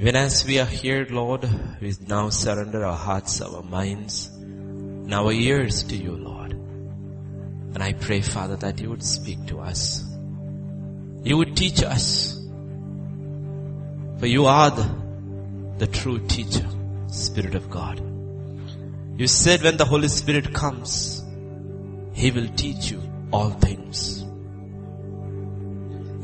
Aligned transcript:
Even 0.00 0.16
as 0.16 0.46
we 0.46 0.58
are 0.58 0.64
here, 0.64 1.06
Lord, 1.10 1.46
we 1.78 1.92
now 2.08 2.30
surrender 2.30 2.86
our 2.86 2.96
hearts, 2.96 3.42
our 3.42 3.62
minds, 3.62 4.28
and 4.28 5.12
our 5.12 5.30
ears 5.30 5.82
to 5.82 5.94
you, 5.94 6.12
Lord. 6.12 6.52
And 6.52 7.82
I 7.82 7.92
pray, 7.92 8.22
Father, 8.22 8.56
that 8.56 8.80
you 8.80 8.88
would 8.88 9.02
speak 9.02 9.44
to 9.48 9.60
us. 9.60 10.02
You 11.22 11.36
would 11.36 11.54
teach 11.54 11.82
us. 11.82 12.32
For 14.20 14.26
you 14.26 14.46
are 14.46 14.70
the, 14.70 14.90
the 15.76 15.86
true 15.86 16.26
teacher, 16.26 16.66
Spirit 17.08 17.54
of 17.54 17.68
God. 17.68 18.00
You 19.18 19.26
said 19.26 19.60
when 19.60 19.76
the 19.76 19.84
Holy 19.84 20.08
Spirit 20.08 20.54
comes, 20.54 21.22
He 22.14 22.30
will 22.30 22.48
teach 22.48 22.90
you 22.90 23.02
all 23.34 23.50
things. 23.50 24.24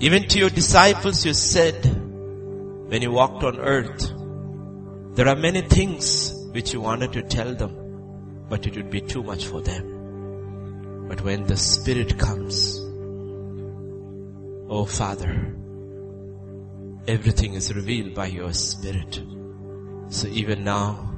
Even 0.01 0.29
to 0.29 0.39
your 0.39 0.49
disciples 0.49 1.27
you 1.27 1.35
said, 1.35 2.06
when 2.89 3.03
you 3.03 3.11
walked 3.11 3.43
on 3.43 3.59
earth, 3.59 4.13
there 5.17 5.29
are 5.29 5.37
many 5.37 5.63
things 5.63 6.33
which 6.53 6.73
you 6.73 6.81
wanted 6.81 7.13
to 7.13 7.23
tell 7.23 7.55
them, 7.55 8.45
but 8.49 8.67
it 8.67 8.77
would 8.77 8.91
be 8.91 9.01
too 9.01 9.23
much 9.23 9.47
for 9.47 9.61
them. 9.61 11.07
But 11.09 11.21
when 11.23 11.47
the 11.47 11.57
Spirit 11.57 12.19
comes, 12.19 12.79
oh 14.69 14.85
Father, 14.85 15.57
everything 17.09 17.55
is 17.55 17.75
revealed 17.75 18.15
by 18.15 18.27
your 18.27 18.53
Spirit. 18.53 19.23
So 20.09 20.29
even 20.29 20.65
now, 20.65 21.13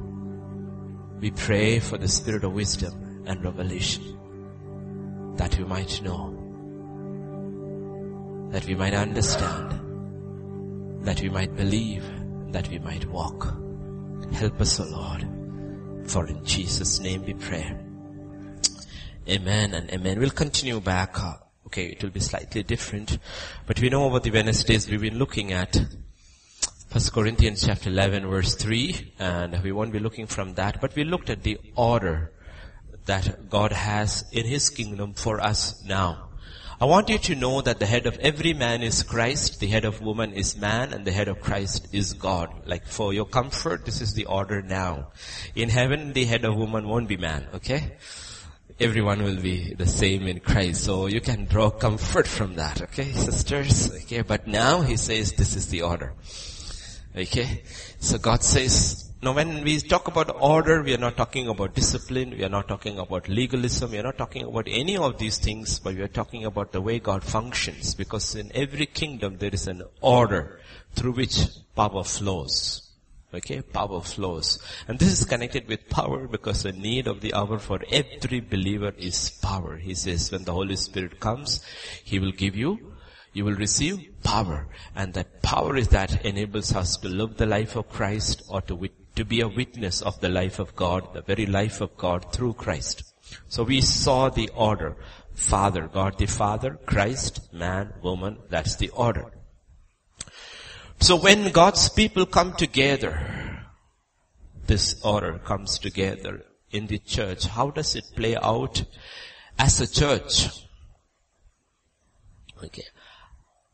we 1.21 1.31
pray 1.31 1.81
for 1.81 1.99
the 1.99 2.09
Spirit 2.09 2.45
of 2.45 2.53
wisdom 2.53 3.25
and 3.27 3.43
revelation 3.43 4.19
that 5.37 5.57
we 5.59 5.65
might 5.65 6.03
know 6.03 6.35
that 8.51 8.65
we 8.67 8.75
might 8.75 8.95
understand, 8.95 9.79
that 11.01 11.21
we 11.21 11.29
might 11.29 11.57
believe, 11.57 12.05
that 12.53 12.69
we 12.69 12.79
might 12.79 13.05
walk. 13.07 13.55
Help 14.33 14.61
us, 14.61 14.81
O 14.81 14.85
Lord, 14.85 15.27
for 16.11 16.27
in 16.27 16.45
Jesus' 16.45 17.01
name 17.01 17.25
we 17.25 17.35
pray. 17.35 17.75
Amen 19.29 19.75
and 19.75 19.91
amen. 19.91 20.19
We'll 20.19 20.31
continue 20.31 20.81
back. 20.81 21.21
Uh, 21.21 21.35
okay, 21.67 21.87
it 21.87 22.03
will 22.03 22.11
be 22.11 22.21
slightly 22.21 22.63
different, 22.63 23.19
but 23.67 23.81
we 23.81 23.91
know 23.91 24.05
over 24.05 24.21
the 24.21 24.31
Wednesdays 24.31 24.89
we've 24.89 25.01
been 25.01 25.19
looking 25.19 25.53
at 25.53 25.81
First 26.89 27.13
Corinthians 27.13 27.67
chapter 27.67 27.91
11 27.91 28.27
verse 28.27 28.55
3 28.55 29.13
and 29.19 29.63
we 29.63 29.73
won't 29.73 29.93
be 29.93 29.99
looking 29.99 30.27
from 30.27 30.55
that, 30.55 30.81
but 30.81 30.97
we 30.97 31.05
looked 31.05 31.29
at 31.29 31.43
the 31.43 31.61
order 31.77 32.33
that 33.05 33.51
God 33.51 33.73
has 33.73 34.25
in 34.33 34.47
His 34.47 34.71
kingdom 34.71 35.13
for 35.13 35.41
us 35.41 35.85
now. 35.85 36.28
I 36.81 36.85
want 36.85 37.09
you 37.09 37.19
to 37.19 37.35
know 37.35 37.61
that 37.61 37.81
the 37.81 37.87
head 37.87 38.07
of 38.07 38.19
every 38.21 38.53
man 38.53 38.83
is 38.83 39.03
Christ, 39.03 39.59
the 39.59 39.67
head 39.67 39.85
of 39.85 40.01
woman 40.01 40.33
is 40.33 40.57
man, 40.57 40.93
and 40.93 41.05
the 41.05 41.11
head 41.11 41.27
of 41.27 41.41
Christ 41.41 41.89
is 41.93 42.13
God. 42.13 42.51
Like 42.67 42.87
for 42.87 43.13
your 43.13 43.25
comfort, 43.25 43.85
this 43.85 44.01
is 44.01 44.15
the 44.15 44.27
order 44.27 44.63
now. 44.63 45.09
In 45.57 45.71
heaven, 45.71 46.13
the 46.13 46.25
head 46.25 46.45
of 46.45 46.55
woman 46.55 46.87
won't 46.87 47.09
be 47.09 47.17
man, 47.17 47.49
okay? 47.55 47.97
Everyone 48.79 49.25
will 49.25 49.41
be 49.41 49.75
the 49.75 49.89
same 49.89 50.29
in 50.29 50.39
Christ. 50.39 50.85
So 50.85 51.07
you 51.07 51.21
can 51.21 51.47
draw 51.47 51.71
comfort 51.71 52.29
from 52.29 52.55
that, 52.55 52.81
okay, 52.83 53.11
sisters? 53.11 53.93
Okay, 54.05 54.23
but 54.23 54.47
now 54.47 54.83
he 54.83 54.97
says 54.97 55.33
this 55.33 55.57
is 55.57 55.67
the 55.67 55.83
order. 55.83 56.15
Okay? 57.17 57.63
So 57.99 58.19
God 58.19 58.45
says, 58.45 59.08
now 59.21 59.33
when 59.33 59.65
we 59.65 59.79
talk 59.81 60.07
about 60.07 60.37
order, 60.41 60.83
we 60.83 60.95
are 60.95 60.99
not 60.99 61.17
talking 61.17 61.49
about 61.49 61.75
discipline, 61.75 62.31
we 62.31 62.45
are 62.45 62.49
not 62.49 62.69
talking 62.69 62.99
about 62.99 63.29
legalism, 63.29 63.91
we 63.91 63.99
are 63.99 64.05
not 64.05 64.17
talking 64.17 64.45
about 64.45 64.69
any 64.69 64.97
of 64.97 65.19
these 65.19 65.39
things, 65.39 65.81
but 65.81 65.95
we 65.95 66.03
are 66.03 66.09
talking 66.09 66.45
about 66.45 66.71
the 66.71 66.81
way 66.81 67.01
God 67.01 67.25
functions. 67.25 67.95
Because 67.95 68.37
in 68.37 68.53
every 68.55 68.87
kingdom 68.87 69.39
there 69.39 69.51
is 69.53 69.67
an 69.67 69.83
order 70.01 70.61
through 70.95 71.13
which 71.13 71.47
power 71.75 72.05
flows. 72.05 72.85
Okay, 73.35 73.61
power 73.61 74.01
flows. 74.01 74.59
And 74.87 74.99
this 74.99 75.21
is 75.21 75.25
connected 75.27 75.69
with 75.69 75.91
power 75.91 76.27
because 76.27 76.63
the 76.63 76.73
need 76.73 77.07
of 77.07 77.21
the 77.21 77.35
hour 77.35 77.59
for 77.59 77.81
every 77.91 78.41
believer 78.41 78.95
is 78.97 79.31
power. 79.43 79.77
He 79.77 79.95
says 79.95 80.31
when 80.31 80.45
the 80.45 80.55
Holy 80.55 80.77
Spirit 80.77 81.21
comes, 81.21 81.61
He 82.05 82.19
will 82.19 82.33
give 82.33 82.57
you 82.57 82.95
you 83.33 83.45
will 83.45 83.55
receive 83.55 83.99
power. 84.23 84.67
And 84.97 85.15
that 85.15 85.43
power 85.43 85.77
is 85.77 85.89
that 85.89 86.25
enables 86.25 86.75
us 86.75 86.97
to 86.99 87.09
live 87.09 87.37
the 87.37 87.47
life 87.47 87.77
of 87.77 87.89
Christ 87.89 88.43
or 88.49 88.61
to 88.63 88.75
wit- 88.75 89.08
to 89.19 89.25
be 89.25 89.41
a 89.41 89.49
witness 89.49 90.01
of 90.01 90.21
the 90.21 90.29
life 90.29 90.61
of 90.61 90.77
God, 90.77 91.13
the 91.13 91.23
very 91.23 91.45
life 91.45 91.81
of 91.81 91.97
God 91.97 92.33
through 92.33 92.53
Christ. 92.53 93.03
So 93.49 93.65
we 93.65 93.81
saw 93.81 94.29
the 94.29 94.49
order. 94.55 94.97
Father, 95.35 95.89
God 95.89 96.19
the 96.19 96.27
Father, 96.27 96.79
Christ, 96.87 97.53
man, 97.53 97.95
woman, 98.01 98.39
that's 98.49 98.77
the 98.77 98.91
order. 98.91 99.33
So 101.01 101.17
when 101.17 101.51
God's 101.51 101.89
people 101.89 102.27
come 102.27 102.53
together, 102.53 103.65
this 104.67 105.05
order 105.05 105.39
comes 105.39 105.81
together 105.81 106.45
in 106.71 106.87
the 106.87 106.99
church. 106.99 107.47
How 107.47 107.71
does 107.71 107.97
it 107.97 108.05
play 108.15 108.37
out 108.37 108.85
as 109.59 109.81
a 109.81 109.93
church? 109.93 110.49
Okay. 112.63 112.85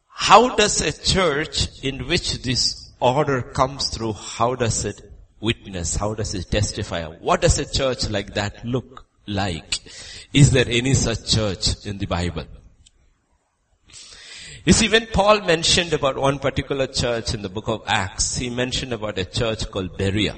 How 0.09 0.57
does 0.57 0.81
a 0.81 0.93
church 0.93 1.69
in 1.83 2.09
which 2.09 2.43
this 2.43 2.93
order 2.99 3.43
comes 3.43 3.91
through, 3.91 4.15
how 4.15 4.55
does 4.55 4.87
it 4.87 5.03
witness? 5.45 5.97
How 5.97 6.15
does 6.15 6.35
it 6.35 6.51
testify? 6.51 7.05
What 7.05 7.43
does 7.43 7.59
a 7.59 7.71
church 7.71 8.09
like 8.09 8.35
that 8.35 8.65
look 8.65 9.07
like? 9.27 9.79
Is 10.33 10.51
there 10.51 10.67
any 10.69 10.95
such 10.95 11.31
church 11.31 11.87
in 11.87 11.99
the 11.99 12.07
Bible? 12.07 12.47
You 14.65 14.73
see, 14.73 14.89
when 14.89 15.07
Paul 15.09 15.43
mentioned 15.43 15.93
about 15.93 16.17
one 16.17 16.39
particular 16.39 16.87
church 16.87 17.35
in 17.35 17.43
the 17.43 17.51
book 17.51 17.69
of 17.69 17.83
Acts, 17.87 18.39
he 18.39 18.49
mentioned 18.49 18.95
about 18.95 19.19
a 19.19 19.27
church 19.27 19.71
called 19.71 19.99
Berea. 19.99 20.35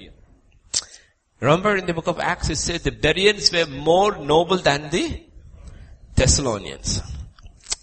Remember 1.39 1.77
in 1.77 1.87
the 1.87 1.95
book 1.95 2.09
of 2.09 2.19
Acts, 2.19 2.49
he 2.49 2.57
said 2.57 2.81
the 2.81 2.91
Bereans 2.91 3.53
were 3.53 3.67
more 3.67 4.17
noble 4.17 4.57
than 4.57 4.91
the 4.91 5.23
Thessalonians. 6.17 7.03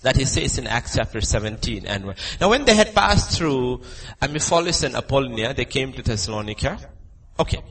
That 0.01 0.17
he 0.17 0.25
says 0.25 0.57
in 0.57 0.67
Acts 0.67 0.95
chapter 0.97 1.21
17. 1.21 1.85
And 1.85 2.13
now 2.41 2.49
when 2.49 2.65
they 2.65 2.75
had 2.75 2.93
passed 2.93 3.37
through 3.37 3.81
Amphipolis 4.21 4.83
and 4.83 4.95
Apollonia, 4.95 5.53
they 5.53 5.65
came 5.65 5.93
to 5.93 6.01
Thessalonica. 6.01 6.77
Okay. 7.39 7.61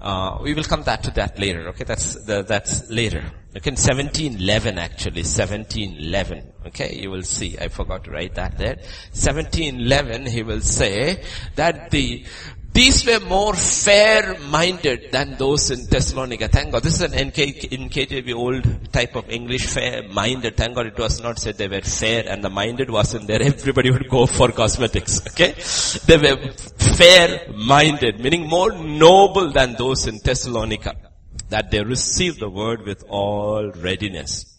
Uh, 0.00 0.38
we 0.42 0.52
will 0.52 0.64
come 0.64 0.82
back 0.82 1.02
to 1.02 1.10
that 1.12 1.38
later. 1.38 1.68
Okay, 1.68 1.84
that's 1.84 2.14
the, 2.24 2.42
that's 2.42 2.88
later. 2.90 3.24
Okay, 3.56 3.70
1711 3.70 4.78
actually, 4.78 5.22
1711. 5.22 6.52
Okay, 6.66 6.94
you 7.00 7.10
will 7.10 7.22
see. 7.22 7.56
I 7.58 7.68
forgot 7.68 8.04
to 8.04 8.10
write 8.10 8.34
that 8.34 8.58
there. 8.58 8.76
1711, 9.12 10.26
he 10.26 10.42
will 10.42 10.60
say 10.60 11.24
that 11.54 11.90
the 11.90 12.26
these 12.76 13.06
were 13.06 13.20
more 13.20 13.54
fair-minded 13.54 15.10
than 15.10 15.36
those 15.38 15.70
in 15.70 15.86
Thessalonica. 15.86 16.48
Thank 16.48 16.72
God. 16.72 16.82
This 16.82 17.00
is 17.00 17.10
an 17.10 17.28
NK, 17.28 18.34
old 18.34 18.92
type 18.92 19.16
of 19.16 19.30
English, 19.30 19.64
fair-minded. 19.64 20.58
Thank 20.58 20.74
God 20.74 20.86
it 20.88 20.98
was 20.98 21.22
not 21.22 21.38
said 21.38 21.56
they 21.56 21.68
were 21.68 21.80
fair 21.80 22.28
and 22.28 22.44
the 22.44 22.50
minded 22.50 22.90
wasn't 22.90 23.28
there. 23.28 23.40
Everybody 23.40 23.90
would 23.90 24.10
go 24.10 24.26
for 24.26 24.52
cosmetics. 24.52 25.26
Okay? 25.28 25.54
They 26.04 26.18
were 26.18 26.52
fair-minded, 26.52 28.20
meaning 28.20 28.46
more 28.46 28.72
noble 28.72 29.52
than 29.52 29.76
those 29.76 30.06
in 30.06 30.18
Thessalonica. 30.22 30.96
That 31.48 31.70
they 31.70 31.82
received 31.82 32.40
the 32.40 32.50
word 32.50 32.82
with 32.82 33.04
all 33.08 33.70
readiness. 33.70 34.58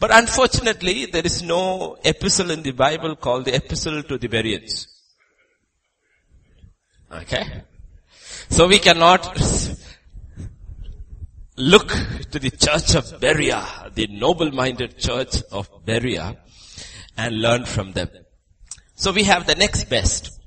But 0.00 0.10
unfortunately, 0.12 1.06
there 1.06 1.24
is 1.24 1.44
no 1.44 1.96
epistle 2.04 2.50
in 2.50 2.64
the 2.64 2.72
Bible 2.72 3.14
called 3.14 3.44
the 3.44 3.54
Epistle 3.54 4.02
to 4.02 4.18
the 4.18 4.26
Bereans. 4.26 4.88
Okay? 7.10 7.62
So 8.48 8.66
we 8.66 8.78
cannot 8.78 9.38
look 11.56 11.88
to 12.30 12.38
the 12.38 12.50
church 12.50 12.94
of 12.94 13.20
Berea, 13.20 13.90
the 13.94 14.06
noble-minded 14.08 14.98
church 14.98 15.42
of 15.50 15.70
Berea, 15.84 16.36
and 17.16 17.40
learn 17.40 17.64
from 17.64 17.92
them. 17.92 18.08
So 18.94 19.12
we 19.12 19.24
have 19.24 19.46
the 19.46 19.54
next 19.54 19.84
best. 19.84 20.40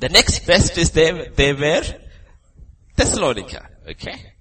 The 0.00 0.08
next 0.08 0.46
best 0.46 0.78
is 0.78 0.90
they, 0.90 1.28
they 1.34 1.52
were 1.52 1.82
Thessalonica. 2.96 3.68
Okay? 3.88 4.32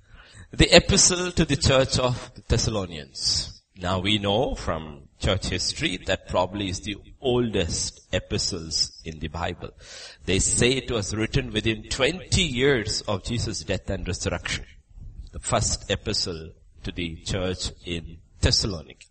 The 0.51 0.75
epistle 0.75 1.31
to 1.31 1.45
the 1.45 1.57
church 1.57 1.99
of 1.99 2.33
the 2.35 2.41
Thessalonians. 2.47 3.61
Now 3.75 3.99
we 3.99 4.17
know 4.17 4.55
from 4.55 5.08
church 5.19 5.47
history 5.47 5.97
that 6.05 6.27
probably 6.27 6.69
is 6.69 6.79
the 6.81 6.97
oldest 7.21 8.01
epistles 8.13 9.01
in 9.03 9.19
the 9.19 9.27
Bible. 9.27 9.69
They 10.25 10.39
say 10.39 10.71
it 10.71 10.91
was 10.91 11.15
written 11.15 11.51
within 11.51 11.83
20 11.89 12.41
years 12.41 13.01
of 13.01 13.23
Jesus' 13.23 13.63
death 13.63 13.89
and 13.89 14.07
resurrection. 14.07 14.65
The 15.31 15.39
first 15.39 15.91
epistle 15.91 16.51
to 16.83 16.91
the 16.91 17.17
church 17.17 17.71
in 17.85 18.17
Thessalonica. 18.41 19.05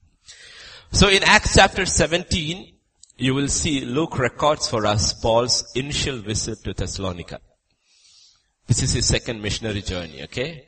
So 0.90 1.08
in 1.08 1.22
Acts 1.22 1.54
chapter 1.54 1.84
17, 1.84 2.72
you 3.18 3.34
will 3.34 3.48
see 3.48 3.84
Luke 3.84 4.18
records 4.18 4.68
for 4.68 4.86
us 4.86 5.12
Paul's 5.12 5.70
initial 5.74 6.18
visit 6.18 6.64
to 6.64 6.72
Thessalonica. 6.72 7.40
This 8.66 8.82
is 8.82 8.92
his 8.92 9.06
second 9.06 9.42
missionary 9.42 9.82
journey, 9.82 10.22
okay? 10.24 10.66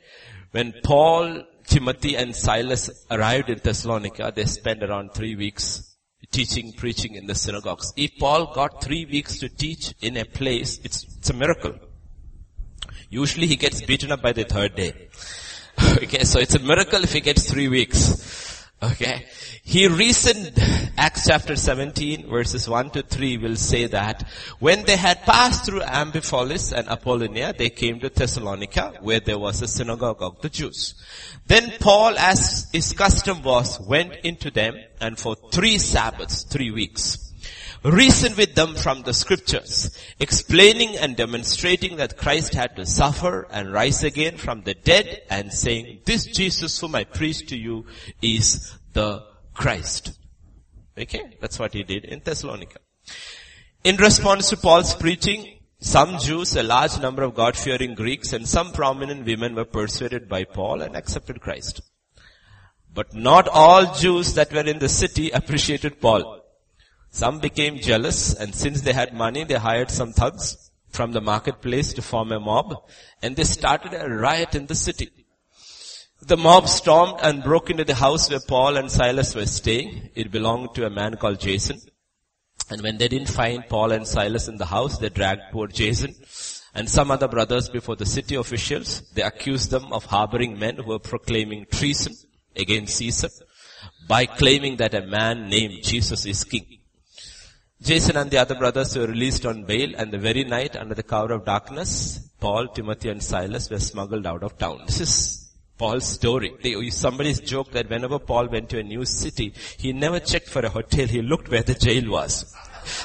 When 0.51 0.73
Paul, 0.83 1.43
Timothy 1.71 2.15
and 2.17 2.35
Silas 2.35 3.05
arrived 3.09 3.49
in 3.49 3.59
Thessalonica, 3.63 4.33
they 4.35 4.43
spent 4.43 4.83
around 4.83 5.13
three 5.13 5.37
weeks 5.37 5.95
teaching, 6.29 6.73
preaching 6.73 7.15
in 7.15 7.27
the 7.27 7.33
synagogues. 7.33 7.93
If 7.95 8.11
Paul 8.19 8.53
got 8.53 8.83
three 8.83 9.05
weeks 9.05 9.39
to 9.39 9.47
teach 9.47 9.93
in 10.01 10.17
a 10.17 10.25
place, 10.25 10.81
it's 10.83 11.05
It's 11.21 11.29
a 11.29 11.33
miracle. 11.33 11.75
Usually 13.09 13.47
he 13.47 13.55
gets 13.55 13.81
beaten 13.83 14.11
up 14.11 14.21
by 14.21 14.33
the 14.33 14.43
third 14.43 14.75
day. 14.75 15.09
okay, 16.03 16.23
so 16.25 16.39
it's 16.39 16.55
a 16.55 16.59
miracle 16.59 17.03
if 17.03 17.13
he 17.13 17.21
gets 17.21 17.49
three 17.49 17.69
weeks. 17.69 18.67
Okay. 18.83 19.27
He 19.63 19.87
reasoned, 19.87 20.59
Acts 21.01 21.25
chapter 21.25 21.55
17 21.55 22.29
verses 22.29 22.69
1 22.69 22.91
to 22.91 23.01
3 23.01 23.39
will 23.39 23.55
say 23.55 23.87
that 23.87 24.21
when 24.59 24.83
they 24.85 24.95
had 24.95 25.23
passed 25.23 25.65
through 25.65 25.81
Amphipolis 25.81 26.71
and 26.71 26.87
Apollonia, 26.87 27.55
they 27.57 27.71
came 27.71 27.99
to 28.01 28.09
Thessalonica 28.09 28.99
where 29.01 29.19
there 29.19 29.39
was 29.39 29.63
a 29.63 29.67
synagogue 29.67 30.21
of 30.21 30.39
the 30.41 30.49
Jews. 30.49 30.93
Then 31.47 31.73
Paul, 31.79 32.19
as 32.19 32.69
his 32.71 32.93
custom 32.93 33.41
was, 33.41 33.79
went 33.79 34.13
into 34.23 34.51
them 34.51 34.75
and 34.99 35.17
for 35.17 35.35
three 35.51 35.79
Sabbaths, 35.79 36.43
three 36.43 36.69
weeks, 36.69 37.33
reasoned 37.83 38.37
with 38.37 38.53
them 38.53 38.75
from 38.75 39.01
the 39.01 39.15
scriptures, 39.15 39.97
explaining 40.19 40.97
and 40.97 41.15
demonstrating 41.15 41.95
that 41.95 42.15
Christ 42.15 42.53
had 42.53 42.75
to 42.75 42.85
suffer 42.85 43.47
and 43.49 43.73
rise 43.73 44.03
again 44.03 44.37
from 44.37 44.61
the 44.61 44.75
dead 44.75 45.23
and 45.31 45.51
saying, 45.51 46.01
this 46.05 46.27
Jesus 46.27 46.79
whom 46.79 46.93
I 46.93 47.05
preach 47.05 47.47
to 47.47 47.57
you 47.57 47.87
is 48.21 48.77
the 48.93 49.23
Christ. 49.55 50.19
Okay? 50.97 51.37
That's 51.39 51.59
what 51.59 51.73
he 51.73 51.83
did 51.83 52.05
in 52.05 52.21
Thessalonica. 52.23 52.79
In 53.83 53.97
response 53.97 54.49
to 54.49 54.57
Paul's 54.57 54.93
preaching, 54.93 55.59
some 55.79 56.19
Jews, 56.19 56.55
a 56.55 56.61
large 56.63 56.99
number 56.99 57.23
of 57.23 57.33
God-fearing 57.33 57.95
Greeks, 57.95 58.33
and 58.33 58.47
some 58.47 58.71
prominent 58.71 59.25
women 59.25 59.55
were 59.55 59.65
persuaded 59.65 60.29
by 60.29 60.43
Paul 60.43 60.81
and 60.81 60.95
accepted 60.95 61.41
Christ. 61.41 61.81
But 62.93 63.15
not 63.15 63.47
all 63.47 63.95
Jews 63.95 64.33
that 64.35 64.53
were 64.53 64.67
in 64.67 64.79
the 64.79 64.89
city 64.89 65.31
appreciated 65.31 65.99
Paul. 65.99 66.43
Some 67.09 67.39
became 67.39 67.79
jealous 67.79 68.33
and 68.33 68.53
since 68.53 68.81
they 68.81 68.93
had 68.93 69.13
money, 69.13 69.43
they 69.43 69.55
hired 69.55 69.91
some 69.91 70.13
thugs 70.13 70.71
from 70.89 71.11
the 71.11 71.21
marketplace 71.21 71.93
to 71.93 72.01
form 72.01 72.31
a 72.31 72.39
mob 72.39 72.73
and 73.21 73.35
they 73.35 73.43
started 73.43 73.93
a 73.93 74.09
riot 74.09 74.55
in 74.55 74.67
the 74.67 74.75
city. 74.75 75.20
The 76.23 76.37
mob 76.37 76.67
stormed 76.67 77.19
and 77.23 77.43
broke 77.43 77.71
into 77.71 77.83
the 77.83 77.95
house 77.95 78.29
where 78.29 78.39
Paul 78.39 78.77
and 78.77 78.91
Silas 78.91 79.33
were 79.33 79.47
staying. 79.47 80.11
It 80.13 80.31
belonged 80.31 80.75
to 80.75 80.85
a 80.85 80.89
man 80.89 81.15
called 81.15 81.39
Jason. 81.39 81.79
And 82.69 82.83
when 82.83 82.97
they 82.97 83.07
didn't 83.07 83.29
find 83.29 83.67
Paul 83.67 83.91
and 83.91 84.07
Silas 84.07 84.47
in 84.47 84.57
the 84.57 84.67
house, 84.67 84.99
they 84.99 85.09
dragged 85.09 85.51
poor 85.51 85.67
Jason 85.67 86.13
and 86.75 86.87
some 86.87 87.09
other 87.11 87.27
brothers 87.27 87.69
before 87.69 87.95
the 87.95 88.05
city 88.05 88.35
officials. 88.35 89.01
They 89.13 89.23
accused 89.23 89.71
them 89.71 89.91
of 89.91 90.05
harboring 90.05 90.59
men 90.59 90.75
who 90.75 90.89
were 90.89 90.99
proclaiming 90.99 91.65
treason 91.71 92.13
against 92.55 92.97
Caesar 92.97 93.29
by 94.07 94.27
claiming 94.27 94.77
that 94.77 94.93
a 94.93 95.05
man 95.05 95.49
named 95.49 95.83
Jesus 95.83 96.25
is 96.25 96.43
king. 96.43 96.79
Jason 97.81 98.15
and 98.15 98.29
the 98.29 98.37
other 98.37 98.55
brothers 98.55 98.95
were 98.95 99.07
released 99.07 99.45
on 99.45 99.65
bail 99.65 99.95
and 99.97 100.13
the 100.13 100.19
very 100.19 100.43
night 100.43 100.75
under 100.75 100.93
the 100.93 101.01
cover 101.01 101.33
of 101.33 101.45
darkness, 101.45 102.29
Paul, 102.39 102.67
Timothy 102.67 103.09
and 103.09 103.23
Silas 103.23 103.71
were 103.71 103.79
smuggled 103.79 104.27
out 104.27 104.43
of 104.43 104.57
town. 104.59 104.83
This 104.85 105.01
is 105.01 105.40
Paul's 105.81 106.07
story. 106.07 106.53
They, 106.61 106.89
somebody's 106.91 107.39
joke 107.39 107.71
that 107.71 107.89
whenever 107.89 108.19
Paul 108.19 108.49
went 108.49 108.69
to 108.69 108.79
a 108.79 108.83
new 108.83 109.03
city, 109.03 109.53
he 109.79 109.93
never 109.93 110.19
checked 110.19 110.47
for 110.47 110.61
a 110.63 110.69
hotel, 110.69 111.07
he 111.07 111.23
looked 111.23 111.49
where 111.49 111.63
the 111.63 111.73
jail 111.73 112.11
was. 112.17 112.33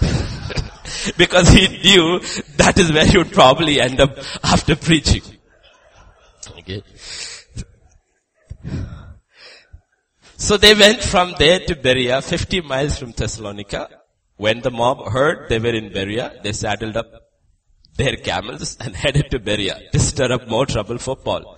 because 1.16 1.48
he 1.48 1.68
knew 1.68 2.20
that 2.56 2.74
is 2.78 2.92
where 2.92 3.06
he 3.06 3.16
would 3.16 3.32
probably 3.32 3.80
end 3.80 3.98
up 4.00 4.18
after 4.44 4.76
preaching. 4.76 5.22
Okay. 6.58 6.82
So 10.36 10.58
they 10.58 10.74
went 10.74 11.02
from 11.02 11.34
there 11.38 11.60
to 11.60 11.76
Berea, 11.76 12.20
50 12.20 12.60
miles 12.60 12.98
from 12.98 13.12
Thessalonica. 13.12 13.88
When 14.36 14.60
the 14.60 14.70
mob 14.70 15.10
heard 15.10 15.48
they 15.48 15.58
were 15.58 15.74
in 15.74 15.94
Berea, 15.94 16.40
they 16.42 16.52
saddled 16.52 16.98
up 16.98 17.06
their 17.96 18.16
camels 18.16 18.76
and 18.78 18.94
headed 19.04 19.30
to 19.30 19.38
Berea 19.38 19.80
to 19.92 19.98
stir 19.98 20.30
up 20.30 20.46
more 20.46 20.66
trouble 20.66 20.98
for 20.98 21.16
Paul 21.16 21.56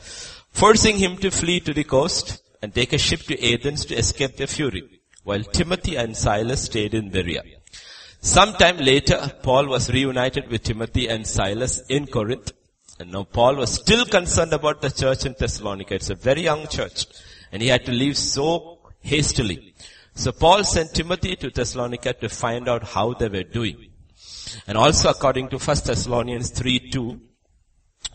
forcing 0.59 0.99
him 0.99 1.17
to 1.17 1.31
flee 1.31 1.61
to 1.61 1.73
the 1.73 1.85
coast 1.85 2.43
and 2.61 2.75
take 2.75 2.93
a 2.93 2.99
ship 2.99 3.21
to 3.21 3.53
Athens 3.53 3.85
to 3.85 3.95
escape 3.95 4.37
their 4.37 4.49
fury, 4.49 4.83
while 5.23 5.45
Timothy 5.45 5.95
and 5.95 6.17
Silas 6.17 6.63
stayed 6.65 6.95
in 6.95 7.11
Berea. 7.11 7.43
Sometime 8.21 8.79
later, 8.79 9.31
Paul 9.45 9.69
was 9.69 9.93
reunited 9.93 10.51
with 10.51 10.65
Timothy 10.65 11.07
and 11.07 11.25
Silas 11.25 11.81
in 11.89 12.09
Corinth. 12.09 12.51
And 12.99 13.13
now 13.13 13.23
Paul 13.23 13.55
was 13.55 13.73
still 13.73 14.05
concerned 14.05 14.53
about 14.53 14.83
the 14.83 14.91
church 14.91 15.25
in 15.25 15.37
Thessalonica. 15.39 15.95
It's 15.95 16.11
a 16.11 16.17
very 16.17 16.43
young 16.43 16.67
church. 16.67 17.07
And 17.53 17.63
he 17.63 17.69
had 17.69 17.87
to 17.87 17.93
leave 17.93 18.17
so 18.17 18.81
hastily. 19.01 19.75
So 20.15 20.33
Paul 20.33 20.65
sent 20.65 20.93
Timothy 20.93 21.37
to 21.37 21.51
Thessalonica 21.51 22.15
to 22.15 22.29
find 22.29 22.69
out 22.69 22.83
how 22.83 23.15
they 23.15 23.29
were 23.29 23.45
doing. 23.45 23.91
And 24.67 24.77
also 24.77 25.11
according 25.11 25.51
to 25.51 25.59
1 25.59 25.77
Thessalonians 25.85 26.51
3 26.51 26.91
2, 26.91 27.21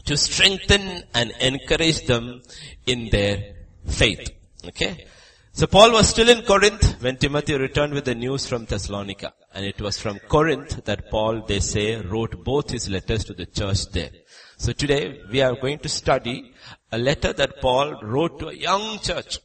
to 0.05 0.17
strengthen 0.17 1.03
and 1.13 1.31
encourage 1.39 2.05
them 2.05 2.41
in 2.85 3.09
their 3.09 3.55
faith. 3.85 4.29
Okay? 4.65 5.05
So 5.53 5.67
Paul 5.67 5.91
was 5.91 6.09
still 6.09 6.29
in 6.29 6.43
Corinth 6.43 7.01
when 7.01 7.17
Timothy 7.17 7.55
returned 7.55 7.93
with 7.93 8.05
the 8.05 8.15
news 8.15 8.47
from 8.47 8.65
Thessalonica. 8.65 9.33
And 9.53 9.65
it 9.65 9.79
was 9.79 9.99
from 9.99 10.19
Corinth 10.19 10.83
that 10.85 11.11
Paul, 11.11 11.45
they 11.45 11.59
say, 11.59 12.01
wrote 12.01 12.43
both 12.43 12.71
his 12.71 12.89
letters 12.89 13.23
to 13.25 13.33
the 13.33 13.45
church 13.45 13.85
there. 13.91 14.09
So 14.57 14.71
today 14.71 15.21
we 15.31 15.41
are 15.41 15.55
going 15.55 15.79
to 15.79 15.89
study 15.89 16.53
a 16.91 16.97
letter 16.97 17.33
that 17.33 17.61
Paul 17.61 17.99
wrote 18.01 18.39
to 18.39 18.47
a 18.47 18.55
young 18.55 18.99
church. 18.99 19.37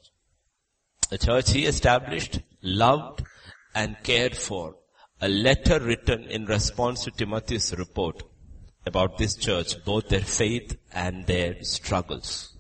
A 1.12 1.18
church 1.18 1.52
he 1.52 1.66
established, 1.66 2.40
loved 2.62 3.22
and 3.74 3.96
cared 4.02 4.36
for. 4.36 4.76
A 5.20 5.28
letter 5.28 5.78
written 5.78 6.24
in 6.24 6.46
response 6.46 7.04
to 7.04 7.10
Timothy's 7.10 7.74
report 7.76 8.22
about 8.88 9.18
this 9.18 9.36
church, 9.36 9.74
both 9.84 10.08
their 10.08 10.20
faith 10.20 10.76
and 10.92 11.26
their 11.26 11.62
struggles. 11.62 12.56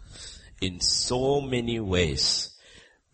In 0.60 0.80
so 0.80 1.40
many 1.40 1.80
ways, 1.80 2.50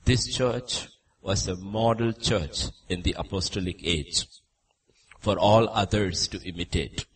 this 0.04 0.26
church 0.26 0.88
was 1.22 1.48
a 1.48 1.56
model 1.56 2.12
church 2.12 2.66
in 2.88 3.00
the 3.02 3.14
apostolic 3.18 3.80
age 3.82 4.26
for 5.20 5.38
all 5.38 5.68
others 5.70 6.28
to 6.28 6.42
imitate. 6.46 7.06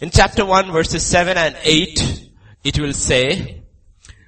In 0.00 0.10
chapter 0.10 0.44
1 0.44 0.70
verses 0.72 1.04
7 1.06 1.38
and 1.38 1.56
8, 1.62 2.30
it 2.64 2.78
will 2.78 2.92
say, 2.92 3.62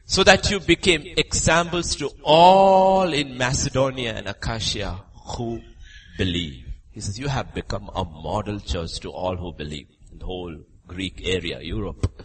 so 0.07 0.23
that 0.25 0.51
you 0.51 0.61
became 0.61 1.03
examples 1.17 1.97
to 1.97 2.11
all 2.23 3.13
in 3.13 3.37
Macedonia 3.37 4.15
and 4.15 4.29
Achaia 4.29 5.03
who 5.37 5.61
believe. 6.17 6.65
He 6.93 7.01
says, 7.01 7.19
you 7.19 7.29
have 7.29 7.53
become 7.53 7.91
a 7.95 8.05
model 8.05 8.61
church 8.61 9.01
to 9.01 9.11
all 9.11 9.37
who 9.37 9.53
believe 9.53 9.89
the 10.19 10.25
whole 10.25 10.57
Greek 10.87 11.21
area, 11.25 11.61
Europe. 11.61 12.23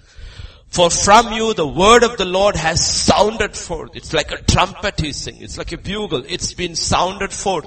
For 0.72 0.90
from 0.90 1.34
you 1.34 1.54
the 1.54 1.68
word 1.68 2.04
of 2.04 2.16
the 2.18 2.24
Lord 2.24 2.56
has 2.56 2.86
sounded 2.86 3.58
forth. 3.58 3.94
It's 3.96 4.14
like 4.14 4.32
a 4.32 4.42
trumpet 4.42 5.02
he's 5.02 5.18
saying. 5.18 5.42
It's 5.42 5.58
like 5.58 5.74
a 5.74 5.78
bugle. 5.78 6.24
It's 6.26 6.54
been 6.54 6.78
sounded 6.78 7.34
forth. 7.34 7.66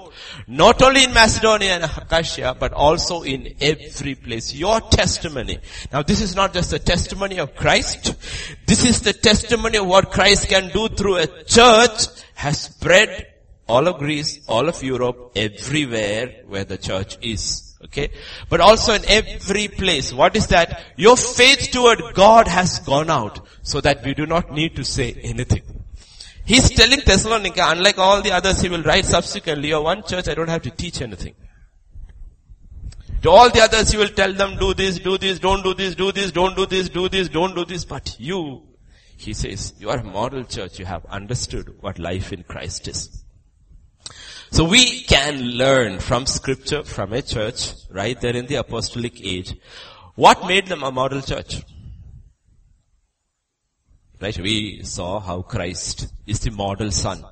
Not 0.49 0.81
only 0.81 1.05
in 1.05 1.13
Macedonia 1.13 1.75
and 1.75 1.85
Achaia, 2.11 2.55
but 2.55 2.73
also 2.73 3.23
in 3.23 3.57
every 3.61 4.15
place. 4.15 4.55
Your 4.55 4.81
testimony. 4.81 5.59
Now 5.93 6.01
this 6.01 6.23
is 6.23 6.35
not 6.35 6.55
just 6.55 6.73
a 6.73 6.79
testimony 6.79 7.39
of 7.41 7.55
Christ. 7.55 8.15
This 8.67 8.87
is 8.87 9.03
the 9.03 9.13
testimony 9.13 9.77
of 9.77 9.87
what 9.87 10.11
Christ 10.11 10.49
can 10.49 10.71
do 10.71 10.89
through 10.89 11.17
a 11.17 11.27
church 11.45 12.07
has 12.37 12.63
spread 12.63 13.27
all 13.69 13.87
of 13.87 13.99
Greece, 13.99 14.41
all 14.49 14.67
of 14.67 14.83
Europe, 14.83 15.33
everywhere 15.37 16.43
where 16.47 16.65
the 16.65 16.79
church 16.79 17.19
is. 17.21 17.64
Okay? 17.85 18.11
But 18.49 18.61
also 18.61 18.95
in 18.95 19.03
every 19.07 19.69
place. 19.69 20.13
What 20.13 20.37
is 20.37 20.49
that? 20.49 20.83
Your 20.97 21.17
faith 21.17 21.71
toward 21.71 22.15
God 22.15 22.49
has 22.49 22.79
gone 22.81 23.11
out 23.11 23.47
so 23.63 23.81
that 23.81 24.05
we 24.05 24.15
do 24.15 24.27
not 24.27 24.53
need 24.53 24.77
to 24.77 24.85
say 24.85 25.13
anything. 25.23 25.63
He's 26.47 26.71
telling 26.71 27.01
Thessalonica, 27.01 27.65
unlike 27.69 27.99
all 27.99 28.21
the 28.21 28.33
others, 28.33 28.61
he 28.61 28.69
will 28.69 28.83
write 28.83 29.07
subsequently, 29.07 29.69
your 29.69 29.83
one 29.83 30.03
church, 30.03 30.29
I 30.29 30.35
don't 30.35 30.49
have 30.49 30.63
to 30.63 30.71
teach 30.71 31.01
anything. 31.01 31.35
To 33.23 33.31
all 33.31 33.49
the 33.49 33.63
others, 33.63 33.91
he 33.91 33.97
will 33.97 34.09
tell 34.09 34.35
them, 34.35 34.59
do 34.59 34.75
this, 34.75 34.99
do 34.99 35.17
this, 35.17 35.39
don't 35.39 35.63
do 35.63 35.73
this, 35.73 35.95
do 35.95 36.13
this, 36.13 36.31
don't 36.31 36.55
do 36.55 36.67
this, 36.67 36.91
do 36.91 37.09
this, 37.09 37.31
don't 37.31 37.55
do 37.55 37.65
this. 37.65 37.87
But 37.87 38.17
you, 38.21 38.63
he 39.17 39.33
says, 39.33 39.73
you 39.79 39.89
are 39.89 39.99
a 39.99 40.05
model 40.05 40.45
church. 40.45 40.79
You 40.79 40.85
have 40.85 41.07
understood 41.07 41.75
what 41.81 41.99
life 41.99 42.35
in 42.35 42.43
Christ 42.43 42.89
is. 42.89 43.24
So 44.55 44.63
we 44.63 45.01
can 45.01 45.41
learn 45.59 45.99
from 45.99 46.27
scripture, 46.27 46.85
from 46.85 47.13
a 47.13 47.23
church, 47.23 47.73
right 47.91 48.21
there 48.21 48.37
in 48.37 48.47
the 48.47 48.55
apostolic 48.55 49.21
age, 49.21 49.53
what 50.15 50.47
made 50.47 50.69
them 50.69 50.85
a 50.85 50.93
model 50.93 51.23
church. 51.23 51.65
Right? 54.21 54.39
We 54.39 54.85
saw 54.85 55.19
how 55.19 55.43
Christ 55.43 56.07
is 56.25 56.39
the 56.39 56.53
model 56.53 56.93
son. 56.93 57.25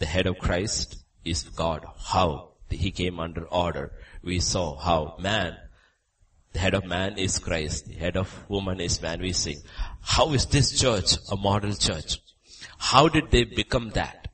The 0.00 0.06
head 0.06 0.26
of 0.26 0.38
Christ 0.38 0.96
is 1.24 1.44
God. 1.44 1.86
How? 1.96 2.54
He 2.68 2.90
came 2.90 3.20
under 3.20 3.44
order. 3.44 3.92
We 4.24 4.40
saw 4.40 4.76
how 4.76 5.14
man, 5.20 5.56
the 6.54 6.58
head 6.58 6.74
of 6.74 6.86
man 6.86 7.18
is 7.18 7.38
Christ. 7.38 7.86
The 7.86 7.94
head 7.94 8.16
of 8.16 8.34
woman 8.48 8.80
is 8.80 9.00
man. 9.00 9.20
We 9.20 9.32
sing. 9.32 9.62
How 10.00 10.32
is 10.32 10.46
this 10.46 10.76
church 10.76 11.18
a 11.30 11.36
model 11.36 11.74
church? 11.74 12.18
How 12.78 13.08
did 13.08 13.30
they 13.30 13.44
become 13.44 13.90
that? 13.90 14.25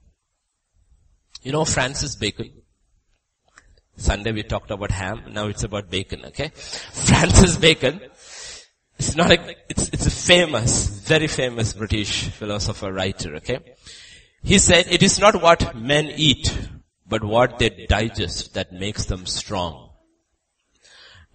You 1.43 1.51
know 1.51 1.65
Francis 1.65 2.15
Bacon? 2.15 2.53
Sunday 3.97 4.31
we 4.31 4.45
talked 4.45 4.71
about 4.71 4.93
ham, 4.93 5.25
now 5.33 5.49
it's 5.49 5.65
about 5.65 5.91
bacon, 5.91 6.25
okay? 6.27 6.53
Francis 6.55 7.57
Bacon, 7.57 8.01
it's 8.97 9.17
not 9.17 9.33
a, 9.33 9.57
it's, 9.69 9.89
it's 9.89 10.07
a 10.07 10.11
famous, 10.11 10.87
very 10.87 11.27
famous 11.27 11.73
British 11.73 12.29
philosopher 12.29 12.93
writer, 12.93 13.35
okay? 13.37 13.59
He 14.45 14.59
said, 14.59 14.87
it 14.89 15.03
is 15.03 15.19
not 15.19 15.43
what 15.43 15.77
men 15.77 16.13
eat, 16.17 16.57
but 17.07 17.25
what 17.25 17.59
they 17.59 17.87
digest 17.89 18.55
that 18.55 18.73
makes 18.73 19.07
them 19.07 19.27
strong. 19.27 19.91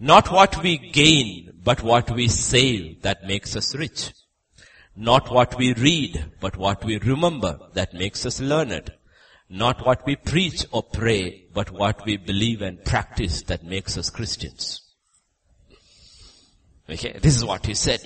Not 0.00 0.32
what 0.32 0.62
we 0.62 0.78
gain, 0.78 1.52
but 1.62 1.82
what 1.82 2.10
we 2.10 2.28
save 2.28 3.02
that 3.02 3.24
makes 3.24 3.54
us 3.56 3.74
rich. 3.74 4.12
Not 4.96 5.30
what 5.30 5.58
we 5.58 5.74
read, 5.74 6.32
but 6.40 6.56
what 6.56 6.82
we 6.82 6.98
remember 6.98 7.58
that 7.74 7.92
makes 7.92 8.24
us 8.24 8.40
learned. 8.40 8.90
Not 9.50 9.84
what 9.84 10.04
we 10.04 10.16
preach 10.16 10.66
or 10.72 10.82
pray, 10.82 11.46
but 11.54 11.70
what 11.70 12.04
we 12.04 12.16
believe 12.16 12.60
and 12.60 12.84
practice 12.84 13.42
that 13.42 13.64
makes 13.64 13.96
us 13.96 14.10
Christians. 14.10 14.82
Okay, 16.88 17.18
this 17.20 17.36
is 17.36 17.44
what 17.44 17.66
he 17.66 17.74
said. 17.74 18.00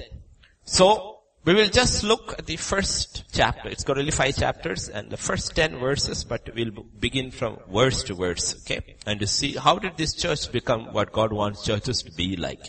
So, 0.65 1.13
we 1.45 1.55
will 1.55 1.69
just 1.69 2.05
look 2.05 2.37
at 2.39 2.47
the 2.47 2.57
first 2.57 3.25
chapter. 3.33 3.69
It's 3.69 3.83
got 3.83 3.99
only 3.99 4.13
five 4.13 4.37
chapters 4.37 4.89
and 4.89 5.11
the 5.11 5.17
first 5.17 5.57
ten 5.57 5.79
verses, 5.79 6.23
but 6.23 6.49
we'll 6.55 6.71
begin 7.01 7.33
from 7.33 7.59
verse 7.69 8.05
to 8.05 8.15
verse, 8.15 8.63
okay? 8.63 8.97
And 9.07 9.19
to 9.19 9.27
see 9.27 9.55
how 9.55 9.81
did 9.81 9.97
this 9.97 10.15
church 10.15 10.53
become 10.53 10.93
what 10.93 11.13
God 11.13 11.33
wants 11.33 11.65
churches 11.65 12.03
to 12.05 12.13
be 12.13 12.37
like. 12.37 12.61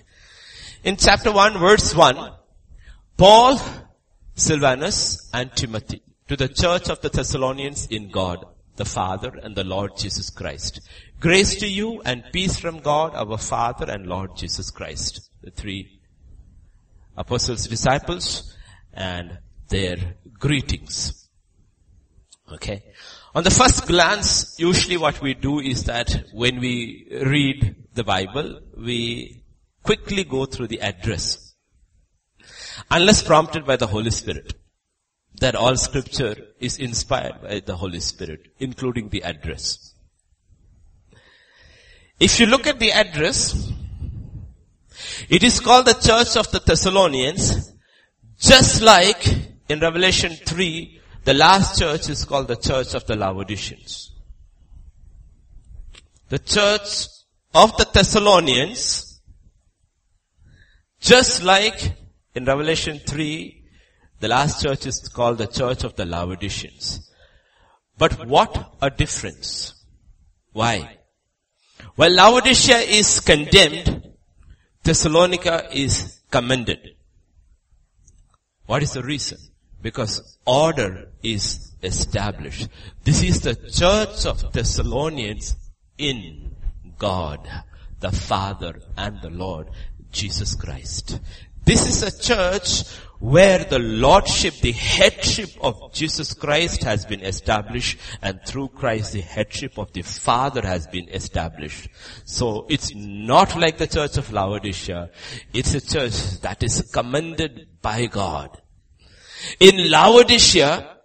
In 0.84 0.98
chapter 0.98 1.32
1, 1.32 1.60
verse 1.60 1.94
1, 1.94 2.34
Paul, 3.16 3.62
Silvanus, 4.34 5.30
and 5.32 5.56
Timothy 5.56 6.02
to 6.28 6.36
the 6.36 6.48
church 6.48 6.90
of 6.90 7.00
the 7.02 7.10
Thessalonians 7.10 7.88
in 7.88 8.10
God, 8.10 8.44
the 8.76 8.86
Father 8.86 9.32
and 9.42 9.56
the 9.56 9.64
Lord 9.64 9.98
Jesus 9.98 10.30
Christ. 10.30 10.82
Grace 11.20 11.56
to 11.58 11.68
you 11.68 12.02
and 12.02 12.24
peace 12.32 12.60
from 12.60 12.80
God, 12.80 13.14
our 13.16 13.38
Father 13.38 13.90
and 13.90 14.08
Lord 14.08 14.36
Jesus 14.36 14.72
Christ. 14.72 15.30
The 15.42 15.52
three 15.52 16.00
apostles, 17.16 17.68
disciples, 17.68 18.56
and 18.94 19.38
their 19.70 19.98
greetings. 20.40 21.30
Okay. 22.52 22.84
On 23.36 23.44
the 23.44 23.52
first 23.52 23.88
glance, 23.88 24.56
usually 24.60 24.98
what 24.98 25.22
we 25.22 25.34
do 25.34 25.60
is 25.60 25.86
that 25.86 26.26
when 26.34 26.60
we 26.60 27.08
read 27.26 27.76
the 27.94 28.04
Bible, 28.04 28.60
we 28.78 29.44
quickly 29.82 30.24
go 30.24 30.46
through 30.46 30.68
the 30.68 30.82
address. 30.82 31.56
Unless 32.92 33.24
prompted 33.24 33.66
by 33.66 33.76
the 33.76 33.88
Holy 33.88 34.12
Spirit. 34.12 34.54
That 35.40 35.56
all 35.56 35.76
scripture 35.76 36.36
is 36.60 36.78
inspired 36.78 37.42
by 37.42 37.60
the 37.60 37.76
Holy 37.76 38.00
Spirit, 38.00 38.54
including 38.60 39.10
the 39.10 39.24
address. 39.24 39.94
If 42.20 42.40
you 42.40 42.46
look 42.46 42.68
at 42.68 42.80
the 42.80 42.92
address, 42.92 43.72
it 45.28 45.44
is 45.44 45.60
called 45.60 45.88
the 45.88 45.94
Church 45.94 46.38
of 46.38 46.52
the 46.52 46.60
Thessalonians 46.60 47.74
just 48.44 48.82
like 48.82 49.26
in 49.70 49.80
Revelation 49.80 50.34
3, 50.34 51.00
the 51.24 51.34
last 51.34 51.80
church 51.80 52.10
is 52.10 52.26
called 52.26 52.50
the 52.50 52.58
church 52.58 52.94
of 52.94 53.06
the 53.06 53.16
Laodiceans. 53.16 54.12
The 56.28 56.40
church 56.40 57.08
of 57.54 57.78
the 57.78 57.88
Thessalonians, 57.92 59.22
just 61.00 61.42
like 61.44 61.94
in 62.36 62.44
Revelation 62.44 63.00
3, 63.00 63.63
the 64.24 64.30
last 64.30 64.64
church 64.64 64.86
is 64.86 65.10
called 65.10 65.38
the 65.38 65.48
church 65.48 65.84
of 65.84 65.98
the 65.98 66.06
Laodiceans. 66.06 67.12
But 67.98 68.26
what 68.26 68.74
a 68.82 68.90
difference. 68.90 69.74
Why? 70.54 70.98
Well, 71.98 72.10
Laodicea 72.10 72.78
is 72.78 73.20
condemned, 73.20 74.14
Thessalonica 74.82 75.68
is 75.74 76.22
commended. 76.32 76.96
What 78.66 78.82
is 78.82 78.94
the 78.94 79.04
reason? 79.04 79.40
Because 79.82 80.38
order 80.46 81.10
is 81.22 81.74
established. 81.84 82.70
This 83.04 83.24
is 83.24 83.42
the 83.42 83.56
church 83.56 84.26
of 84.26 84.54
Thessalonians 84.54 85.58
in 85.98 86.56
God, 86.98 87.46
the 88.00 88.14
Father 88.14 88.80
and 88.96 89.22
the 89.22 89.32
Lord, 89.32 89.68
Jesus 90.14 90.56
Christ. 90.56 91.20
This 91.66 91.88
is 91.88 92.04
a 92.04 92.22
church 92.22 92.84
where 93.20 93.60
the 93.64 93.80
lordship, 93.80 94.56
the 94.56 94.74
headship 94.74 95.50
of 95.62 95.94
Jesus 95.94 96.34
Christ 96.34 96.84
has 96.84 97.06
been 97.06 97.22
established 97.22 97.98
and 98.22 98.42
through 98.46 98.68
Christ 98.68 99.14
the 99.14 99.22
headship 99.22 99.78
of 99.78 99.94
the 99.94 100.02
Father 100.02 100.62
has 100.62 100.88
been 100.88 101.08
established. 101.08 101.88
So 102.26 102.66
it's 102.70 102.94
not 102.94 103.56
like 103.56 103.78
the 103.78 103.88
church 103.88 104.18
of 104.18 104.34
Laodicea. 104.34 105.10
It's 105.54 105.74
a 105.74 105.80
church 105.80 106.42
that 106.42 106.64
is 106.64 106.82
commended 106.92 107.68
by 107.82 108.08
God. 108.08 108.62
In 109.62 109.90
Laodicea, 109.90 110.98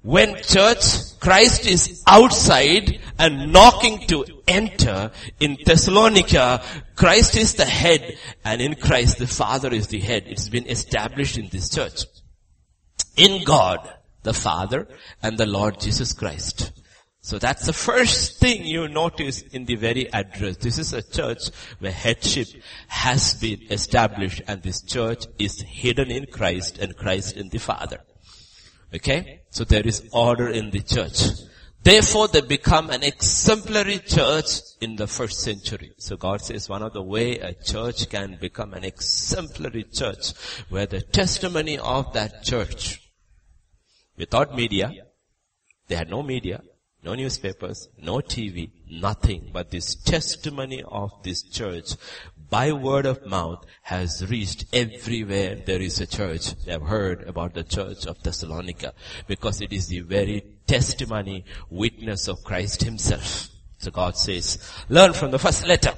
when 0.00 0.36
church, 0.36 1.18
Christ 1.20 1.66
is 1.66 2.02
outside 2.06 3.00
and 3.18 3.52
knocking 3.52 4.06
to 4.08 4.24
enter. 4.46 5.10
In 5.40 5.56
Thessalonica, 5.64 6.62
Christ 6.94 7.36
is 7.36 7.54
the 7.54 7.64
head 7.64 8.18
and 8.44 8.60
in 8.60 8.74
Christ 8.74 9.18
the 9.18 9.26
Father 9.26 9.72
is 9.72 9.88
the 9.88 10.00
head. 10.00 10.24
It's 10.26 10.48
been 10.48 10.68
established 10.68 11.38
in 11.38 11.48
this 11.48 11.68
church. 11.68 12.04
In 13.16 13.44
God, 13.44 13.88
the 14.22 14.34
Father 14.34 14.88
and 15.22 15.38
the 15.38 15.46
Lord 15.46 15.80
Jesus 15.80 16.12
Christ. 16.12 16.72
So 17.26 17.40
that's 17.40 17.66
the 17.66 17.72
first 17.72 18.38
thing 18.38 18.64
you 18.64 18.86
notice 18.86 19.42
in 19.42 19.64
the 19.64 19.74
very 19.74 20.12
address. 20.12 20.58
This 20.58 20.78
is 20.78 20.92
a 20.92 21.02
church 21.02 21.48
where 21.80 21.90
headship 21.90 22.46
has 22.86 23.34
been 23.34 23.60
established 23.68 24.42
and 24.46 24.62
this 24.62 24.80
church 24.82 25.26
is 25.36 25.60
hidden 25.60 26.12
in 26.12 26.26
Christ 26.26 26.78
and 26.78 26.96
Christ 26.96 27.36
in 27.36 27.48
the 27.48 27.58
Father. 27.58 27.98
Okay? 28.94 29.40
So 29.50 29.64
there 29.64 29.84
is 29.84 30.08
order 30.12 30.48
in 30.48 30.70
the 30.70 30.78
church. 30.80 31.20
Therefore 31.86 32.26
they 32.26 32.40
become 32.40 32.90
an 32.90 33.04
exemplary 33.04 34.00
church 34.00 34.58
in 34.80 34.96
the 34.96 35.06
first 35.06 35.38
century. 35.38 35.92
So 35.98 36.16
God 36.16 36.40
says 36.40 36.68
one 36.68 36.82
of 36.82 36.92
the 36.92 37.00
way 37.00 37.38
a 37.38 37.54
church 37.54 38.08
can 38.08 38.38
become 38.40 38.74
an 38.74 38.82
exemplary 38.82 39.84
church 39.84 40.32
where 40.68 40.86
the 40.86 41.00
testimony 41.00 41.78
of 41.78 42.12
that 42.14 42.42
church 42.42 43.08
without 44.16 44.56
media, 44.56 44.90
they 45.86 45.94
had 45.94 46.10
no 46.10 46.24
media, 46.24 46.60
no 47.04 47.14
newspapers, 47.14 47.88
no 48.02 48.16
TV, 48.16 48.72
nothing, 48.90 49.50
but 49.52 49.70
this 49.70 49.94
testimony 49.94 50.82
of 50.82 51.12
this 51.22 51.44
church 51.44 51.92
by 52.48 52.72
word 52.72 53.06
of 53.06 53.26
mouth 53.26 53.64
has 53.82 54.24
reached 54.28 54.66
everywhere 54.72 55.56
there 55.56 55.80
is 55.80 56.00
a 56.00 56.06
church. 56.06 56.54
They 56.64 56.72
have 56.72 56.82
heard 56.82 57.22
about 57.28 57.54
the 57.54 57.64
church 57.64 58.06
of 58.06 58.22
Thessalonica 58.22 58.92
because 59.26 59.60
it 59.60 59.72
is 59.72 59.88
the 59.88 60.00
very 60.00 60.44
testimony, 60.66 61.44
witness 61.70 62.28
of 62.28 62.44
Christ 62.44 62.82
himself. 62.82 63.48
So 63.78 63.90
God 63.90 64.16
says, 64.16 64.58
learn 64.88 65.12
from 65.12 65.30
the 65.30 65.38
first 65.38 65.66
letter. 65.66 65.94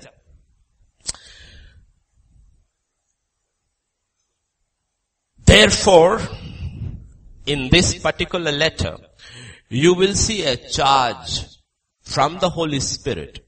Therefore, 5.45 6.21
in 7.47 7.69
this 7.71 7.99
particular 7.99 8.52
letter, 8.52 8.99
you 9.69 9.95
will 9.95 10.14
see 10.14 10.45
a 10.45 10.57
charge 10.57 11.45
from 12.02 12.38
the 12.38 12.50
Holy 12.50 12.81
Spirit 12.81 13.48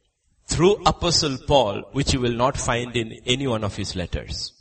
through 0.50 0.82
Apostle 0.84 1.38
Paul, 1.46 1.84
which 1.92 2.12
you 2.12 2.20
will 2.20 2.34
not 2.34 2.56
find 2.56 2.96
in 2.96 3.20
any 3.24 3.46
one 3.46 3.64
of 3.64 3.76
his 3.76 3.94
letters. 3.94 4.52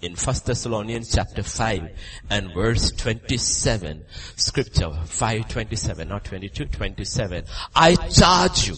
In 0.00 0.16
1 0.16 0.36
Thessalonians 0.44 1.14
chapter 1.14 1.42
5 1.42 1.88
and 2.30 2.52
verse 2.52 2.90
27, 2.90 4.04
scripture 4.36 4.90
527, 5.04 6.08
not 6.08 6.24
22, 6.24 6.64
27. 6.66 7.44
I 7.76 7.94
charge 7.94 8.68
you 8.68 8.76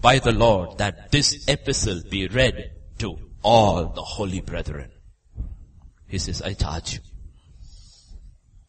by 0.00 0.18
the 0.18 0.32
Lord 0.32 0.78
that 0.78 1.10
this 1.10 1.48
epistle 1.48 2.02
be 2.10 2.28
read 2.28 2.72
to 2.98 3.16
all 3.42 3.86
the 3.86 4.02
holy 4.02 4.40
brethren. 4.40 4.90
He 6.08 6.18
says, 6.18 6.42
I 6.42 6.52
charge 6.52 6.94
you. 6.94 7.00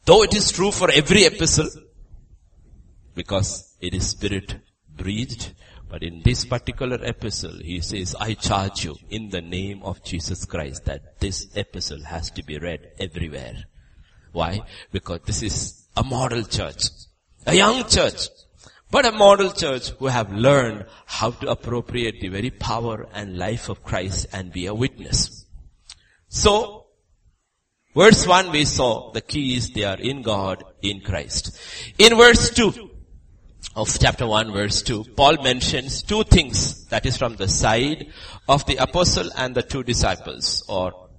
Though 0.05 0.23
it 0.23 0.35
is 0.35 0.51
true 0.51 0.71
for 0.71 0.89
every 0.89 1.25
epistle, 1.25 1.69
because 3.13 3.75
it 3.81 3.93
is 3.93 4.09
spirit 4.09 4.55
breathed. 4.95 5.53
But 5.89 6.03
in 6.03 6.21
this 6.23 6.43
particular 6.43 6.99
epistle, 7.01 7.59
he 7.63 7.79
says, 7.79 8.15
I 8.19 8.33
charge 8.33 8.83
you 8.83 8.95
in 9.09 9.29
the 9.29 9.41
name 9.41 9.83
of 9.83 10.03
Jesus 10.03 10.45
Christ 10.45 10.85
that 10.85 11.19
this 11.19 11.47
epistle 11.55 12.03
has 12.03 12.29
to 12.31 12.43
be 12.43 12.57
read 12.57 12.91
everywhere. 12.99 13.63
Why? 14.33 14.61
Because 14.91 15.21
this 15.25 15.43
is 15.43 15.87
a 15.95 16.03
model 16.03 16.43
church. 16.43 16.83
A 17.45 17.55
young 17.55 17.87
church. 17.87 18.27
But 18.91 19.05
a 19.05 19.11
model 19.11 19.51
church 19.51 19.89
who 19.91 20.07
have 20.07 20.31
learned 20.31 20.85
how 21.05 21.31
to 21.31 21.49
appropriate 21.49 22.21
the 22.21 22.29
very 22.29 22.51
power 22.51 23.07
and 23.13 23.37
life 23.37 23.69
of 23.69 23.83
Christ 23.83 24.27
and 24.33 24.51
be 24.51 24.65
a 24.65 24.73
witness. 24.73 25.45
So, 26.27 26.87
verse 27.95 28.27
1 28.27 28.51
we 28.51 28.65
saw 28.65 29.11
the 29.11 29.21
key 29.21 29.55
is 29.55 29.71
they 29.71 29.83
are 29.83 29.99
in 29.99 30.21
God, 30.21 30.63
in 30.81 31.01
Christ. 31.01 31.57
In 31.97 32.15
verse 32.15 32.49
2, 32.51 32.96
of 33.75 33.97
chapter 33.99 34.25
1 34.25 34.51
verse 34.53 34.81
2, 34.81 35.03
Paul 35.15 35.43
mentions 35.43 36.01
two 36.01 36.23
things 36.23 36.85
that 36.85 37.05
is 37.05 37.17
from 37.17 37.35
the 37.35 37.47
side 37.47 38.07
of 38.47 38.65
the 38.65 38.77
apostle 38.77 39.29
and 39.37 39.53
the 39.53 39.61
two 39.61 39.83
disciples 39.83 40.63
or 40.67 41.09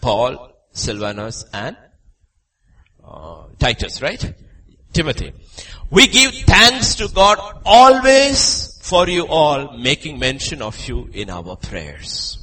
Paul, 0.00 0.52
Silvanus 0.72 1.44
and 1.52 1.76
uh, 3.04 3.44
Titus, 3.58 4.02
right? 4.02 4.34
Timothy. 4.92 5.32
We 5.90 6.06
give 6.06 6.34
thanks 6.46 6.96
to 6.96 7.08
God 7.08 7.38
always 7.64 8.78
for 8.82 9.08
you 9.08 9.26
all, 9.26 9.76
making 9.78 10.18
mention 10.18 10.60
of 10.60 10.88
you 10.88 11.08
in 11.12 11.30
our 11.30 11.56
prayers. 11.56 12.38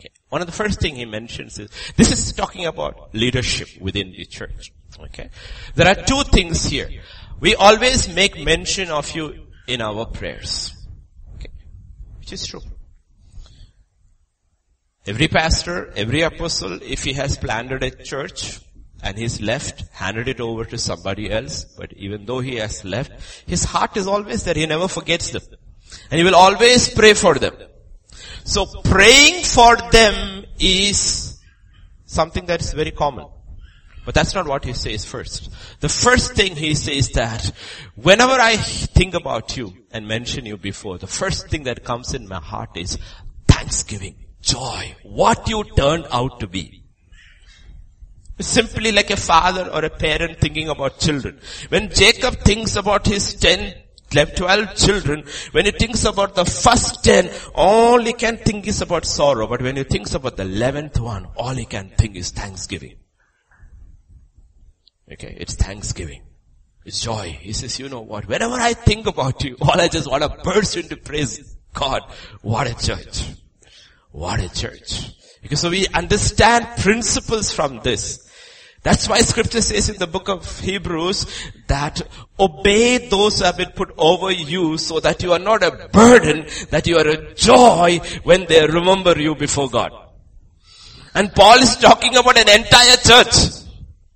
Okay. 0.00 0.10
One 0.28 0.40
of 0.40 0.46
the 0.46 0.52
first 0.52 0.80
thing 0.80 0.96
he 0.96 1.04
mentions 1.04 1.58
is, 1.58 1.70
this 1.96 2.10
is 2.10 2.32
talking 2.32 2.66
about 2.66 3.14
leadership 3.14 3.68
within 3.80 4.12
the 4.12 4.24
church. 4.24 4.72
Okay. 5.04 5.30
There 5.74 5.88
are 5.88 5.94
two 5.94 6.22
things 6.24 6.64
here. 6.64 6.88
We 7.40 7.54
always 7.54 8.12
make 8.14 8.38
mention 8.42 8.90
of 8.90 9.10
you 9.14 9.46
in 9.66 9.80
our 9.80 10.06
prayers. 10.06 10.72
Okay. 11.36 11.50
Which 12.20 12.32
is 12.32 12.46
true. 12.46 12.60
Every 15.04 15.26
pastor, 15.26 15.92
every 15.96 16.22
apostle, 16.22 16.78
if 16.82 17.02
he 17.02 17.14
has 17.14 17.36
planted 17.36 17.82
a 17.82 17.90
church 17.90 18.60
and 19.02 19.18
he's 19.18 19.40
left, 19.40 19.82
handed 19.92 20.28
it 20.28 20.40
over 20.40 20.64
to 20.64 20.78
somebody 20.78 21.30
else, 21.30 21.64
but 21.64 21.92
even 21.94 22.24
though 22.24 22.38
he 22.38 22.56
has 22.56 22.84
left, 22.84 23.10
his 23.48 23.64
heart 23.64 23.96
is 23.96 24.06
always 24.06 24.44
there. 24.44 24.54
He 24.54 24.64
never 24.66 24.86
forgets 24.86 25.30
them. 25.30 25.42
And 26.10 26.18
he 26.18 26.24
will 26.24 26.36
always 26.36 26.88
pray 26.88 27.14
for 27.14 27.34
them. 27.34 27.54
So 28.44 28.66
praying 28.84 29.42
for 29.42 29.76
them 29.90 30.44
is 30.60 31.40
something 32.04 32.46
that 32.46 32.60
is 32.60 32.72
very 32.72 32.92
common. 32.92 33.26
But 34.04 34.14
that's 34.14 34.34
not 34.34 34.48
what 34.48 34.64
he 34.64 34.72
says 34.72 35.04
first. 35.04 35.50
The 35.80 35.88
first 35.88 36.34
thing 36.34 36.56
he 36.56 36.74
says 36.74 37.10
that 37.10 37.52
whenever 37.94 38.32
I 38.32 38.56
think 38.56 39.14
about 39.14 39.56
you 39.56 39.74
and 39.92 40.08
mention 40.08 40.44
you 40.44 40.56
before, 40.56 40.98
the 40.98 41.06
first 41.06 41.48
thing 41.48 41.64
that 41.64 41.84
comes 41.84 42.12
in 42.12 42.26
my 42.26 42.40
heart 42.40 42.76
is 42.76 42.98
thanksgiving, 43.46 44.16
joy, 44.40 44.96
what 45.04 45.48
you 45.48 45.62
turned 45.76 46.06
out 46.10 46.40
to 46.40 46.48
be. 46.48 46.82
Simply 48.40 48.90
like 48.90 49.10
a 49.10 49.16
father 49.16 49.70
or 49.70 49.84
a 49.84 49.90
parent 49.90 50.40
thinking 50.40 50.68
about 50.68 50.98
children. 50.98 51.38
When 51.68 51.90
Jacob 51.90 52.38
thinks 52.38 52.74
about 52.74 53.06
his 53.06 53.34
10, 53.34 53.72
12 54.10 54.74
children, 54.74 55.24
when 55.52 55.66
he 55.66 55.70
thinks 55.70 56.04
about 56.04 56.34
the 56.34 56.44
first 56.44 57.04
10, 57.04 57.30
all 57.54 58.00
he 58.00 58.12
can 58.14 58.38
think 58.38 58.66
is 58.66 58.82
about 58.82 59.04
sorrow. 59.04 59.46
But 59.46 59.62
when 59.62 59.76
he 59.76 59.84
thinks 59.84 60.14
about 60.14 60.36
the 60.36 60.42
11th 60.42 60.98
one, 60.98 61.28
all 61.36 61.54
he 61.54 61.66
can 61.66 61.90
think 61.90 62.16
is 62.16 62.30
thanksgiving. 62.32 62.96
Okay, 65.10 65.36
it's 65.38 65.54
thanksgiving. 65.54 66.22
It's 66.84 67.00
joy. 67.00 67.36
He 67.40 67.52
says, 67.52 67.78
you 67.78 67.88
know 67.88 68.00
what, 68.00 68.26
whenever 68.26 68.54
I 68.54 68.74
think 68.74 69.06
about 69.06 69.42
you, 69.44 69.56
all 69.60 69.80
I 69.80 69.88
just 69.88 70.10
want 70.10 70.22
to 70.22 70.42
burst 70.42 70.76
into 70.76 70.96
praise. 70.96 71.56
God, 71.72 72.02
what 72.42 72.66
a 72.66 72.74
church. 72.74 73.24
What 74.10 74.40
a 74.40 74.52
church. 74.52 75.10
Because 75.40 75.60
so 75.60 75.70
we 75.70 75.86
understand 75.88 76.66
principles 76.78 77.52
from 77.52 77.80
this. 77.82 78.28
That's 78.82 79.08
why 79.08 79.20
scripture 79.20 79.60
says 79.60 79.88
in 79.88 79.98
the 79.98 80.08
book 80.08 80.28
of 80.28 80.60
Hebrews 80.60 81.26
that 81.68 82.02
obey 82.38 83.08
those 83.08 83.38
who 83.38 83.44
have 83.44 83.56
been 83.56 83.70
put 83.70 83.94
over 83.96 84.32
you 84.32 84.76
so 84.76 84.98
that 84.98 85.22
you 85.22 85.32
are 85.32 85.38
not 85.38 85.62
a 85.62 85.88
burden, 85.92 86.46
that 86.70 86.88
you 86.88 86.98
are 86.98 87.06
a 87.06 87.34
joy 87.34 88.00
when 88.24 88.46
they 88.46 88.66
remember 88.66 89.16
you 89.20 89.36
before 89.36 89.70
God. 89.70 89.92
And 91.14 91.32
Paul 91.32 91.58
is 91.58 91.76
talking 91.76 92.16
about 92.16 92.36
an 92.36 92.48
entire 92.48 92.96
church. 92.96 93.61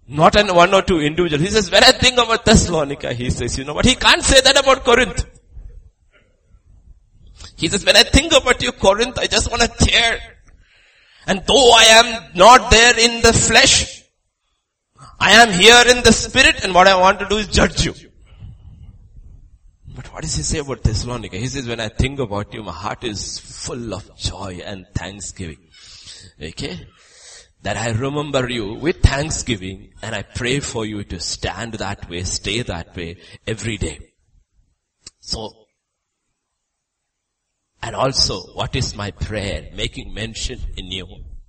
Not 0.09 0.37
an 0.37 0.55
one 0.55 0.73
or 0.73 0.83
two 0.83 1.01
individual. 1.01 1.43
He 1.43 1.49
says, 1.49 1.71
when 1.71 1.83
I 1.83 1.91
think 1.93 2.15
about 2.19 2.45
Thessalonica, 2.45 3.13
he 3.13 3.31
says, 3.31 3.59
you 3.59 3.65
know 3.65 3.75
what, 3.75 3.85
he 3.85 3.97
can't 3.97 4.23
say 4.23 4.41
that 4.41 4.59
about 4.59 4.85
Corinth. 4.85 5.25
He 7.57 7.69
says, 7.69 7.85
when 7.85 7.97
I 7.97 8.05
think 8.05 8.33
about 8.33 8.63
you, 8.63 8.71
Corinth, 8.73 9.19
I 9.19 9.27
just 9.27 9.51
want 9.51 9.63
to 9.63 9.69
tear. 9.69 10.21
And 11.27 11.43
though 11.47 11.73
I 11.73 11.85
am 11.85 12.37
not 12.37 12.71
there 12.71 12.99
in 12.99 13.21
the 13.23 13.33
flesh, 13.33 14.05
I 15.19 15.33
am 15.43 15.51
here 15.51 15.83
in 15.89 16.05
the 16.05 16.13
spirit 16.13 16.63
and 16.63 16.75
what 16.75 16.87
I 16.87 16.97
want 16.97 17.19
to 17.21 17.27
do 17.27 17.39
is 17.39 17.49
judge 17.49 17.85
you. 17.85 17.95
But 19.95 20.13
what 20.13 20.23
does 20.23 20.37
he 20.37 20.43
say 20.43 20.59
about 20.59 20.83
Thessalonica? 20.83 21.37
He 21.37 21.49
says, 21.49 21.67
when 21.67 21.81
I 21.81 21.89
think 21.89 22.21
about 22.21 22.53
you, 22.55 22.63
my 22.63 22.73
heart 22.73 23.03
is 23.03 23.39
full 23.39 23.95
of 23.95 24.17
joy 24.17 24.61
and 24.65 24.87
thanksgiving. 24.95 25.59
Okay? 26.41 26.87
That 27.67 27.77
I 27.77 27.91
remember 27.91 28.49
you 28.49 28.75
with 28.75 29.03
thanksgiving 29.03 29.93
and 30.01 30.15
I 30.15 30.23
pray 30.23 30.61
for 30.61 30.87
you 30.87 31.03
to 31.03 31.19
stand 31.19 31.73
that 31.75 32.09
way, 32.09 32.23
stay 32.23 32.63
that 32.63 32.95
way 32.95 33.17
every 33.45 33.77
day. 33.77 33.99
So, 35.19 35.51
and 37.83 37.97
also 37.97 38.39
what 38.55 38.77
is 38.77 38.95
my 38.95 39.11
prayer? 39.11 39.69
Making 39.75 40.15
mention 40.15 40.61
in 40.77 40.93
you, 40.93 41.09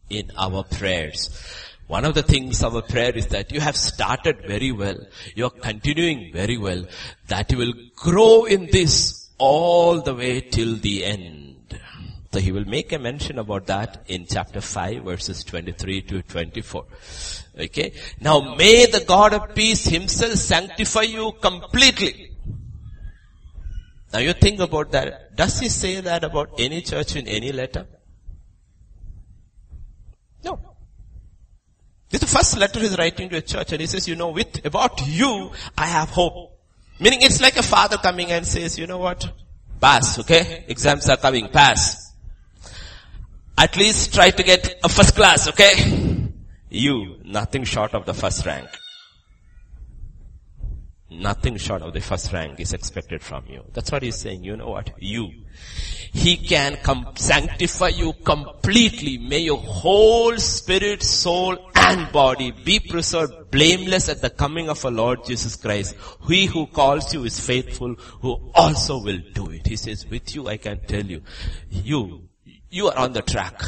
in 0.09 0.31
our 0.35 0.63
prayers. 0.63 1.29
One 1.85 2.03
of 2.03 2.15
the 2.15 2.23
things 2.23 2.63
our 2.63 2.81
prayer 2.81 3.15
is 3.15 3.27
that 3.27 3.51
you 3.51 3.59
have 3.59 3.77
started 3.77 4.39
very 4.47 4.71
well. 4.71 4.97
You're 5.35 5.51
continuing 5.51 6.33
very 6.33 6.57
well. 6.57 6.85
That 7.27 7.51
you 7.51 7.59
will 7.59 7.73
grow 7.95 8.45
in 8.45 8.69
this 8.71 9.29
all 9.37 10.01
the 10.01 10.15
way 10.15 10.41
till 10.41 10.77
the 10.77 11.05
end. 11.05 11.46
So 12.37 12.41
he 12.41 12.51
will 12.51 12.65
make 12.65 12.93
a 12.93 12.99
mention 12.99 13.39
about 13.39 13.65
that 13.65 14.03
in 14.05 14.27
chapter 14.27 14.61
5 14.61 15.05
verses 15.05 15.43
23 15.43 16.01
to 16.03 16.21
24. 16.21 16.85
Okay. 17.61 17.93
Now 18.21 18.53
may 18.53 18.85
the 18.85 19.03
God 19.03 19.33
of 19.33 19.55
peace 19.55 19.85
himself 19.85 20.33
sanctify 20.33 21.01
you 21.01 21.31
completely. 21.41 22.33
Now 24.13 24.19
you 24.19 24.33
think 24.33 24.59
about 24.59 24.91
that. 24.91 25.35
Does 25.35 25.59
he 25.59 25.67
say 25.67 25.99
that 25.99 26.23
about 26.23 26.51
any 26.59 26.81
church 26.81 27.15
in 27.15 27.27
any 27.27 27.51
letter? 27.51 27.87
No. 30.43 30.59
This 32.11 32.21
is 32.21 32.29
the 32.29 32.37
first 32.37 32.55
letter 32.59 32.79
he's 32.81 32.99
writing 32.99 33.29
to 33.29 33.37
a 33.37 33.41
church 33.41 33.71
and 33.71 33.81
he 33.81 33.87
says, 33.87 34.07
you 34.07 34.15
know, 34.15 34.29
with, 34.29 34.63
about 34.63 35.07
you, 35.07 35.53
I 35.75 35.87
have 35.87 36.09
hope. 36.09 36.55
Meaning 36.99 37.23
it's 37.23 37.41
like 37.41 37.57
a 37.57 37.63
father 37.63 37.97
coming 37.97 38.31
and 38.31 38.45
says, 38.45 38.77
you 38.77 38.85
know 38.85 38.99
what? 38.99 39.27
Pass, 39.81 40.19
okay? 40.19 40.65
Exams 40.67 41.09
are 41.09 41.17
coming, 41.17 41.47
pass. 41.47 42.06
At 43.57 43.75
least 43.75 44.13
try 44.13 44.29
to 44.29 44.43
get 44.43 44.79
a 44.83 44.89
first 44.89 45.15
class, 45.15 45.47
okay? 45.49 46.29
You, 46.69 47.17
nothing 47.23 47.63
short 47.63 47.93
of 47.93 48.05
the 48.05 48.13
first 48.13 48.45
rank. 48.45 48.69
Nothing 51.09 51.57
short 51.57 51.81
of 51.81 51.93
the 51.93 52.01
first 52.01 52.33
rank 52.33 52.59
is 52.59 52.73
expected 52.73 53.23
from 53.23 53.45
you. 53.47 53.63
That's 53.73 53.91
what 53.91 54.03
he's 54.03 54.17
saying. 54.17 54.43
You 54.43 54.57
know 54.57 54.69
what? 54.69 54.91
You. 54.99 55.31
He 56.13 56.35
can 56.35 56.77
com- 56.83 57.13
sanctify 57.15 57.89
you 57.89 58.11
completely. 58.25 59.17
May 59.17 59.39
your 59.39 59.57
whole 59.57 60.37
spirit, 60.37 61.01
soul 61.01 61.57
and 61.75 62.11
body 62.11 62.51
be 62.51 62.79
preserved 62.79 63.49
blameless 63.51 64.09
at 64.09 64.21
the 64.21 64.29
coming 64.29 64.69
of 64.69 64.83
our 64.83 64.91
Lord 64.91 65.23
Jesus 65.25 65.55
Christ. 65.55 65.95
He 66.27 66.45
who 66.45 66.67
calls 66.67 67.13
you 67.13 67.23
is 67.23 67.39
faithful, 67.39 67.95
who 68.21 68.51
also 68.53 69.01
will 69.01 69.21
do 69.33 69.49
it. 69.51 69.65
He 69.65 69.77
says, 69.77 70.05
with 70.05 70.35
you 70.35 70.49
I 70.49 70.57
can 70.57 70.81
tell 70.85 71.05
you, 71.05 71.21
you 71.69 72.27
you 72.69 72.87
are 72.87 72.97
on 72.97 73.13
the 73.13 73.21
track. 73.21 73.61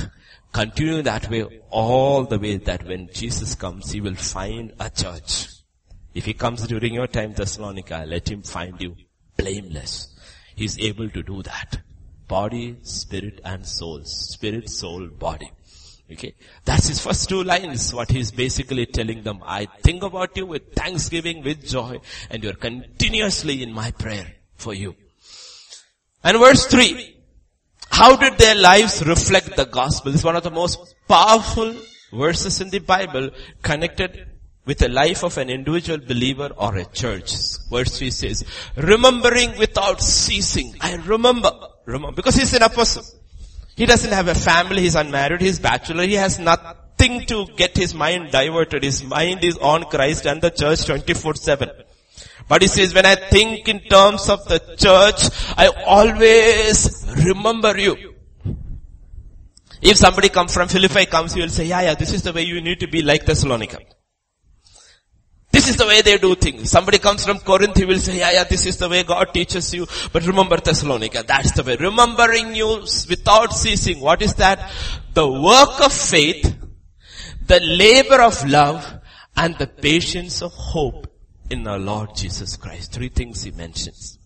Continue 0.52 1.02
that 1.04 1.30
way 1.30 1.62
all 1.70 2.26
the 2.26 2.40
way 2.40 2.58
that 2.58 2.86
when 2.86 3.10
Jesus 3.14 3.56
comes, 3.56 3.92
he 3.92 4.02
will 4.02 4.16
find 4.16 4.74
a 4.80 4.90
church. 4.90 5.48
If 6.14 6.26
he 6.26 6.34
comes 6.34 6.66
during 6.68 6.94
your 6.94 7.08
time, 7.08 7.34
Thessalonica, 7.34 8.04
let 8.08 8.30
him 8.30 8.42
find 8.42 8.80
you 8.82 8.96
blameless. 9.38 10.14
He's 10.56 10.80
able 10.80 11.10
to 11.10 11.24
do 11.24 11.44
that. 11.44 11.82
Body, 12.28 12.78
spirit 12.82 13.42
and 13.46 13.66
soul. 13.66 14.04
Spirit, 14.04 14.70
soul, 14.70 15.08
body. 15.08 15.52
Okay. 16.12 16.34
That's 16.66 16.88
his 16.88 17.00
first 17.00 17.30
two 17.30 17.44
lines, 17.44 17.94
what 17.94 18.10
he's 18.10 18.32
basically 18.32 18.88
telling 18.88 19.22
them. 19.24 19.42
I 19.46 19.68
think 19.84 20.02
about 20.02 20.36
you 20.36 20.48
with 20.48 20.74
thanksgiving, 20.74 21.44
with 21.44 21.66
joy, 21.66 22.00
and 22.32 22.44
you're 22.44 22.54
continuously 22.54 23.62
in 23.62 23.72
my 23.72 23.92
prayer 23.92 24.34
for 24.56 24.74
you. 24.74 24.96
And 26.24 26.38
verse 26.38 26.66
3, 26.66 27.16
how 27.90 28.16
did 28.16 28.38
their 28.38 28.56
lives 28.56 29.06
reflect 29.06 29.56
the 29.56 29.66
gospel? 29.66 30.12
This 30.12 30.22
is 30.22 30.26
one 30.26 30.36
of 30.36 30.44
the 30.44 30.52
most 30.52 30.96
powerful 31.08 31.76
verses 32.12 32.62
in 32.62 32.70
the 32.70 32.80
Bible 32.80 33.30
connected 33.62 34.28
with 34.66 34.78
the 34.78 34.90
life 34.90 35.24
of 35.24 35.38
an 35.38 35.50
individual 35.50 36.00
believer 36.00 36.50
or 36.56 36.78
a 36.78 36.86
church. 36.86 37.34
Verse 37.70 37.98
3 37.98 38.12
says, 38.12 38.46
remembering 38.76 39.58
without 39.58 40.02
ceasing. 40.02 40.76
I 40.82 40.96
remember, 40.96 41.52
remember, 41.86 42.16
because 42.16 42.36
he's 42.36 42.54
an 42.54 42.64
apostle. 42.64 43.04
He 43.76 43.86
doesn't 43.86 44.12
have 44.12 44.28
a 44.28 44.36
family, 44.36 44.82
he's 44.82 44.96
unmarried, 44.96 45.42
he's 45.42 45.58
bachelor, 45.58 46.04
he 46.04 46.16
has 46.16 46.38
nothing 46.38 47.26
to 47.28 47.48
get 47.56 47.78
his 47.78 47.94
mind 47.94 48.32
diverted. 48.32 48.84
His 48.84 49.04
mind 49.04 49.44
is 49.44 49.58
on 49.58 49.86
Christ 49.86 50.26
and 50.28 50.42
the 50.42 50.52
church 50.52 50.80
24-7. 50.80 51.86
But 52.48 52.62
he 52.62 52.68
says, 52.68 52.94
when 52.94 53.06
I 53.06 53.16
think 53.16 53.68
in 53.68 53.80
terms 53.82 54.30
of 54.30 54.44
the 54.46 54.60
church, 54.78 55.30
I 55.58 55.68
always 55.86 57.06
remember 57.26 57.78
you. 57.78 58.16
If 59.82 59.98
somebody 59.98 60.30
comes 60.30 60.54
from 60.54 60.68
Philippi 60.68 61.06
comes, 61.06 61.34
he 61.34 61.42
will 61.42 61.50
say, 61.50 61.66
yeah, 61.66 61.82
yeah, 61.82 61.96
this 61.96 62.12
is 62.12 62.24
the 62.24 62.34
way 62.34 62.44
you 62.44 62.60
need 62.62 62.80
to 62.82 62.88
be 62.88 63.02
like 63.02 63.26
Thessalonica. 63.26 63.80
This 65.52 65.68
is 65.68 65.78
the 65.78 65.86
way 65.88 66.02
they 66.02 66.18
do 66.18 66.36
things. 66.36 66.70
Somebody 66.70 67.00
comes 67.00 67.26
from 67.26 67.40
Corinth, 67.40 67.78
he 67.78 67.86
will 67.86 67.98
say, 67.98 68.20
yeah, 68.20 68.32
yeah, 68.32 68.44
this 68.44 68.66
is 68.66 68.78
the 68.78 68.90
way 68.90 69.04
God 69.04 69.34
teaches 69.34 69.74
you. 69.74 69.88
But 70.14 70.26
remember 70.28 70.58
Thessalonica, 70.58 71.24
that's 71.26 71.54
the 71.54 71.64
way. 71.64 71.76
Remembering 71.76 72.54
you 72.56 72.82
without 73.10 73.54
ceasing. 73.54 74.00
What 74.00 74.22
is 74.22 74.36
that? 74.36 74.72
The 75.14 75.28
work 75.28 75.82
of 75.82 75.92
faith, 75.94 76.56
the 77.46 77.60
labor 77.60 78.22
of 78.22 78.48
love, 78.48 79.02
and 79.36 79.58
the 79.58 79.68
patience 79.68 80.42
of 80.42 80.54
hope 80.54 81.08
in 81.50 81.68
our 81.68 81.80
Lord 81.80 82.16
Jesus 82.16 82.56
Christ. 82.58 82.92
Three 82.92 83.10
things 83.10 83.44
he 83.44 83.52
mentions. 83.52 84.18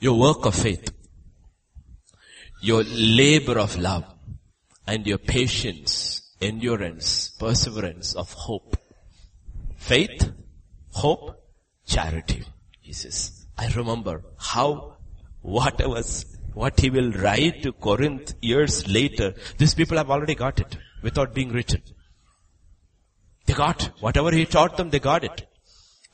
Your 0.00 0.18
work 0.18 0.44
of 0.44 0.54
faith, 0.54 0.92
your 2.60 2.82
labor 2.84 3.58
of 3.58 3.76
love, 3.78 4.04
and 4.86 5.06
your 5.06 5.18
patience, 5.18 6.34
endurance, 6.40 7.30
perseverance 7.38 8.14
of 8.14 8.32
hope. 8.32 8.76
Faith, 9.76 10.32
hope, 10.90 11.42
charity. 11.86 12.44
He 12.80 12.92
says, 12.92 13.46
I 13.56 13.68
remember 13.68 14.22
how, 14.38 14.96
what 15.40 15.86
was, 15.86 16.26
what 16.52 16.78
he 16.78 16.90
will 16.90 17.12
write 17.12 17.62
to 17.62 17.72
Corinth 17.72 18.34
years 18.42 18.86
later, 18.88 19.34
these 19.58 19.74
people 19.74 19.96
have 19.96 20.10
already 20.10 20.34
got 20.34 20.60
it 20.60 20.76
without 21.02 21.34
being 21.34 21.50
written. 21.50 21.82
They 23.46 23.54
got 23.54 23.90
whatever 24.00 24.30
he 24.30 24.46
taught 24.46 24.76
them, 24.76 24.90
they 24.90 24.98
got 24.98 25.24
it. 25.24 25.46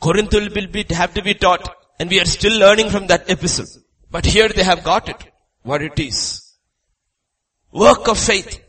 Corinth 0.00 0.32
will 0.32 0.48
be, 0.48 0.84
have 0.90 1.14
to 1.14 1.22
be 1.22 1.34
taught 1.34 1.76
and 1.98 2.08
we 2.08 2.20
are 2.20 2.24
still 2.24 2.58
learning 2.58 2.88
from 2.88 3.06
that 3.08 3.28
epistle. 3.28 3.66
But 4.10 4.24
here 4.24 4.48
they 4.48 4.64
have 4.64 4.82
got 4.82 5.08
it, 5.08 5.22
what 5.62 5.82
it 5.82 5.98
is. 5.98 6.56
Work 7.72 8.08
of 8.08 8.18
faith. 8.18 8.60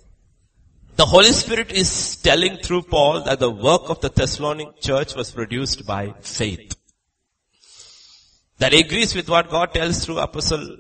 The 0.98 1.06
Holy 1.06 1.32
Spirit 1.32 1.72
is 1.72 2.18
telling 2.18 2.58
through 2.58 2.84
Paul 2.84 3.24
that 3.24 3.40
the 3.40 3.50
work 3.50 3.90
of 3.90 4.02
the 4.02 4.10
Thessalonian 4.10 4.74
church 4.82 5.16
was 5.16 5.32
produced 5.32 5.88
by 5.88 6.14
faith. 6.22 6.76
That 8.60 8.74
agrees 8.74 9.16
with 9.16 9.30
what 9.30 9.50
God 9.50 9.74
tells 9.74 10.06
through 10.06 10.20
Apostle 10.20 10.78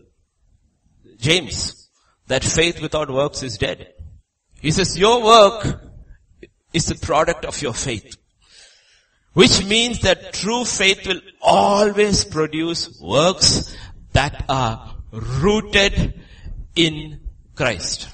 James, 1.17 1.89
that 2.27 2.43
faith 2.43 2.81
without 2.81 3.09
works 3.09 3.41
is 3.41 3.57
dead. 3.57 3.93
He 4.59 4.71
says, 4.71 4.97
your 4.97 5.23
work 5.23 5.81
is 6.73 6.85
the 6.85 6.95
product 6.95 7.45
of 7.45 7.59
your 7.61 7.73
faith. 7.73 8.15
Which 9.33 9.65
means 9.65 9.99
that 10.01 10.33
true 10.33 10.65
faith 10.65 11.07
will 11.07 11.21
always 11.41 12.25
produce 12.25 12.99
works 12.99 13.75
that 14.13 14.43
are 14.49 14.95
rooted 15.11 16.21
in 16.75 17.21
Christ. 17.55 18.09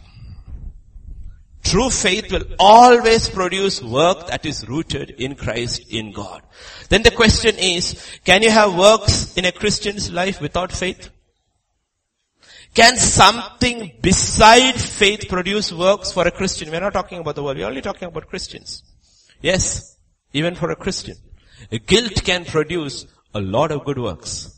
True 1.63 1.89
faith 1.89 2.32
will 2.32 2.45
always 2.60 3.27
produce 3.27 3.82
work 3.82 4.27
that 4.27 4.45
is 4.45 4.67
rooted 4.69 5.10
in 5.10 5.36
Christ, 5.36 5.89
in 5.89 6.13
God. 6.13 6.41
Then 6.88 7.01
the 7.01 7.12
question 7.12 7.58
is, 7.58 8.19
can 8.23 8.41
you 8.41 8.51
have 8.51 8.73
works 8.73 9.36
in 9.36 9.43
a 9.43 9.51
Christian's 9.51 10.10
life 10.12 10.39
without 10.39 10.71
faith? 10.71 11.10
Can 12.73 12.95
something 12.95 13.91
beside 14.01 14.75
faith 14.75 15.27
produce 15.27 15.73
works 15.73 16.12
for 16.12 16.27
a 16.27 16.32
Christian? 16.32 16.71
We're 16.71 16.80
not 16.80 16.93
talking 16.93 17.19
about 17.19 17.36
the 17.36 17.43
world, 17.43 17.58
we're 17.58 17.67
only 17.67 17.82
talking 17.82 18.08
about 18.08 18.27
Christians. 18.27 18.84
Yes, 19.41 19.96
even 20.39 20.56
for 20.56 20.69
a 20.71 20.76
Christian. 20.76 21.17
Guilt 21.93 22.23
can 22.23 22.45
produce 22.45 23.06
a 23.34 23.41
lot 23.41 23.71
of 23.71 23.84
good 23.86 24.00
works. 24.10 24.58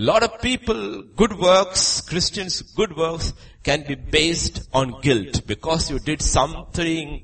lot 0.00 0.22
of 0.22 0.40
people, 0.40 1.02
good 1.14 1.38
works, 1.38 2.00
Christians, 2.00 2.62
good 2.62 2.96
works 2.96 3.34
can 3.62 3.84
be 3.86 3.94
based 3.94 4.68
on 4.72 5.00
guilt 5.02 5.46
because 5.46 5.90
you 5.90 5.98
did 5.98 6.22
something 6.22 7.22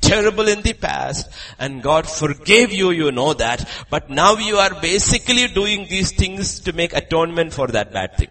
terrible 0.00 0.48
in 0.48 0.60
the 0.62 0.72
past 0.72 1.28
and 1.58 1.82
God 1.82 2.08
forgave 2.08 2.72
you, 2.72 2.90
you 2.90 3.12
know 3.12 3.32
that, 3.34 3.68
but 3.90 4.10
now 4.10 4.36
you 4.36 4.56
are 4.56 4.80
basically 4.80 5.46
doing 5.46 5.86
these 5.88 6.10
things 6.12 6.60
to 6.60 6.72
make 6.72 6.92
atonement 6.94 7.52
for 7.52 7.68
that 7.68 7.92
bad 7.92 8.16
thing. 8.16 8.30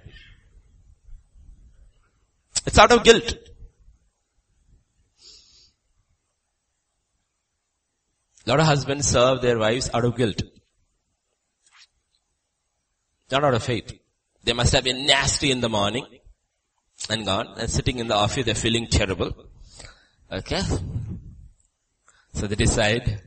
It's 2.65 2.77
out 2.77 2.91
of 2.91 3.05
guilt. 3.05 3.33
Lot 8.45 8.59
of 8.59 8.65
husbands 8.65 9.07
serve 9.07 9.41
their 9.41 9.57
wives 9.57 9.89
out 9.93 10.05
of 10.05 10.15
guilt. 10.15 10.41
Not 13.31 13.43
out 13.43 13.55
of 13.55 13.63
faith. 13.63 13.91
They 14.43 14.53
must 14.53 14.73
have 14.73 14.83
been 14.83 15.05
nasty 15.05 15.49
in 15.49 15.61
the 15.61 15.69
morning 15.69 16.05
and 17.09 17.25
gone 17.25 17.55
and 17.57 17.69
sitting 17.69 17.97
in 17.97 18.07
the 18.07 18.15
office 18.15 18.45
they're 18.45 18.55
feeling 18.55 18.87
terrible. 18.87 19.31
Okay? 20.31 20.61
So 22.33 22.47
they 22.47 22.55
decide, 22.55 23.21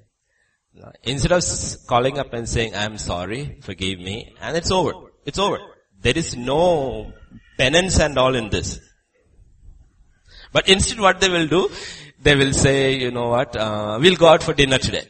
instead 1.03 1.33
of 1.33 1.43
calling 1.89 2.19
up 2.19 2.33
and 2.33 2.49
saying, 2.49 2.75
I'm 2.77 2.99
sorry, 2.99 3.59
forgive 3.63 3.99
me, 3.99 4.35
and 4.41 4.57
it's 4.57 4.71
over. 4.71 4.93
It's 5.25 5.39
over. 5.39 5.59
There 6.01 6.17
is 6.17 6.37
no 6.37 7.13
penance 7.59 7.99
and 7.99 8.17
all 8.17 8.35
in 8.37 8.51
this. 8.51 8.79
But 10.53 10.69
instead 10.69 11.01
what 11.01 11.21
they 11.21 11.29
will 11.29 11.49
do, 11.49 11.71
they 12.21 12.35
will 12.35 12.53
say, 12.53 12.97
you 12.97 13.11
know 13.11 13.29
what, 13.29 13.57
uh, 13.57 13.99
we'll 14.01 14.17
go 14.17 14.29
out 14.29 14.43
for 14.43 14.53
dinner 14.53 14.79
today. 14.79 15.07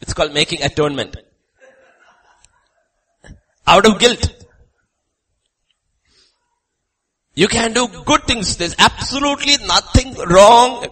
It's 0.00 0.14
called 0.14 0.34
making 0.34 0.62
atonement. 0.62 1.16
Out 3.66 3.86
of 3.86 3.98
guilt. 4.00 4.42
You 7.34 7.48
can 7.48 7.72
do 7.72 7.88
good 8.04 8.24
things. 8.24 8.56
There's 8.56 8.74
absolutely 8.78 9.56
nothing 9.66 10.14
wrong 10.14 10.86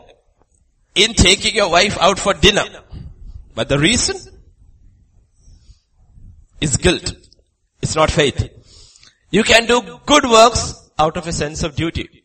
in 0.94 1.12
taking 1.14 1.54
your 1.54 1.70
wife 1.70 1.98
out 2.00 2.18
for 2.18 2.32
dinner. 2.34 2.64
But 3.54 3.68
the 3.68 3.78
reason 3.78 4.16
is 6.60 6.76
guilt. 6.76 7.12
It's 7.82 7.96
not 7.96 8.10
faith. 8.10 8.48
You 9.30 9.42
can 9.42 9.66
do 9.66 10.00
good 10.06 10.24
works 10.24 10.74
out 10.98 11.16
of 11.16 11.26
a 11.26 11.32
sense 11.32 11.62
of 11.62 11.74
duty. 11.74 12.19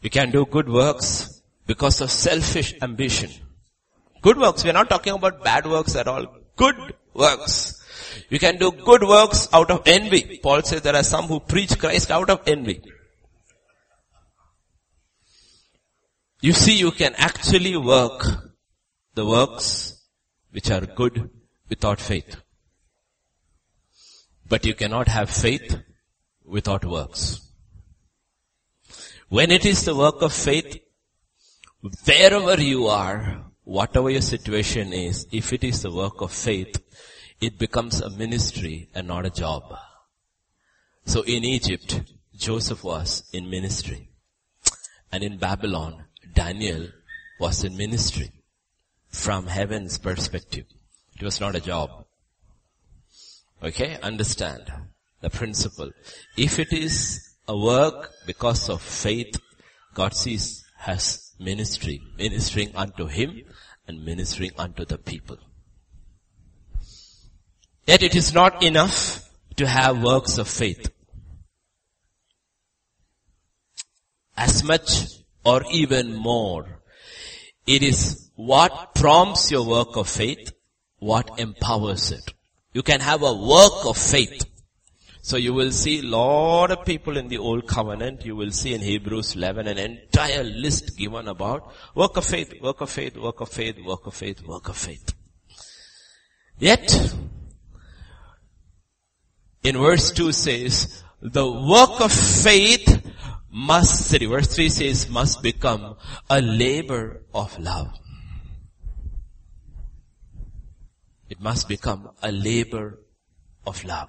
You 0.00 0.10
can 0.10 0.30
do 0.30 0.44
good 0.44 0.68
works 0.68 1.42
because 1.66 2.00
of 2.00 2.10
selfish 2.10 2.74
ambition. 2.82 3.30
Good 4.20 4.38
works. 4.38 4.64
We're 4.64 4.72
not 4.72 4.88
talking 4.88 5.12
about 5.14 5.42
bad 5.44 5.66
works 5.66 5.96
at 5.96 6.08
all. 6.08 6.26
Good 6.56 6.76
works. 7.14 7.82
You 8.28 8.38
can 8.38 8.56
do 8.56 8.72
good 8.72 9.02
works 9.02 9.48
out 9.52 9.70
of 9.70 9.82
envy. 9.86 10.40
Paul 10.42 10.62
says 10.62 10.82
there 10.82 10.96
are 10.96 11.02
some 11.02 11.26
who 11.26 11.40
preach 11.40 11.78
Christ 11.78 12.10
out 12.10 12.30
of 12.30 12.40
envy. 12.46 12.82
You 16.40 16.52
see, 16.52 16.76
you 16.76 16.90
can 16.90 17.14
actually 17.16 17.76
work 17.76 18.26
the 19.14 19.24
works 19.24 20.02
which 20.50 20.70
are 20.70 20.80
good 20.80 21.30
without 21.68 22.00
faith. 22.00 22.36
But 24.48 24.66
you 24.66 24.74
cannot 24.74 25.08
have 25.08 25.30
faith 25.30 25.78
without 26.44 26.84
works. 26.84 27.40
When 29.32 29.50
it 29.50 29.64
is 29.64 29.86
the 29.86 29.96
work 29.96 30.20
of 30.20 30.30
faith, 30.30 30.78
wherever 32.04 32.60
you 32.60 32.88
are, 32.88 33.46
whatever 33.64 34.10
your 34.10 34.20
situation 34.20 34.92
is, 34.92 35.26
if 35.32 35.54
it 35.54 35.64
is 35.64 35.80
the 35.80 35.90
work 35.90 36.20
of 36.20 36.30
faith, 36.30 36.78
it 37.40 37.58
becomes 37.58 38.02
a 38.02 38.10
ministry 38.10 38.90
and 38.94 39.08
not 39.08 39.24
a 39.24 39.30
job. 39.30 39.62
So 41.06 41.22
in 41.22 41.44
Egypt, 41.44 42.02
Joseph 42.36 42.84
was 42.84 43.22
in 43.32 43.48
ministry. 43.48 44.10
And 45.10 45.24
in 45.24 45.38
Babylon, 45.38 46.04
Daniel 46.34 46.88
was 47.40 47.64
in 47.64 47.74
ministry. 47.74 48.32
From 49.08 49.46
heaven's 49.46 49.96
perspective. 49.96 50.66
It 51.16 51.22
was 51.22 51.40
not 51.40 51.56
a 51.56 51.60
job. 51.60 52.04
Okay, 53.62 53.98
understand 54.02 54.70
the 55.22 55.30
principle. 55.30 55.90
If 56.36 56.58
it 56.58 56.74
is 56.74 57.31
a 57.48 57.56
work 57.56 58.10
because 58.26 58.68
of 58.68 58.80
faith, 58.80 59.40
God 59.94 60.14
sees 60.14 60.64
has 60.76 61.32
ministry, 61.38 62.00
ministering 62.16 62.74
unto 62.74 63.06
him 63.06 63.42
and 63.86 64.04
ministering 64.04 64.50
unto 64.58 64.84
the 64.84 64.98
people. 64.98 65.38
Yet 67.86 68.02
it 68.02 68.14
is 68.14 68.32
not 68.32 68.62
enough 68.62 69.28
to 69.56 69.66
have 69.66 70.02
works 70.02 70.38
of 70.38 70.48
faith. 70.48 70.90
As 74.36 74.64
much 74.64 75.04
or 75.44 75.62
even 75.70 76.14
more. 76.14 76.80
It 77.66 77.82
is 77.82 78.30
what 78.36 78.94
prompts 78.94 79.50
your 79.50 79.66
work 79.66 79.96
of 79.96 80.08
faith, 80.08 80.52
what 80.98 81.38
empowers 81.38 82.12
it. 82.12 82.32
You 82.72 82.82
can 82.82 83.00
have 83.00 83.22
a 83.22 83.34
work 83.34 83.86
of 83.86 83.96
faith. 83.96 84.44
So 85.24 85.36
you 85.36 85.54
will 85.54 85.70
see 85.70 86.00
a 86.00 86.02
lot 86.02 86.72
of 86.72 86.84
people 86.84 87.16
in 87.16 87.28
the 87.28 87.38
old 87.38 87.68
covenant, 87.68 88.26
you 88.26 88.34
will 88.34 88.50
see 88.50 88.74
in 88.74 88.80
Hebrews 88.80 89.36
11 89.36 89.68
an 89.68 89.78
entire 89.78 90.42
list 90.42 90.98
given 90.98 91.28
about 91.28 91.72
work 91.94 92.16
of 92.16 92.24
faith, 92.24 92.52
work 92.60 92.80
of 92.80 92.90
faith, 92.90 93.16
work 93.16 93.40
of 93.40 93.48
faith, 93.48 93.76
work 93.86 94.04
of 94.04 94.14
faith, 94.14 94.42
work 94.42 94.68
of 94.68 94.76
faith. 94.76 95.14
Yet, 96.58 97.14
in 99.62 99.76
verse 99.76 100.10
2 100.10 100.32
says, 100.32 101.04
the 101.20 101.48
work 101.48 102.00
of 102.00 102.10
faith 102.10 103.06
must, 103.48 104.10
verse 104.10 104.56
3 104.56 104.68
says, 104.70 105.08
must 105.08 105.40
become 105.40 105.96
a 106.28 106.40
labor 106.40 107.22
of 107.32 107.56
love. 107.60 107.92
It 111.30 111.40
must 111.40 111.68
become 111.68 112.10
a 112.22 112.32
labor 112.32 112.98
of 113.64 113.84
love. 113.84 114.08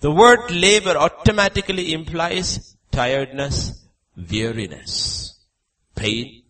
The 0.00 0.10
word 0.10 0.50
labor 0.50 0.96
automatically 0.96 1.92
implies 1.92 2.76
tiredness, 2.92 3.86
weariness, 4.16 5.38
pain, 5.94 6.42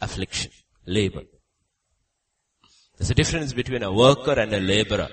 affliction, 0.00 0.52
labor. 0.86 1.22
There's 2.96 3.10
a 3.10 3.14
difference 3.14 3.52
between 3.52 3.82
a 3.82 3.92
worker 3.92 4.32
and 4.32 4.52
a 4.54 4.60
laborer. 4.60 5.08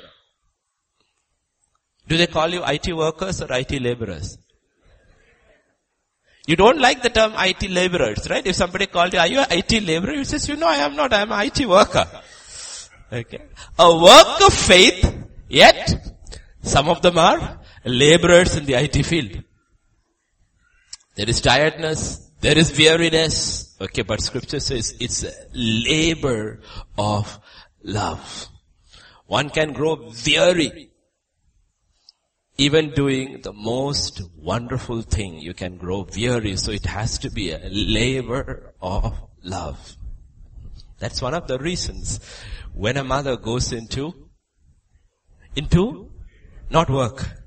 Do 2.07 2.17
they 2.17 2.27
call 2.27 2.49
you 2.49 2.63
IT 2.63 2.95
workers 2.95 3.41
or 3.41 3.47
IT 3.51 3.81
laborers? 3.81 4.37
You 6.45 6.55
don't 6.55 6.79
like 6.79 7.01
the 7.01 7.09
term 7.09 7.33
IT 7.37 7.69
laborers, 7.69 8.27
right? 8.29 8.45
If 8.45 8.55
somebody 8.55 8.87
called 8.87 9.13
you, 9.13 9.19
are 9.19 9.27
you 9.27 9.39
an 9.39 9.47
IT 9.51 9.83
laborer? 9.83 10.13
You 10.13 10.23
says, 10.23 10.47
you 10.47 10.55
know, 10.55 10.67
I 10.67 10.77
am 10.77 10.95
not, 10.95 11.13
I 11.13 11.21
am 11.21 11.31
an 11.31 11.45
IT 11.45 11.67
worker. 11.67 12.05
Okay. 13.11 13.41
A 13.77 13.97
work 13.97 14.41
of 14.41 14.53
faith, 14.53 15.15
yet 15.47 15.95
some 16.61 16.89
of 16.89 17.01
them 17.01 17.17
are 17.17 17.58
laborers 17.85 18.55
in 18.55 18.65
the 18.65 18.75
IT 18.75 19.05
field. 19.05 19.43
There 21.15 21.29
is 21.29 21.41
tiredness, 21.41 22.31
there 22.41 22.57
is 22.57 22.77
weariness. 22.77 23.77
Okay, 23.81 24.03
but 24.03 24.21
scripture 24.21 24.59
says 24.59 24.95
it's 24.99 25.23
a 25.23 25.31
labor 25.53 26.61
of 26.97 27.39
love. 27.83 28.47
One 29.27 29.49
can 29.49 29.73
grow 29.73 30.11
weary 30.25 30.89
even 32.59 32.89
doing 32.91 33.39
the 33.41 33.53
most 33.53 34.21
wonderful 34.35 35.01
thing, 35.01 35.35
you 35.39 35.53
can 35.53 35.77
grow 35.77 36.05
weary. 36.13 36.57
So 36.57 36.71
it 36.71 36.85
has 36.85 37.17
to 37.19 37.31
be 37.31 37.51
a 37.51 37.69
labor 37.69 38.73
of 38.81 39.17
love. 39.41 39.95
That's 40.99 41.21
one 41.21 41.33
of 41.33 41.47
the 41.47 41.57
reasons 41.57 42.19
when 42.73 42.97
a 42.97 43.03
mother 43.05 43.37
goes 43.37 43.71
into, 43.71 44.13
into 45.55 46.11
not 46.69 46.89
work. 46.89 47.38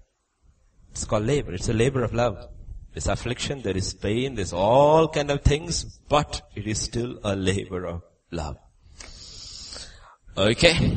It's 0.93 1.05
called 1.05 1.27
labor. 1.27 1.55
It's 1.55 1.69
a 1.69 1.73
labor 1.73 2.05
of 2.05 2.13
love. 2.15 2.49
There's 2.93 3.09
affliction, 3.09 3.63
there 3.63 3.77
is 3.77 3.95
pain, 3.95 4.35
there's 4.35 4.53
all 4.53 5.09
kind 5.09 5.31
of 5.31 5.41
things, 5.41 5.85
but 6.09 6.43
it 6.55 6.67
is 6.67 6.79
still 6.79 7.19
a 7.25 7.35
labor 7.35 7.87
of 7.87 8.03
love. 8.31 8.59
Okay. 10.37 10.93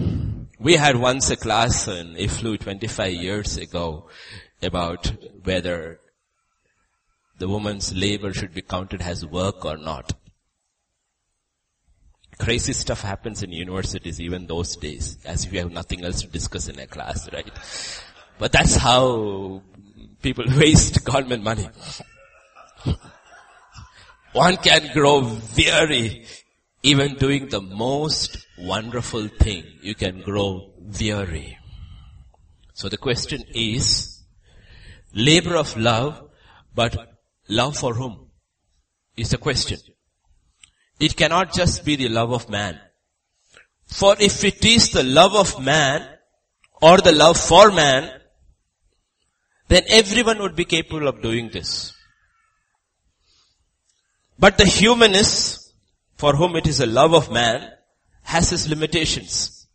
We 0.59 0.73
had 0.73 0.97
once 0.97 1.29
a 1.29 1.37
class 1.37 1.87
in 1.87 2.15
IFLU 2.15 2.59
25 2.59 3.13
years 3.13 3.55
ago 3.57 4.09
about 4.61 5.13
whether 5.43 6.01
the 7.37 7.47
woman's 7.47 7.93
labor 7.93 8.33
should 8.33 8.53
be 8.53 8.61
counted 8.61 9.01
as 9.01 9.25
work 9.25 9.63
or 9.63 9.77
not. 9.77 10.13
Crazy 12.37 12.73
stuff 12.73 13.01
happens 13.01 13.41
in 13.41 13.53
universities 13.53 14.19
even 14.19 14.47
those 14.47 14.75
days, 14.75 15.17
as 15.23 15.45
if 15.45 15.53
you 15.53 15.59
have 15.59 15.71
nothing 15.71 16.03
else 16.03 16.21
to 16.21 16.27
discuss 16.27 16.67
in 16.67 16.77
a 16.79 16.87
class, 16.87 17.31
right? 17.31 17.49
But 18.37 18.51
that's 18.51 18.75
how 18.75 19.61
people 20.27 20.45
waste 20.63 21.03
government 21.05 21.43
money. 21.43 21.67
One 24.33 24.57
can 24.57 24.91
grow 24.93 25.17
weary 25.57 26.25
even 26.85 27.15
doing 27.15 27.47
the 27.49 27.61
most 27.61 28.45
wonderful 28.59 29.27
thing, 29.27 29.63
you 29.81 29.95
can 29.95 30.21
grow 30.21 30.71
weary. 30.99 31.57
So 32.73 32.89
the 32.89 32.97
question 32.97 33.43
is, 33.55 34.21
labor 35.13 35.55
of 35.55 35.75
love, 35.75 36.29
but 36.75 36.95
love 37.47 37.75
for 37.75 37.95
whom? 37.95 38.29
Is 39.17 39.31
the 39.31 39.37
question. 39.37 39.79
It 40.99 41.15
cannot 41.15 41.53
just 41.53 41.83
be 41.85 41.95
the 41.95 42.09
love 42.09 42.31
of 42.31 42.49
man. 42.49 42.79
For 43.87 44.15
if 44.19 44.43
it 44.43 44.63
is 44.63 44.91
the 44.91 45.03
love 45.03 45.33
of 45.33 45.63
man, 45.63 46.07
or 46.81 46.97
the 46.97 47.13
love 47.13 47.37
for 47.37 47.71
man, 47.71 48.11
then 49.67 49.83
everyone 49.89 50.39
would 50.39 50.55
be 50.55 50.65
capable 50.65 51.07
of 51.07 51.21
doing 51.21 51.49
this. 51.51 51.93
But 54.37 54.57
the 54.57 54.65
humanist, 54.65 55.73
for 56.17 56.35
whom 56.35 56.55
it 56.55 56.67
is 56.67 56.79
a 56.79 56.85
love 56.85 57.13
of 57.13 57.31
man, 57.31 57.71
has 58.23 58.49
his 58.49 58.67
limitations. 58.67 59.67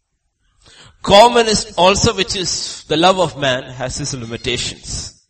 Communist 1.02 1.78
also 1.78 2.14
which 2.14 2.36
is 2.36 2.84
the 2.84 2.96
love 2.96 3.18
of 3.18 3.38
man 3.40 3.62
has 3.62 3.96
his 3.96 4.14
limitations. 4.14 5.26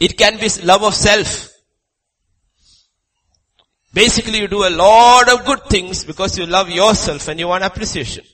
It 0.00 0.16
can 0.16 0.38
be 0.38 0.48
love 0.64 0.82
of 0.82 0.94
self. 0.94 1.50
Basically 3.92 4.38
you 4.38 4.48
do 4.48 4.66
a 4.66 4.70
lot 4.70 5.28
of 5.32 5.44
good 5.44 5.64
things 5.68 6.04
because 6.04 6.38
you 6.38 6.46
love 6.46 6.70
yourself 6.70 7.28
and 7.28 7.38
you 7.38 7.48
want 7.48 7.64
appreciation. 7.64 8.24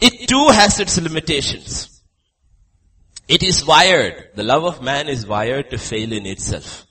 It 0.00 0.28
too 0.28 0.48
has 0.48 0.80
its 0.80 1.00
limitations. 1.00 1.91
It 3.28 3.42
is 3.42 3.64
wired, 3.64 4.30
the 4.34 4.42
love 4.42 4.64
of 4.64 4.82
man 4.82 5.08
is 5.08 5.26
wired 5.26 5.70
to 5.70 5.78
fail 5.78 6.12
in 6.12 6.26
itself. 6.26 6.86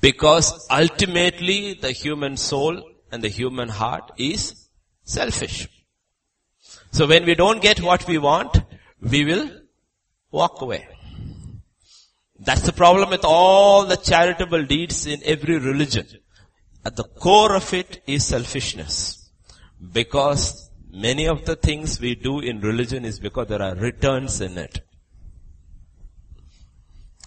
Because 0.00 0.66
ultimately 0.70 1.74
the 1.74 1.92
human 1.92 2.36
soul 2.36 2.82
and 3.12 3.22
the 3.22 3.28
human 3.28 3.68
heart 3.68 4.12
is 4.16 4.68
selfish. 5.04 5.68
So 6.90 7.06
when 7.06 7.24
we 7.24 7.34
don't 7.34 7.62
get 7.62 7.80
what 7.80 8.06
we 8.06 8.18
want, 8.18 8.56
we 9.00 9.24
will 9.24 9.50
walk 10.30 10.60
away. 10.60 10.88
That's 12.38 12.62
the 12.62 12.72
problem 12.72 13.10
with 13.10 13.24
all 13.24 13.84
the 13.84 13.96
charitable 13.96 14.64
deeds 14.64 15.06
in 15.06 15.20
every 15.24 15.58
religion. 15.58 16.06
At 16.84 16.96
the 16.96 17.04
core 17.04 17.54
of 17.54 17.72
it 17.72 18.02
is 18.06 18.26
selfishness. 18.26 19.30
Because 19.92 20.70
many 20.90 21.26
of 21.26 21.44
the 21.44 21.56
things 21.56 22.00
we 22.00 22.14
do 22.14 22.40
in 22.40 22.60
religion 22.60 23.04
is 23.04 23.18
because 23.18 23.48
there 23.48 23.62
are 23.62 23.74
returns 23.74 24.40
in 24.40 24.58
it. 24.58 24.83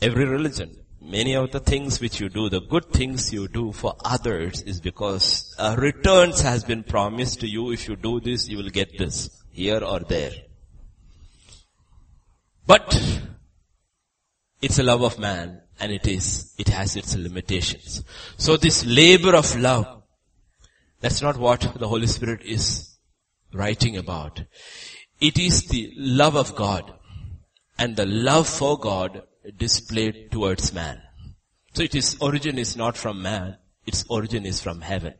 Every 0.02 0.26
religion 0.26 0.78
many 1.08 1.36
of 1.36 1.52
the 1.52 1.60
things 1.60 2.02
which 2.02 2.20
you 2.20 2.30
do, 2.30 2.50
the 2.50 2.60
good 2.60 2.92
things 2.92 3.32
you 3.32 3.48
do 3.48 3.72
for 3.72 3.96
others 4.04 4.62
is 4.64 4.82
because 4.82 5.56
returns 5.78 6.42
has 6.42 6.64
been 6.64 6.84
promised 6.84 7.40
to 7.40 7.48
you. 7.48 7.72
If 7.72 7.88
you 7.88 7.96
do 7.96 8.20
this, 8.20 8.48
you 8.50 8.58
will 8.58 8.70
get 8.70 8.98
this 8.98 9.30
here 9.52 9.84
or 9.84 10.02
there. 10.02 10.34
But 12.66 13.22
it's 14.62 14.80
a 14.80 14.84
love 14.84 15.02
of 15.02 15.18
man 15.18 15.62
and 15.80 15.92
it 15.92 16.06
is, 16.08 16.54
it 16.58 16.68
has 16.70 16.96
its 16.96 17.16
limitations. 17.16 18.04
So 18.38 18.58
this 18.58 18.86
labor 18.86 19.36
of 19.36 19.58
love, 19.58 20.04
that's 21.00 21.22
not 21.22 21.38
what 21.38 21.62
the 21.80 21.88
Holy 21.88 22.08
Spirit 22.08 22.42
is 22.44 22.98
writing 23.54 23.96
about. 23.96 24.42
It 25.22 25.38
is 25.38 25.68
the 25.68 25.94
love 25.96 26.36
of 26.36 26.56
God 26.56 26.94
and 27.80 27.96
the 27.96 28.06
love 28.06 28.48
for 28.48 28.78
God 28.78 29.22
displayed 29.56 30.32
towards 30.32 30.74
man. 30.74 31.02
So 31.74 31.84
it 31.84 31.96
is 31.96 32.18
origin 32.20 32.58
is 32.58 32.76
not 32.76 32.98
from 32.98 33.22
man, 33.22 33.58
its 33.86 34.04
origin 34.10 34.46
is 34.46 34.62
from 34.62 34.82
heaven. 34.82 35.14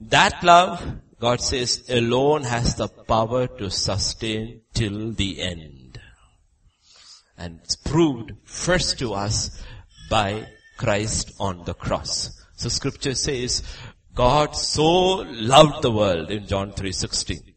That 0.00 0.42
love, 0.42 1.00
God 1.20 1.40
says, 1.40 1.84
alone 1.88 2.42
has 2.44 2.74
the 2.74 2.88
power 2.88 3.46
to 3.46 3.70
sustain 3.70 4.62
till 4.74 5.12
the 5.12 5.40
end. 5.40 6.00
And 7.38 7.60
it's 7.62 7.76
proved 7.76 8.32
first 8.44 8.98
to 8.98 9.14
us 9.14 9.62
by 10.10 10.46
Christ 10.76 11.32
on 11.38 11.64
the 11.64 11.74
cross. 11.74 12.38
So 12.56 12.68
scripture 12.68 13.14
says, 13.14 13.62
God 14.14 14.54
so 14.54 15.24
loved 15.24 15.82
the 15.82 15.90
world 15.90 16.30
in 16.30 16.46
John 16.46 16.72
3.16 16.72 17.52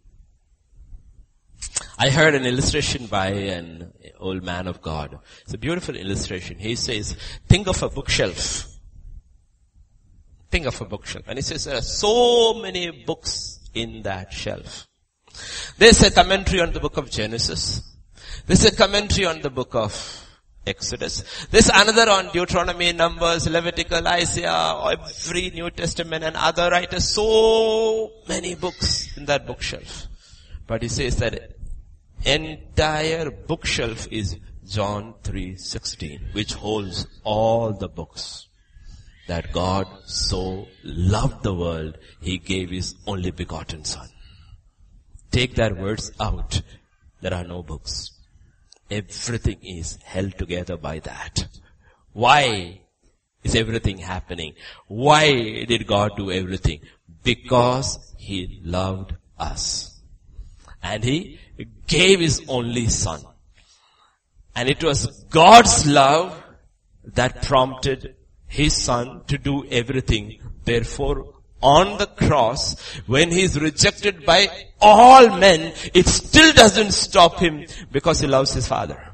I 1.98 2.10
heard 2.10 2.36
an 2.36 2.45
illustration 2.45 3.08
by 3.08 3.28
an 3.28 3.93
old 4.19 4.43
man 4.43 4.67
of 4.67 4.82
God. 4.82 5.19
It's 5.41 5.54
a 5.54 5.58
beautiful 5.58 5.95
illustration. 5.95 6.58
He 6.58 6.75
says, 6.75 7.15
think 7.47 7.67
of 7.67 7.82
a 7.84 7.89
bookshelf. 7.89 8.67
Think 10.49 10.65
of 10.65 10.80
a 10.80 10.86
bookshelf. 10.86 11.25
And 11.28 11.38
he 11.38 11.41
says 11.41 11.65
there 11.65 11.78
are 11.78 11.82
so 11.82 12.56
many 12.62 13.04
books 13.04 13.60
in 13.73 14.04
that 14.04 14.32
shelf. 14.32 14.88
There's 15.78 16.01
a 16.04 16.12
commentary 16.12 16.62
on 16.62 16.71
the 16.71 16.80
book 16.80 16.97
of 16.97 17.10
Genesis. 17.10 17.82
There's 18.47 18.65
a 18.65 18.75
commentary 18.75 19.25
on 19.25 19.41
the 19.41 19.49
book 19.49 19.75
of 19.75 20.25
Exodus. 20.65 21.45
There's 21.51 21.69
another 21.69 22.10
on 22.10 22.32
Deuteronomy, 22.32 22.93
Numbers, 22.93 23.49
Levitical, 23.49 24.08
Isaiah, 24.08 24.75
every 24.91 25.51
New 25.51 25.69
Testament 25.69 26.23
and 26.23 26.36
other 26.36 26.69
writers. 26.69 27.08
So 27.10 28.12
many 28.28 28.56
books 28.56 29.15
in 29.17 29.25
that 29.25 29.45
bookshelf. 29.45 30.08
But 30.67 30.82
he 30.82 30.88
says 30.88 31.17
that 31.17 31.55
entire 32.26 33.30
bookshelf 33.32 34.08
is 34.12 34.38
John 34.66 35.14
3:16, 35.24 36.34
which 36.34 36.54
holds 36.54 37.08
all 37.24 37.74
the 37.74 37.88
books. 37.88 38.48
That 39.28 39.52
God 39.52 39.88
so 40.06 40.68
loved 40.84 41.44
the 41.44 41.54
world, 41.54 41.98
He 42.22 42.38
gave 42.38 42.70
His 42.70 42.96
only 43.08 43.32
begotten 43.32 43.84
Son. 43.84 44.10
Take 45.32 45.56
that 45.56 45.78
words 45.78 46.12
out. 46.20 46.62
There 47.22 47.34
are 47.34 47.44
no 47.44 47.64
books. 47.64 48.12
Everything 48.90 49.60
is 49.64 49.98
held 50.04 50.38
together 50.38 50.78
by 50.78 51.00
that. 51.00 51.48
Why? 52.14 52.82
is 53.46 53.56
everything 53.56 54.00
happening. 54.00 54.54
Why 54.88 55.64
did 55.66 55.88
God 55.88 56.18
do 56.18 56.32
everything? 56.32 56.82
Because 57.24 58.14
He 58.18 58.60
loved 58.64 59.16
us. 59.38 60.02
And 60.82 61.04
He 61.04 61.40
gave 61.88 62.20
His 62.20 62.41
only 62.48 62.88
Son. 62.88 63.22
And 64.56 64.70
it 64.70 64.84
was 64.84 65.08
God's 65.30 65.86
love 65.86 66.41
that 67.04 67.44
prompted 67.44 68.15
His 68.48 68.76
Son 68.76 69.24
to 69.28 69.38
do 69.38 69.65
everything. 69.68 70.39
Therefore, 70.63 71.34
on 71.62 71.98
the 71.98 72.08
cross, 72.08 72.80
when 73.06 73.32
He 73.32 73.41
is 73.41 73.60
rejected 73.60 74.26
by 74.26 74.48
all 74.80 75.38
men, 75.38 75.74
it 75.94 76.08
still 76.08 76.54
doesn't 76.54 76.91
stop 76.91 77.39
Him 77.39 77.65
because 77.91 78.20
He 78.20 78.28
loves 78.28 78.54
His 78.54 78.68
Father. 78.68 79.12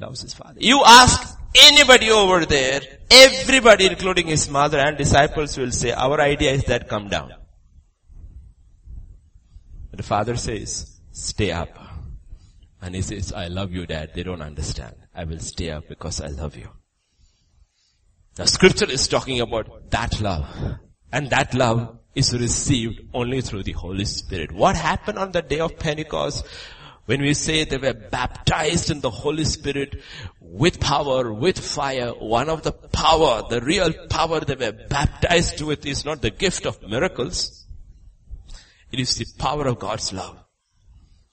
Loves 0.00 0.22
His 0.22 0.34
Father. 0.34 0.58
You 0.58 0.82
ask 0.84 1.38
anybody 1.54 2.10
over 2.10 2.44
there, 2.44 2.80
everybody 3.10 3.86
including 3.86 4.26
His 4.26 4.50
mother 4.50 4.78
and 4.78 4.96
disciples 4.96 5.56
will 5.56 5.70
say, 5.70 5.92
our 5.92 6.20
idea 6.20 6.52
is 6.52 6.64
that 6.64 6.88
come 6.88 7.08
down. 7.08 7.32
The 9.96 10.02
Father 10.02 10.36
says, 10.36 11.00
stay 11.12 11.52
up. 11.52 11.68
And 12.80 12.94
he 12.94 13.02
says, 13.02 13.32
I 13.32 13.48
love 13.48 13.72
you 13.72 13.86
dad. 13.86 14.10
They 14.14 14.22
don't 14.22 14.42
understand. 14.42 14.94
I 15.14 15.24
will 15.24 15.38
stay 15.38 15.70
up 15.70 15.88
because 15.88 16.20
I 16.20 16.28
love 16.28 16.56
you. 16.56 16.68
The 18.34 18.46
scripture 18.46 18.90
is 18.90 19.06
talking 19.08 19.40
about 19.40 19.90
that 19.90 20.20
love. 20.20 20.46
And 21.12 21.30
that 21.30 21.54
love 21.54 21.98
is 22.14 22.32
received 22.32 23.00
only 23.14 23.40
through 23.40 23.62
the 23.62 23.72
Holy 23.72 24.04
Spirit. 24.04 24.52
What 24.52 24.76
happened 24.76 25.18
on 25.18 25.32
the 25.32 25.42
day 25.42 25.60
of 25.60 25.78
Pentecost? 25.78 26.44
When 27.06 27.20
we 27.20 27.34
say 27.34 27.64
they 27.64 27.76
were 27.76 27.92
baptized 27.92 28.90
in 28.90 29.00
the 29.00 29.10
Holy 29.10 29.44
Spirit 29.44 30.02
with 30.40 30.80
power, 30.80 31.32
with 31.32 31.58
fire, 31.58 32.10
one 32.10 32.48
of 32.48 32.62
the 32.62 32.72
power, 32.72 33.42
the 33.48 33.60
real 33.60 33.92
power 34.08 34.40
they 34.40 34.54
were 34.54 34.72
baptized 34.88 35.60
with 35.60 35.84
is 35.86 36.04
not 36.04 36.22
the 36.22 36.30
gift 36.30 36.66
of 36.66 36.82
miracles. 36.82 37.63
It 38.94 39.00
is 39.00 39.16
the 39.16 39.26
power 39.38 39.66
of 39.66 39.80
God's 39.80 40.12
love. 40.12 40.38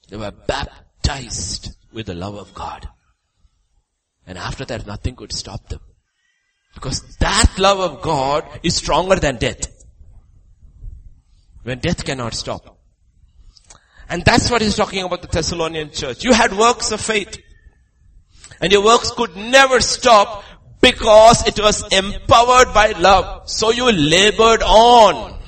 They 0.08 0.16
were 0.16 0.32
baptized 0.32 1.76
with 1.92 2.06
the 2.06 2.14
love 2.14 2.34
of 2.34 2.52
God. 2.54 2.88
And 4.26 4.36
after 4.36 4.64
that, 4.64 4.84
nothing 4.84 5.14
could 5.14 5.32
stop 5.32 5.68
them. 5.68 5.78
Because 6.74 7.02
that 7.18 7.52
love 7.58 7.78
of 7.78 8.02
God 8.02 8.44
is 8.64 8.74
stronger 8.74 9.14
than 9.14 9.36
death. 9.36 9.68
When 11.62 11.78
death 11.78 12.04
cannot 12.04 12.34
stop. 12.34 12.80
And 14.08 14.24
that's 14.24 14.50
what 14.50 14.60
he's 14.60 14.74
talking 14.74 15.04
about 15.04 15.22
the 15.22 15.28
Thessalonian 15.28 15.92
church. 15.92 16.24
You 16.24 16.32
had 16.32 16.52
works 16.58 16.90
of 16.90 17.00
faith. 17.00 17.38
And 18.60 18.72
your 18.72 18.84
works 18.84 19.12
could 19.12 19.36
never 19.36 19.80
stop 19.80 20.42
because 20.80 21.46
it 21.46 21.60
was 21.60 21.84
empowered 21.92 22.74
by 22.74 22.94
love. 22.98 23.48
So 23.48 23.70
you 23.70 23.92
labored 23.92 24.64
on. 24.64 25.38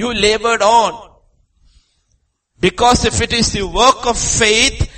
You 0.00 0.14
labored 0.14 0.62
on. 0.62 1.10
Because 2.58 3.04
if 3.04 3.20
it 3.20 3.34
is 3.34 3.52
the 3.52 3.66
work 3.66 4.06
of 4.06 4.18
faith 4.18 4.90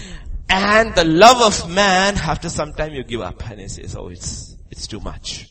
and 0.49 0.95
the 0.95 1.05
love 1.05 1.43
of 1.43 1.69
man, 1.69 2.17
after 2.19 2.49
some 2.49 2.73
time 2.73 2.93
you 2.93 3.03
give 3.03 3.21
up 3.21 3.51
and 3.51 3.59
he 3.59 3.67
says, 3.67 3.97
oh, 3.97 4.11
it's, 4.11 4.57
it's 4.71 4.87
too 4.87 5.01
much. 5.01 5.51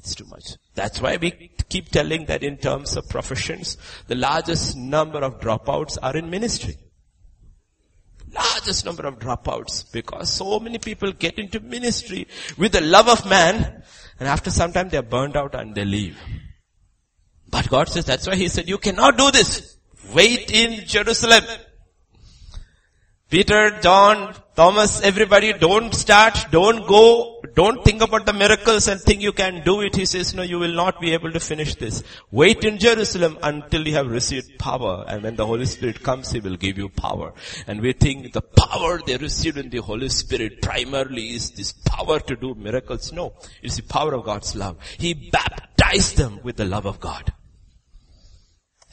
It's 0.00 0.16
too 0.16 0.24
much. 0.24 0.56
That's 0.74 1.00
why 1.00 1.18
we 1.18 1.52
keep 1.68 1.90
telling 1.90 2.24
that 2.24 2.42
in 2.42 2.56
terms 2.56 2.96
of 2.96 3.08
professions, 3.08 3.76
the 4.08 4.16
largest 4.16 4.76
number 4.76 5.20
of 5.20 5.38
dropouts 5.38 5.96
are 6.02 6.16
in 6.16 6.28
ministry. 6.28 6.76
Largest 8.34 8.84
number 8.84 9.06
of 9.06 9.20
dropouts 9.20 9.84
because 9.92 10.32
so 10.32 10.58
many 10.58 10.78
people 10.78 11.12
get 11.12 11.38
into 11.38 11.60
ministry 11.60 12.26
with 12.58 12.72
the 12.72 12.80
love 12.80 13.08
of 13.08 13.24
man 13.30 13.84
and 14.18 14.28
after 14.28 14.50
some 14.50 14.72
time 14.72 14.88
they're 14.88 15.02
burned 15.02 15.36
out 15.36 15.54
and 15.54 15.76
they 15.76 15.84
leave. 15.84 16.18
But 17.50 17.68
God 17.68 17.88
says 17.88 18.04
that's 18.04 18.26
why 18.26 18.36
He 18.36 18.48
said 18.48 18.68
you 18.68 18.78
cannot 18.78 19.18
do 19.18 19.30
this. 19.30 19.76
Wait 20.14 20.50
in 20.50 20.86
Jerusalem. 20.86 21.44
Peter, 23.30 23.78
John, 23.80 24.34
Thomas, 24.56 25.00
everybody, 25.02 25.52
don't 25.52 25.94
start, 25.94 26.46
don't 26.50 26.84
go, 26.88 27.40
don't 27.54 27.84
think 27.84 28.02
about 28.02 28.26
the 28.26 28.32
miracles 28.32 28.88
and 28.88 29.00
think 29.00 29.22
you 29.22 29.30
can 29.32 29.62
do 29.62 29.82
it. 29.82 29.94
He 29.94 30.04
says, 30.04 30.34
no, 30.34 30.42
you 30.42 30.58
will 30.58 30.74
not 30.74 31.00
be 31.00 31.12
able 31.12 31.30
to 31.30 31.38
finish 31.38 31.76
this. 31.76 32.02
Wait 32.32 32.64
in 32.64 32.78
Jerusalem 32.78 33.38
until 33.40 33.86
you 33.86 33.94
have 33.94 34.08
received 34.08 34.58
power. 34.58 35.04
And 35.06 35.22
when 35.22 35.36
the 35.36 35.46
Holy 35.46 35.66
Spirit 35.66 36.02
comes, 36.02 36.32
He 36.32 36.40
will 36.40 36.56
give 36.56 36.76
you 36.76 36.88
power. 36.88 37.32
And 37.68 37.80
we 37.80 37.92
think 37.92 38.32
the 38.32 38.42
power 38.42 39.00
they 39.06 39.16
received 39.16 39.58
in 39.58 39.70
the 39.70 39.78
Holy 39.78 40.08
Spirit 40.08 40.60
primarily 40.60 41.28
is 41.28 41.52
this 41.52 41.72
power 41.72 42.18
to 42.18 42.34
do 42.34 42.56
miracles. 42.56 43.12
No, 43.12 43.34
it's 43.62 43.76
the 43.76 43.84
power 43.84 44.14
of 44.14 44.24
God's 44.24 44.56
love. 44.56 44.76
He 44.98 45.14
baptized 45.14 46.16
them 46.16 46.40
with 46.42 46.56
the 46.56 46.64
love 46.64 46.84
of 46.84 46.98
God 46.98 47.32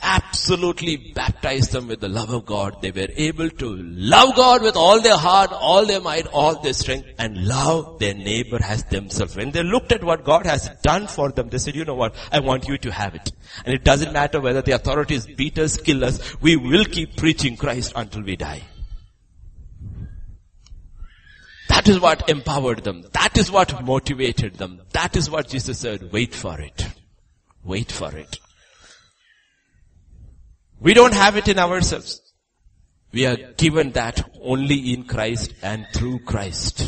absolutely 0.01 1.11
baptized 1.13 1.71
them 1.71 1.87
with 1.87 1.99
the 1.99 2.07
love 2.07 2.29
of 2.29 2.45
God. 2.45 2.81
They 2.81 2.91
were 2.91 3.07
able 3.15 3.49
to 3.49 3.75
love 3.75 4.35
God 4.35 4.61
with 4.61 4.75
all 4.75 5.01
their 5.01 5.17
heart, 5.17 5.51
all 5.51 5.85
their 5.85 6.01
might, 6.01 6.27
all 6.27 6.61
their 6.61 6.73
strength, 6.73 7.07
and 7.17 7.47
love 7.47 7.99
their 7.99 8.13
neighbor 8.13 8.59
as 8.63 8.83
themselves. 8.85 9.35
When 9.35 9.51
they 9.51 9.63
looked 9.63 9.91
at 9.91 10.03
what 10.03 10.23
God 10.23 10.45
has 10.45 10.69
done 10.83 11.07
for 11.07 11.31
them, 11.31 11.49
they 11.49 11.57
said, 11.57 11.75
you 11.75 11.85
know 11.85 11.95
what, 11.95 12.15
I 12.31 12.39
want 12.39 12.67
you 12.67 12.77
to 12.77 12.91
have 12.91 13.15
it. 13.15 13.31
And 13.65 13.73
it 13.73 13.83
doesn't 13.83 14.13
matter 14.13 14.39
whether 14.39 14.61
the 14.61 14.73
authorities 14.73 15.25
beat 15.25 15.57
us, 15.57 15.77
kill 15.77 16.05
us, 16.05 16.39
we 16.41 16.55
will 16.55 16.85
keep 16.85 17.17
preaching 17.17 17.57
Christ 17.57 17.93
until 17.95 18.21
we 18.21 18.35
die. 18.35 18.61
That 21.69 21.87
is 21.89 21.99
what 21.99 22.29
empowered 22.29 22.83
them. 22.83 23.05
That 23.13 23.37
is 23.37 23.51
what 23.51 23.83
motivated 23.83 24.55
them. 24.55 24.81
That 24.93 25.15
is 25.15 25.29
what 25.29 25.49
Jesus 25.49 25.79
said, 25.79 26.11
wait 26.11 26.33
for 26.33 26.59
it. 26.59 26.87
Wait 27.63 27.91
for 27.91 28.15
it. 28.15 28.39
We 30.79 30.93
don't 30.93 31.13
have 31.13 31.37
it 31.37 31.47
in 31.47 31.59
ourselves. 31.59 32.21
We 33.11 33.25
are 33.25 33.37
given 33.53 33.91
that 33.91 34.29
only 34.41 34.93
in 34.93 35.03
Christ 35.05 35.53
and 35.61 35.87
through 35.93 36.19
Christ. 36.19 36.85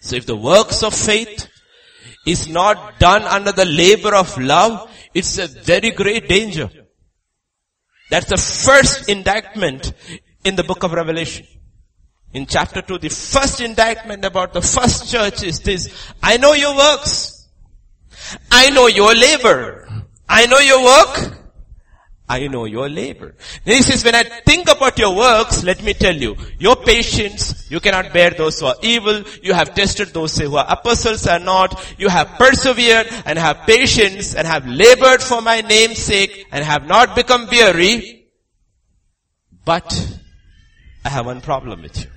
So 0.00 0.16
if 0.16 0.26
the 0.26 0.36
works 0.36 0.82
of 0.82 0.94
faith 0.94 1.48
is 2.26 2.48
not 2.48 2.98
done 2.98 3.22
under 3.22 3.52
the 3.52 3.64
labor 3.64 4.14
of 4.14 4.38
love, 4.38 4.90
it's 5.12 5.38
a 5.38 5.46
very 5.46 5.90
great 5.90 6.28
danger. 6.28 6.70
That's 8.10 8.26
the 8.26 8.36
first 8.36 9.08
indictment 9.08 9.92
in 10.44 10.56
the 10.56 10.64
book 10.64 10.82
of 10.82 10.92
Revelation. 10.92 11.46
In 12.32 12.46
chapter 12.46 12.82
2, 12.82 12.98
the 12.98 13.08
first 13.08 13.60
indictment 13.60 14.24
about 14.24 14.52
the 14.52 14.62
first 14.62 15.10
church 15.10 15.42
is 15.42 15.60
this, 15.60 16.12
I 16.22 16.36
know 16.36 16.52
your 16.52 16.76
works. 16.76 17.48
I 18.50 18.70
know 18.70 18.86
your 18.86 19.14
labor. 19.14 19.88
I 20.28 20.46
know 20.46 20.58
your 20.58 20.82
work. 20.82 21.43
I 22.26 22.46
know 22.46 22.64
your 22.64 22.88
labor. 22.88 23.34
He 23.66 23.82
says, 23.82 24.02
when 24.02 24.14
I 24.14 24.22
think 24.22 24.70
about 24.70 24.98
your 24.98 25.14
works, 25.14 25.62
let 25.62 25.82
me 25.82 25.92
tell 25.92 26.16
you, 26.16 26.36
your 26.58 26.76
patience, 26.76 27.70
you 27.70 27.80
cannot 27.80 28.14
bear 28.14 28.30
those 28.30 28.60
who 28.60 28.66
are 28.66 28.76
evil. 28.80 29.24
You 29.42 29.52
have 29.52 29.74
tested 29.74 30.08
those 30.08 30.38
who 30.38 30.56
are 30.56 30.64
apostles 30.66 31.26
are 31.26 31.38
not. 31.38 31.94
You 31.98 32.08
have 32.08 32.28
persevered 32.38 33.08
and 33.26 33.38
have 33.38 33.66
patience 33.66 34.34
and 34.34 34.46
have 34.46 34.66
labored 34.66 35.22
for 35.22 35.42
my 35.42 35.60
name's 35.60 35.98
sake 35.98 36.46
and 36.50 36.64
have 36.64 36.86
not 36.86 37.14
become 37.14 37.46
weary. 37.50 38.26
But 39.66 40.18
I 41.04 41.10
have 41.10 41.26
one 41.26 41.42
problem 41.42 41.82
with 41.82 42.04
you. 42.04 42.10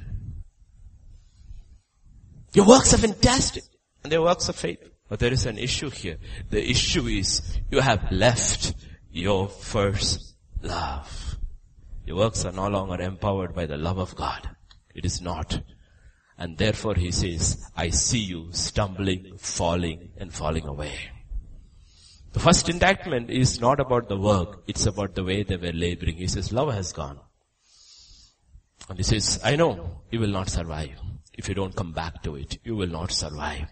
Your 2.53 2.65
works 2.65 2.93
are 2.93 2.97
fantastic 2.97 3.63
and 4.03 4.11
they're 4.11 4.21
works 4.21 4.47
of 4.47 4.55
faith. 4.55 4.79
But 5.09 5.19
there 5.19 5.33
is 5.33 5.45
an 5.45 5.57
issue 5.57 5.89
here. 5.89 6.17
The 6.49 6.65
issue 6.69 7.07
is 7.07 7.41
you 7.69 7.81
have 7.81 8.09
left 8.11 8.73
your 9.11 9.47
first 9.47 10.35
love. 10.61 11.37
Your 12.05 12.17
works 12.17 12.45
are 12.45 12.51
no 12.51 12.67
longer 12.67 13.01
empowered 13.01 13.53
by 13.53 13.65
the 13.65 13.77
love 13.77 13.97
of 13.97 14.15
God. 14.15 14.49
It 14.95 15.05
is 15.05 15.21
not. 15.21 15.61
And 16.37 16.57
therefore 16.57 16.95
he 16.95 17.11
says, 17.11 17.69
I 17.75 17.89
see 17.89 18.19
you 18.19 18.49
stumbling, 18.51 19.37
falling, 19.37 20.11
and 20.17 20.33
falling 20.33 20.67
away. 20.67 21.11
The 22.33 22.39
first 22.39 22.69
indictment 22.69 23.29
is 23.29 23.59
not 23.59 23.79
about 23.79 24.09
the 24.09 24.17
work, 24.17 24.63
it's 24.67 24.85
about 24.85 25.15
the 25.15 25.23
way 25.23 25.43
they 25.43 25.57
were 25.57 25.71
laboring. 25.71 26.17
He 26.17 26.27
says, 26.27 26.53
love 26.53 26.73
has 26.73 26.93
gone. 26.93 27.19
And 28.89 28.97
he 28.97 29.03
says, 29.03 29.39
I 29.43 29.55
know 29.55 30.01
you 30.11 30.19
will 30.19 30.29
not 30.29 30.49
survive. 30.49 30.99
If 31.33 31.49
you 31.49 31.55
don't 31.55 31.75
come 31.75 31.93
back 31.93 32.21
to 32.23 32.35
it, 32.35 32.57
you 32.63 32.75
will 32.75 32.87
not 32.87 33.11
survive. 33.11 33.67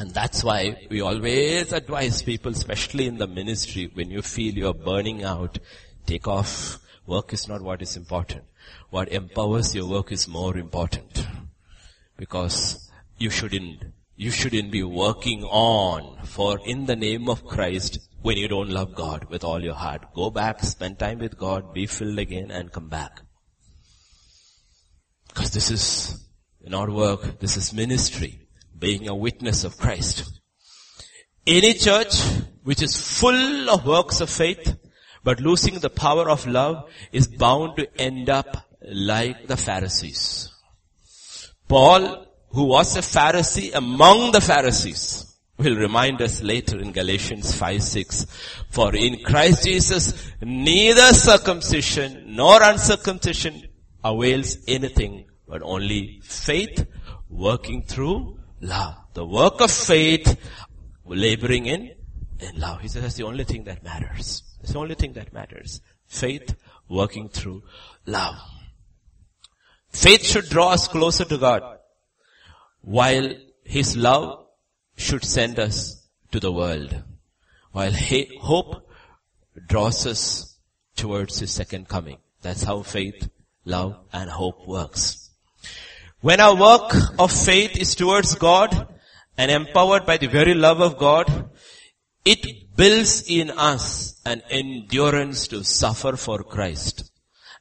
And 0.00 0.14
that's 0.14 0.42
why 0.42 0.86
we 0.88 1.02
always 1.02 1.72
advise 1.72 2.22
people, 2.22 2.52
especially 2.52 3.06
in 3.06 3.18
the 3.18 3.26
ministry, 3.26 3.90
when 3.92 4.10
you 4.10 4.22
feel 4.22 4.54
you're 4.54 4.72
burning 4.72 5.24
out, 5.24 5.58
take 6.06 6.26
off. 6.26 6.78
Work 7.06 7.34
is 7.34 7.46
not 7.46 7.60
what 7.60 7.82
is 7.82 7.98
important. 7.98 8.44
What 8.88 9.10
empowers 9.10 9.74
your 9.74 9.86
work 9.86 10.10
is 10.10 10.26
more 10.26 10.56
important. 10.56 11.26
Because 12.16 12.90
you 13.18 13.28
shouldn't, 13.28 13.84
you 14.16 14.30
shouldn't 14.30 14.70
be 14.70 14.82
working 14.82 15.44
on 15.44 16.24
for 16.24 16.58
in 16.64 16.86
the 16.86 16.96
name 16.96 17.28
of 17.28 17.44
Christ 17.44 17.98
when 18.22 18.38
you 18.38 18.48
don't 18.48 18.70
love 18.70 18.94
God 18.94 19.26
with 19.28 19.44
all 19.44 19.62
your 19.62 19.74
heart. 19.74 20.14
Go 20.14 20.30
back, 20.30 20.60
spend 20.60 20.98
time 20.98 21.18
with 21.18 21.36
God, 21.36 21.74
be 21.74 21.84
filled 21.84 22.18
again 22.18 22.50
and 22.50 22.72
come 22.72 22.88
back. 22.88 23.20
Because 25.28 25.50
this 25.50 25.70
is 25.70 26.24
not 26.64 26.88
work. 26.88 27.38
This 27.40 27.58
is 27.58 27.74
ministry. 27.74 28.46
Being 28.80 29.08
a 29.08 29.14
witness 29.14 29.62
of 29.62 29.76
Christ. 29.78 30.40
Any 31.46 31.74
church 31.74 32.14
which 32.64 32.82
is 32.82 32.96
full 32.96 33.70
of 33.70 33.86
works 33.86 34.20
of 34.20 34.30
faith, 34.30 34.76
but 35.22 35.40
losing 35.40 35.78
the 35.78 35.90
power 35.90 36.28
of 36.28 36.46
love 36.46 36.90
is 37.12 37.28
bound 37.28 37.76
to 37.76 38.00
end 38.00 38.30
up 38.30 38.68
like 38.82 39.46
the 39.46 39.56
Pharisees. 39.56 40.50
Paul, 41.68 42.26
who 42.50 42.64
was 42.64 42.96
a 42.96 43.00
Pharisee 43.00 43.74
among 43.74 44.32
the 44.32 44.40
Pharisees, 44.40 45.30
will 45.58 45.76
remind 45.76 46.22
us 46.22 46.42
later 46.42 46.78
in 46.78 46.92
Galatians 46.92 47.54
5, 47.54 47.82
6. 47.82 48.26
For 48.70 48.96
in 48.96 49.22
Christ 49.22 49.64
Jesus, 49.64 50.32
neither 50.40 51.12
circumcision 51.12 52.34
nor 52.34 52.62
uncircumcision 52.62 53.68
avails 54.02 54.56
anything, 54.66 55.26
but 55.46 55.62
only 55.62 56.20
faith 56.22 56.86
working 57.28 57.82
through 57.82 58.39
love. 58.60 58.94
The 59.14 59.24
work 59.24 59.60
of 59.60 59.70
faith, 59.70 60.36
laboring 61.04 61.66
in, 61.66 61.92
in 62.38 62.60
love. 62.60 62.80
He 62.80 62.88
says 62.88 63.02
that's 63.02 63.14
the 63.14 63.24
only 63.24 63.44
thing 63.44 63.64
that 63.64 63.82
matters. 63.82 64.42
It's 64.60 64.72
the 64.72 64.78
only 64.78 64.94
thing 64.94 65.12
that 65.14 65.32
matters. 65.32 65.80
Faith 66.06 66.54
working 66.88 67.28
through 67.28 67.62
love. 68.06 68.36
Faith 69.90 70.24
should 70.24 70.48
draw 70.48 70.70
us 70.70 70.88
closer 70.88 71.24
to 71.24 71.38
God, 71.38 71.62
while 72.82 73.34
His 73.64 73.96
love 73.96 74.46
should 74.96 75.24
send 75.24 75.58
us 75.58 76.06
to 76.30 76.40
the 76.40 76.52
world, 76.52 77.02
while 77.72 77.92
hope 78.40 78.88
draws 79.66 80.06
us 80.06 80.58
towards 80.96 81.40
His 81.40 81.50
second 81.50 81.88
coming. 81.88 82.18
That's 82.42 82.62
how 82.62 82.82
faith, 82.82 83.28
love, 83.64 83.98
and 84.12 84.30
hope 84.30 84.66
works. 84.66 85.19
When 86.20 86.38
our 86.38 86.54
work 86.54 86.92
of 87.18 87.32
faith 87.32 87.76
is 87.78 87.94
towards 87.94 88.34
God 88.34 88.88
and 89.38 89.50
empowered 89.50 90.04
by 90.04 90.18
the 90.18 90.26
very 90.26 90.52
love 90.52 90.80
of 90.80 90.98
God, 90.98 91.50
it 92.26 92.76
builds 92.76 93.24
in 93.26 93.50
us 93.50 94.20
an 94.26 94.42
endurance 94.50 95.48
to 95.48 95.64
suffer 95.64 96.16
for 96.16 96.42
Christ. 96.42 97.10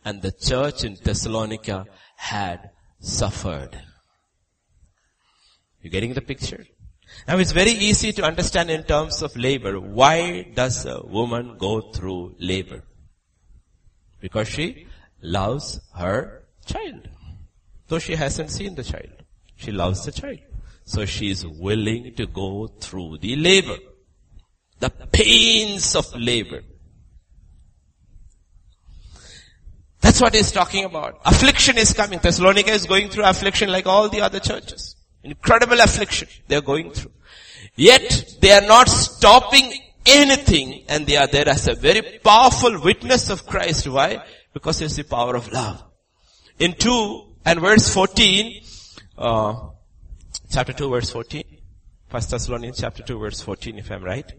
And 0.04 0.22
the 0.22 0.34
church 0.34 0.84
in 0.84 0.98
Thessalonica 1.02 1.86
had 2.18 2.72
suffered. 3.00 3.82
You 5.82 5.90
getting 5.90 6.14
the 6.14 6.22
picture? 6.22 6.66
Now 7.28 7.38
it's 7.38 7.54
very 7.54 7.72
easy 7.72 8.12
to 8.14 8.24
understand 8.24 8.70
in 8.70 8.84
terms 8.84 9.22
of 9.22 9.36
labor. 9.38 9.80
Why 9.80 10.44
does 10.54 10.86
a 10.86 11.02
woman 11.02 11.56
go 11.58 11.92
through 11.94 12.36
labor? 12.40 12.84
Because 14.20 14.50
she 14.50 14.88
loves 15.22 15.80
her 15.96 16.44
child. 16.66 17.08
Though 17.90 18.00
she 18.00 18.16
hasn't 18.16 18.52
seen 18.52 18.76
the 18.76 18.84
child. 18.84 19.24
She 19.56 19.72
loves 19.72 20.06
the 20.06 20.12
child. 20.12 20.40
So 20.86 21.06
she 21.06 21.30
is 21.32 21.46
willing 21.46 22.14
to 22.16 22.28
go 22.28 22.68
through 22.68 23.18
the 23.18 23.36
labor. 23.36 23.78
The 24.80 24.92
pains 25.12 25.96
of 25.96 26.06
labor. 26.16 26.62
That's 30.02 30.22
what 30.22 30.34
he's 30.34 30.52
talking 30.52 30.86
about. 30.86 31.20
Affliction 31.26 31.78
is 31.78 31.94
coming. 31.94 32.20
Thessalonica 32.20 32.72
is 32.72 32.86
going 32.86 33.10
through 33.10 33.26
affliction 33.26 33.72
like 33.72 33.88
all 33.88 34.08
the 34.08 34.22
other 34.22 34.40
churches. 34.40 34.96
Incredible 35.24 35.82
affliction 35.82 36.30
they're 36.48 36.62
going 36.62 36.92
through. 36.92 37.12
Yet 37.76 38.36
they 38.40 38.52
are 38.52 38.66
not 38.66 38.88
stopping 38.88 39.74
anything 40.06 40.86
and 40.88 41.06
they 41.06 41.18
are 41.18 41.28
there 41.28 41.50
as 41.50 41.68
a 41.68 41.74
very 41.74 42.20
powerful 42.24 42.82
witness 42.82 43.30
of 43.30 43.46
Christ. 43.46 43.88
Why? 43.88 44.24
Because 44.54 44.82
it's 44.82 44.96
the 44.96 45.04
power 45.04 45.36
of 45.36 45.52
love. 45.52 45.84
In 46.60 46.74
2 46.74 47.29
and 47.46 47.60
verse 47.60 47.94
14, 47.94 48.64
uh, 49.18 49.70
chapter 50.50 50.74
2 50.74 50.90
verse 50.90 51.12
14, 51.12 51.44
First 52.08 52.32
Thessalonians 52.32 52.80
chapter 52.80 53.04
2 53.04 53.20
verse 53.20 53.42
14 53.42 53.78
if 53.78 53.92
I'm 53.92 54.04
right. 54.04 54.32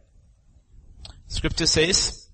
Scripture 1.29 1.67
says, 1.67 2.29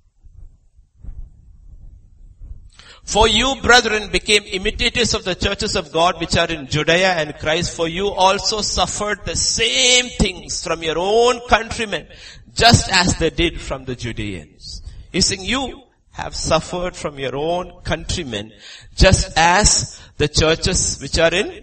For 3.04 3.28
you, 3.28 3.54
brethren, 3.62 4.10
became 4.10 4.42
imitators 4.44 5.14
of 5.14 5.24
the 5.24 5.34
churches 5.34 5.76
of 5.76 5.92
God 5.92 6.18
which 6.18 6.36
are 6.36 6.50
in 6.50 6.66
Judea 6.66 7.12
and 7.12 7.38
Christ, 7.38 7.76
for 7.76 7.86
you 7.86 8.08
also 8.08 8.62
suffered 8.62 9.24
the 9.24 9.36
same 9.36 10.06
things 10.18 10.64
from 10.64 10.82
your 10.82 10.98
own 10.98 11.40
countrymen, 11.48 12.08
just 12.52 12.90
as 12.90 13.16
they 13.18 13.30
did 13.30 13.60
from 13.60 13.84
the 13.84 13.94
Judeans. 13.94 14.82
He's 15.12 15.26
saying 15.26 15.44
you 15.44 15.85
have 16.16 16.34
suffered 16.34 16.96
from 16.96 17.18
your 17.18 17.36
own 17.36 17.82
countrymen, 17.84 18.50
just 18.94 19.36
as 19.36 20.00
the 20.16 20.28
churches 20.28 20.98
which 21.00 21.18
are 21.18 21.34
in 21.34 21.62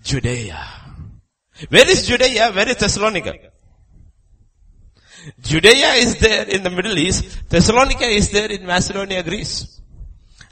Judea. 0.00 0.64
Where 1.68 1.88
is 1.90 2.06
Judea? 2.06 2.52
Where 2.52 2.68
is 2.68 2.76
Thessalonica? 2.76 3.34
Judea 5.40 5.94
is 5.94 6.20
there 6.20 6.48
in 6.48 6.62
the 6.62 6.70
Middle 6.70 6.96
East. 6.96 7.48
Thessalonica 7.50 8.04
is 8.04 8.30
there 8.30 8.50
in 8.50 8.64
Macedonia, 8.64 9.24
Greece. 9.24 9.80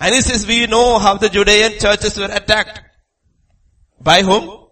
And 0.01 0.14
he 0.16 0.20
says, 0.20 0.45
we 0.45 0.66
know 0.66 0.99
how 0.99 1.16
the 1.16 1.29
Judean 1.29 1.79
churches 1.79 2.18
were 2.18 2.25
attacked. 2.33 2.81
By 4.01 4.23
whom? 4.23 4.66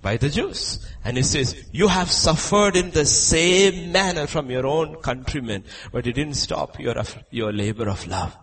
By 0.00 0.16
the 0.16 0.30
Jews. 0.30 0.84
And 1.04 1.16
he 1.16 1.22
says, 1.22 1.68
you 1.72 1.88
have 1.88 2.10
suffered 2.10 2.76
in 2.76 2.90
the 2.92 3.04
same 3.04 3.90
manner 3.90 4.26
from 4.26 4.50
your 4.50 4.66
own 4.66 4.96
countrymen, 4.96 5.64
but 5.90 6.06
it 6.06 6.12
didn't 6.12 6.34
stop 6.34 6.78
your, 6.78 6.94
your 7.30 7.52
labor 7.52 7.88
of 7.88 8.06
love. 8.06 8.36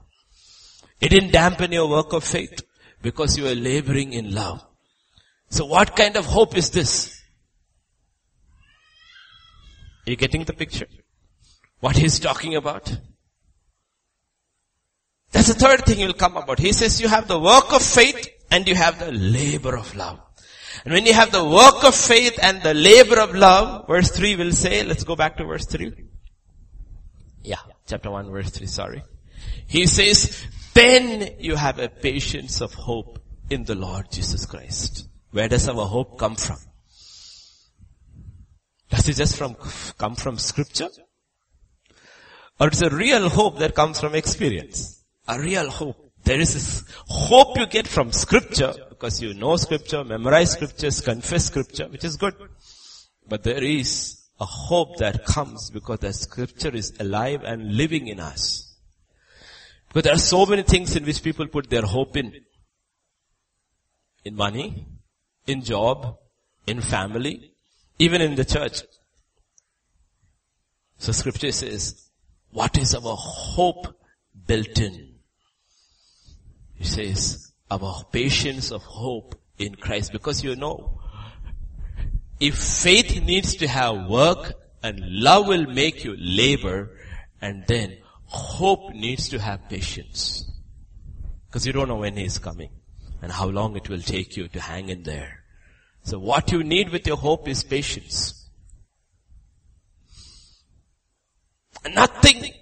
It 0.99 1.09
didn't 1.09 1.31
dampen 1.31 1.71
your 1.71 1.87
work 1.87 2.11
of 2.11 2.23
faith 2.23 2.61
because 3.01 3.37
you 3.37 3.45
were 3.45 3.55
laboring 3.55 4.11
in 4.11 4.33
love. 4.33 4.65
So 5.49 5.65
what 5.65 5.95
kind 5.95 6.17
of 6.17 6.25
hope 6.25 6.57
is 6.57 6.69
this? 6.69 7.21
Are 10.05 10.11
you 10.11 10.17
getting 10.17 10.43
the 10.43 10.53
picture? 10.53 10.87
What 11.79 11.95
he's 11.95 12.19
talking 12.19 12.55
about? 12.55 12.97
That's 15.31 15.47
the 15.47 15.53
third 15.53 15.85
thing 15.85 15.97
he'll 15.97 16.13
come 16.13 16.35
about. 16.35 16.59
He 16.59 16.73
says 16.73 16.99
you 16.99 17.07
have 17.07 17.27
the 17.27 17.39
work 17.39 17.71
of 17.71 17.81
faith 17.81 18.27
and 18.51 18.67
you 18.67 18.75
have 18.75 18.99
the 18.99 19.11
labor 19.11 19.77
of 19.77 19.95
love. 19.95 20.19
And 20.85 20.93
when 20.93 21.05
you 21.05 21.13
have 21.13 21.31
the 21.31 21.43
work 21.43 21.83
of 21.83 21.95
faith 21.95 22.39
and 22.41 22.61
the 22.61 22.73
labor 22.73 23.19
of 23.19 23.35
love, 23.35 23.87
verse 23.87 24.11
3 24.11 24.35
will 24.35 24.51
say, 24.51 24.83
let's 24.83 25.03
go 25.03 25.15
back 25.15 25.37
to 25.37 25.45
verse 25.45 25.65
3. 25.65 25.93
Yeah, 27.43 27.57
chapter 27.85 28.11
1 28.11 28.31
verse 28.31 28.49
3, 28.51 28.67
sorry. 28.67 29.03
He 29.67 29.87
says, 29.87 30.45
then 30.73 31.35
you 31.39 31.55
have 31.55 31.79
a 31.79 31.89
patience 31.89 32.61
of 32.61 32.73
hope 32.73 33.19
in 33.49 33.63
the 33.63 33.75
Lord 33.75 34.11
Jesus 34.11 34.45
Christ. 34.45 35.07
Where 35.31 35.47
does 35.47 35.67
our 35.67 35.85
hope 35.85 36.17
come 36.17 36.35
from? 36.35 36.57
Does 38.89 39.07
it 39.07 39.15
just 39.15 39.37
from, 39.37 39.55
come 39.97 40.15
from 40.15 40.37
scripture? 40.37 40.89
Or 42.59 42.67
it's 42.67 42.81
a 42.81 42.89
real 42.89 43.29
hope 43.29 43.59
that 43.59 43.75
comes 43.75 43.99
from 43.99 44.15
experience? 44.15 44.99
a 45.29 45.39
real 45.39 45.69
hope. 45.69 46.08
There 46.29 46.39
is 46.39 46.53
this 46.53 46.83
hope 47.07 47.57
you 47.57 47.65
get 47.65 47.87
from 47.87 48.11
scripture 48.11 48.75
because 48.87 49.19
you 49.19 49.33
know 49.33 49.55
scripture, 49.55 50.03
memorize 50.03 50.51
scriptures, 50.51 51.01
confess 51.01 51.45
scripture, 51.45 51.87
which 51.87 52.03
is 52.03 52.17
good. 52.17 52.35
But 53.27 53.41
there 53.41 53.63
is 53.63 54.27
a 54.39 54.45
hope 54.45 54.97
that 54.97 55.25
comes 55.25 55.71
because 55.71 55.97
the 56.01 56.13
scripture 56.13 56.69
is 56.69 56.93
alive 56.99 57.41
and 57.43 57.75
living 57.75 58.05
in 58.09 58.19
us. 58.19 58.77
Because 59.87 60.03
there 60.03 60.13
are 60.13 60.19
so 60.19 60.45
many 60.45 60.61
things 60.61 60.95
in 60.95 61.03
which 61.03 61.23
people 61.23 61.47
put 61.47 61.67
their 61.67 61.81
hope 61.81 62.15
in. 62.15 62.31
In 64.23 64.35
money, 64.35 64.85
in 65.47 65.63
job, 65.63 66.15
in 66.67 66.79
family, 66.79 67.53
even 67.97 68.21
in 68.21 68.35
the 68.35 68.45
church. 68.45 68.83
So 70.99 71.11
scripture 71.11 71.51
says, 71.51 72.07
what 72.51 72.77
is 72.77 72.93
our 72.93 73.15
hope 73.17 73.95
built 74.45 74.77
in? 74.77 75.08
He 76.79 76.85
says, 76.85 77.51
our 77.69 78.03
patience 78.11 78.71
of 78.71 78.81
hope 78.83 79.35
in 79.57 79.75
Christ. 79.75 80.13
Because 80.13 80.43
you 80.43 80.55
know, 80.55 81.01
if 82.39 82.57
faith 82.57 83.21
needs 83.21 83.57
to 83.57 83.67
have 83.67 84.07
work 84.07 84.53
and 84.81 84.99
love 85.01 85.47
will 85.47 85.67
make 85.67 86.05
you 86.05 86.15
labor 86.17 86.89
and 87.41 87.65
then 87.67 87.97
hope 88.23 88.93
needs 88.93 89.27
to 89.29 89.39
have 89.39 89.67
patience. 89.69 90.49
Because 91.47 91.67
you 91.67 91.73
don't 91.73 91.89
know 91.89 91.97
when 91.97 92.15
he 92.15 92.23
is 92.23 92.39
coming 92.39 92.71
and 93.21 93.31
how 93.31 93.49
long 93.49 93.75
it 93.75 93.89
will 93.89 94.01
take 94.01 94.37
you 94.37 94.47
to 94.47 94.61
hang 94.61 94.87
in 94.87 95.03
there. 95.03 95.43
So 96.03 96.17
what 96.17 96.51
you 96.51 96.63
need 96.63 96.89
with 96.89 97.05
your 97.05 97.17
hope 97.17 97.47
is 97.49 97.61
patience. 97.63 98.49
Nothing 101.93 102.53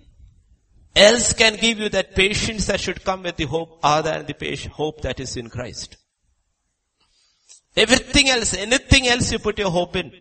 else 0.98 1.34
can 1.34 1.56
give 1.56 1.80
you 1.80 1.90
that 1.90 2.16
patience 2.16 2.66
that 2.68 2.80
should 2.80 3.04
come 3.04 3.24
with 3.24 3.38
the 3.38 3.46
hope 3.46 3.80
other 3.84 4.12
than 4.12 4.26
the 4.26 4.70
hope 4.74 5.02
that 5.02 5.20
is 5.20 5.38
in 5.38 5.50
Christ. 5.50 5.98
Everything 7.76 8.30
else, 8.30 8.54
anything 8.56 9.08
else 9.08 9.32
you 9.32 9.40
put 9.40 9.60
your 9.60 9.70
hope 9.70 9.96
in, 9.96 10.12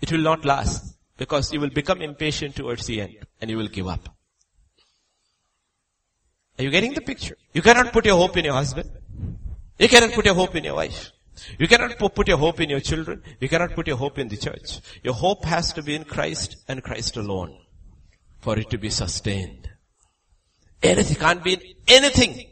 it 0.00 0.12
will 0.12 0.20
not 0.20 0.44
last 0.44 0.96
because 1.16 1.52
you 1.52 1.60
will 1.60 1.70
become 1.70 2.00
impatient 2.00 2.54
towards 2.54 2.86
the 2.86 3.00
end 3.00 3.16
and 3.40 3.50
you 3.50 3.56
will 3.56 3.68
give 3.68 3.88
up. 3.88 4.08
Are 6.58 6.62
you 6.62 6.70
getting 6.70 6.94
the 6.94 7.00
picture? 7.00 7.36
You 7.52 7.62
cannot 7.62 7.92
put 7.92 8.06
your 8.06 8.16
hope 8.16 8.36
in 8.36 8.44
your 8.44 8.54
husband. 8.54 8.90
You 9.78 9.88
cannot 9.88 10.12
put 10.12 10.24
your 10.24 10.34
hope 10.34 10.54
in 10.56 10.64
your 10.64 10.74
wife. 10.74 11.12
You 11.58 11.68
cannot 11.68 11.98
put 11.98 12.28
your 12.28 12.38
hope 12.38 12.60
in 12.60 12.70
your 12.70 12.80
children. 12.80 13.22
You 13.40 13.48
cannot 13.48 13.74
put 13.74 13.86
your 13.86 13.96
hope 13.96 14.18
in 14.18 14.28
the 14.28 14.36
church. 14.36 14.80
Your 15.02 15.14
hope 15.14 15.44
has 15.44 15.72
to 15.74 15.82
be 15.82 15.94
in 15.94 16.04
Christ 16.04 16.56
and 16.68 16.82
Christ 16.82 17.16
alone 17.16 17.58
for 18.40 18.58
it 18.58 18.70
to 18.70 18.78
be 18.78 18.90
sustained. 18.90 19.67
Anything 20.82 21.16
can't 21.16 21.42
be 21.42 21.54
in 21.54 21.62
anything. 21.88 22.46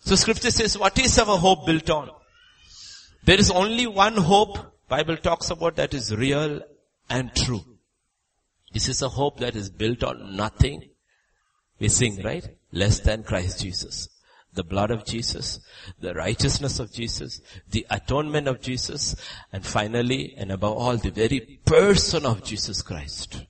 So 0.00 0.16
scripture 0.16 0.50
says, 0.50 0.76
what 0.78 0.98
is 0.98 1.18
our 1.18 1.38
hope 1.38 1.66
built 1.66 1.88
on? 1.90 2.10
There 3.24 3.38
is 3.38 3.50
only 3.50 3.86
one 3.86 4.16
hope 4.16 4.58
Bible 4.88 5.16
talks 5.16 5.50
about 5.50 5.76
that 5.76 5.94
is 5.94 6.14
real 6.14 6.60
and 7.08 7.32
true. 7.34 7.62
This 8.72 8.88
is 8.88 9.02
a 9.02 9.08
hope 9.08 9.38
that 9.38 9.54
is 9.54 9.70
built 9.70 10.02
on 10.02 10.36
nothing. 10.36 10.90
We 11.78 11.88
sing, 11.88 12.20
right? 12.22 12.46
Less 12.72 13.00
than 13.00 13.22
Christ 13.22 13.60
Jesus. 13.60 14.08
The 14.52 14.64
blood 14.64 14.90
of 14.90 15.04
Jesus, 15.04 15.60
the 16.00 16.12
righteousness 16.12 16.80
of 16.80 16.92
Jesus, 16.92 17.40
the 17.70 17.86
atonement 17.88 18.48
of 18.48 18.60
Jesus, 18.60 19.14
and 19.52 19.64
finally, 19.64 20.34
and 20.36 20.50
above 20.50 20.76
all, 20.76 20.96
the 20.96 21.10
very 21.10 21.60
person 21.64 22.26
of 22.26 22.42
Jesus 22.42 22.82
Christ. 22.82 23.46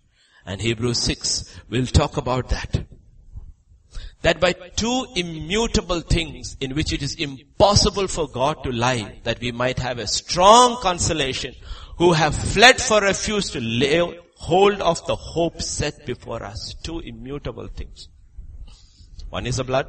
And 0.47 0.61
Hebrews 0.61 0.99
6 0.99 1.61
We'll 1.69 1.87
talk 1.87 2.17
about 2.17 2.49
that. 2.51 2.85
That 4.23 4.41
by 4.41 4.53
two 4.53 5.07
immutable 5.17 6.01
things 6.01 6.57
in 6.61 6.75
which 6.75 6.93
it 6.93 7.03
is 7.03 7.15
impossible 7.15 8.07
for 8.07 8.29
God 8.29 8.63
to 8.65 8.71
lie, 8.71 9.21
that 9.23 9.41
we 9.41 9.51
might 9.51 9.79
have 9.79 9.99
a 9.99 10.07
strong 10.07 10.77
consolation 10.83 11.55
who 11.97 12.13
have 12.13 12.35
fled 12.35 12.81
for 12.81 13.01
refuge 13.01 13.51
to 13.53 13.61
lay 13.61 13.99
hold 14.37 14.81
of 14.81 15.07
the 15.07 15.17
hope 15.17 15.63
set 15.63 16.05
before 16.07 16.43
us. 16.43 16.75
Two 16.83 17.01
immutable 17.01 17.69
things. 17.69 18.09
One 19.31 19.47
is 19.47 19.57
the 19.57 19.65
blood, 19.65 19.87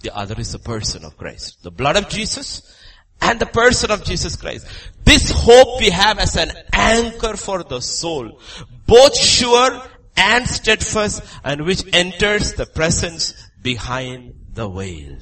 the 0.00 0.16
other 0.16 0.34
is 0.38 0.52
the 0.52 0.58
person 0.58 1.04
of 1.04 1.16
Christ. 1.16 1.62
The 1.62 1.70
blood 1.70 1.96
of 1.96 2.08
Jesus 2.08 2.76
and 3.20 3.38
the 3.40 3.46
person 3.46 3.90
of 3.90 4.04
Jesus 4.04 4.36
Christ. 4.36 4.66
This 5.04 5.30
hope 5.30 5.80
we 5.80 5.90
have 5.90 6.18
as 6.18 6.36
an 6.36 6.50
anchor 6.72 7.36
for 7.36 7.62
the 7.62 7.80
soul, 7.80 8.40
both 8.86 9.16
sure 9.16 9.82
and 10.16 10.46
steadfast 10.46 11.22
and 11.42 11.64
which 11.64 11.82
enters 11.92 12.54
the 12.54 12.66
presence 12.66 13.34
behind 13.62 14.34
the 14.52 14.68
veil. 14.68 15.16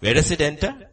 Where 0.00 0.14
does 0.14 0.30
it 0.30 0.40
enter? 0.40 0.90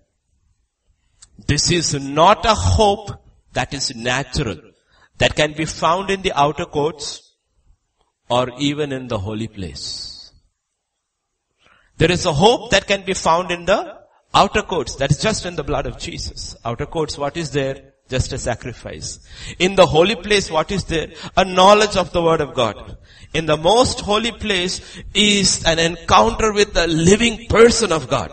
This 1.46 1.72
is 1.72 1.94
not 1.94 2.46
a 2.46 2.56
hope 2.56 3.12
that 3.54 3.74
is 3.74 3.96
natural, 3.96 4.58
that 5.18 5.36
can 5.36 5.54
be 5.54 5.66
found 5.66 6.10
in 6.10 6.22
the 6.22 6.34
outer 6.34 6.66
courts 6.66 7.36
or 8.30 8.50
even 8.60 8.92
in 8.92 9.08
the 9.08 9.20
holy 9.20 9.48
place. 9.48 10.32
There 11.98 12.12
is 12.12 12.26
a 12.26 12.34
hope 12.34 12.72
that 12.72 12.88
can 12.88 13.04
be 13.04 13.14
found 13.14 13.52
in 13.52 13.66
the 13.66 14.00
outer 14.34 14.64
courts, 14.64 14.96
that 14.96 15.12
is 15.12 15.22
just 15.22 15.46
in 15.46 15.56
the 15.56 15.64
blood 15.64 15.86
of 15.86 16.00
Jesus. 16.00 16.56
Outer 16.66 16.86
courts, 16.86 17.18
what 17.18 17.38
is 17.38 17.52
there? 17.52 17.93
Just 18.14 18.32
a 18.32 18.38
sacrifice. 18.38 19.20
In 19.58 19.76
the 19.76 19.88
holy 19.88 20.16
place, 20.16 20.52
what 20.52 20.70
is 20.72 20.84
there? 20.84 21.08
A 21.36 21.44
knowledge 21.44 21.96
of 21.98 22.12
the 22.12 22.22
word 22.22 22.42
of 22.42 22.54
God. 22.54 22.96
In 23.34 23.48
the 23.48 23.58
most 23.58 24.02
holy 24.02 24.32
place 24.32 25.02
is 25.16 25.66
an 25.66 25.80
encounter 25.80 26.54
with 26.54 26.76
the 26.76 26.86
living 26.86 27.48
person 27.48 27.92
of 27.92 28.08
God. 28.08 28.32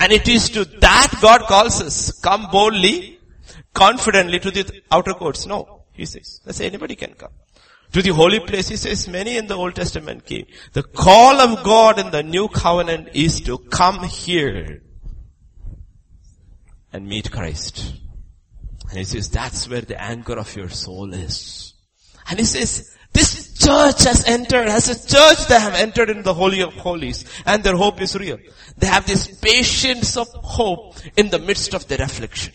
And 0.00 0.10
it 0.10 0.26
is 0.26 0.50
to 0.50 0.64
that 0.86 1.16
God 1.22 1.42
calls 1.42 1.80
us. 1.80 2.10
Come 2.20 2.48
boldly, 2.50 3.20
confidently 3.72 4.40
to 4.40 4.50
the 4.50 4.82
outer 4.90 5.14
courts. 5.14 5.46
No, 5.46 5.84
he 5.92 6.04
says. 6.04 6.40
Say 6.50 6.66
anybody 6.66 6.96
can 6.96 7.14
come. 7.14 7.30
To 7.92 8.02
the 8.02 8.10
holy 8.10 8.40
place, 8.40 8.70
he 8.70 8.76
says 8.76 9.06
many 9.06 9.36
in 9.36 9.46
the 9.46 9.54
Old 9.54 9.76
Testament 9.76 10.26
came. 10.26 10.46
The 10.72 10.82
call 10.82 11.40
of 11.40 11.62
God 11.62 12.00
in 12.00 12.10
the 12.10 12.24
new 12.24 12.48
covenant 12.48 13.10
is 13.14 13.40
to 13.42 13.58
come 13.58 14.02
here 14.02 14.82
and 16.92 17.06
meet 17.06 17.30
Christ. 17.30 18.01
And 18.92 18.98
he 18.98 19.04
says, 19.04 19.30
that's 19.30 19.70
where 19.70 19.80
the 19.80 19.98
anchor 19.98 20.34
of 20.34 20.54
your 20.54 20.68
soul 20.68 21.14
is. 21.14 21.72
And 22.28 22.38
he 22.38 22.44
says, 22.44 22.94
this 23.14 23.54
church 23.54 24.04
has 24.04 24.26
entered, 24.26 24.68
as 24.68 24.90
a 24.90 25.08
church 25.08 25.46
they 25.48 25.58
have 25.58 25.72
entered 25.72 26.10
in 26.10 26.22
the 26.22 26.34
Holy 26.34 26.60
of 26.60 26.74
Holies 26.74 27.24
and 27.46 27.64
their 27.64 27.74
hope 27.74 28.02
is 28.02 28.14
real. 28.14 28.36
They 28.76 28.88
have 28.88 29.06
this 29.06 29.28
patience 29.40 30.18
of 30.18 30.28
hope 30.28 30.96
in 31.16 31.30
the 31.30 31.38
midst 31.38 31.72
of 31.72 31.88
their 31.88 32.02
affliction. 32.02 32.52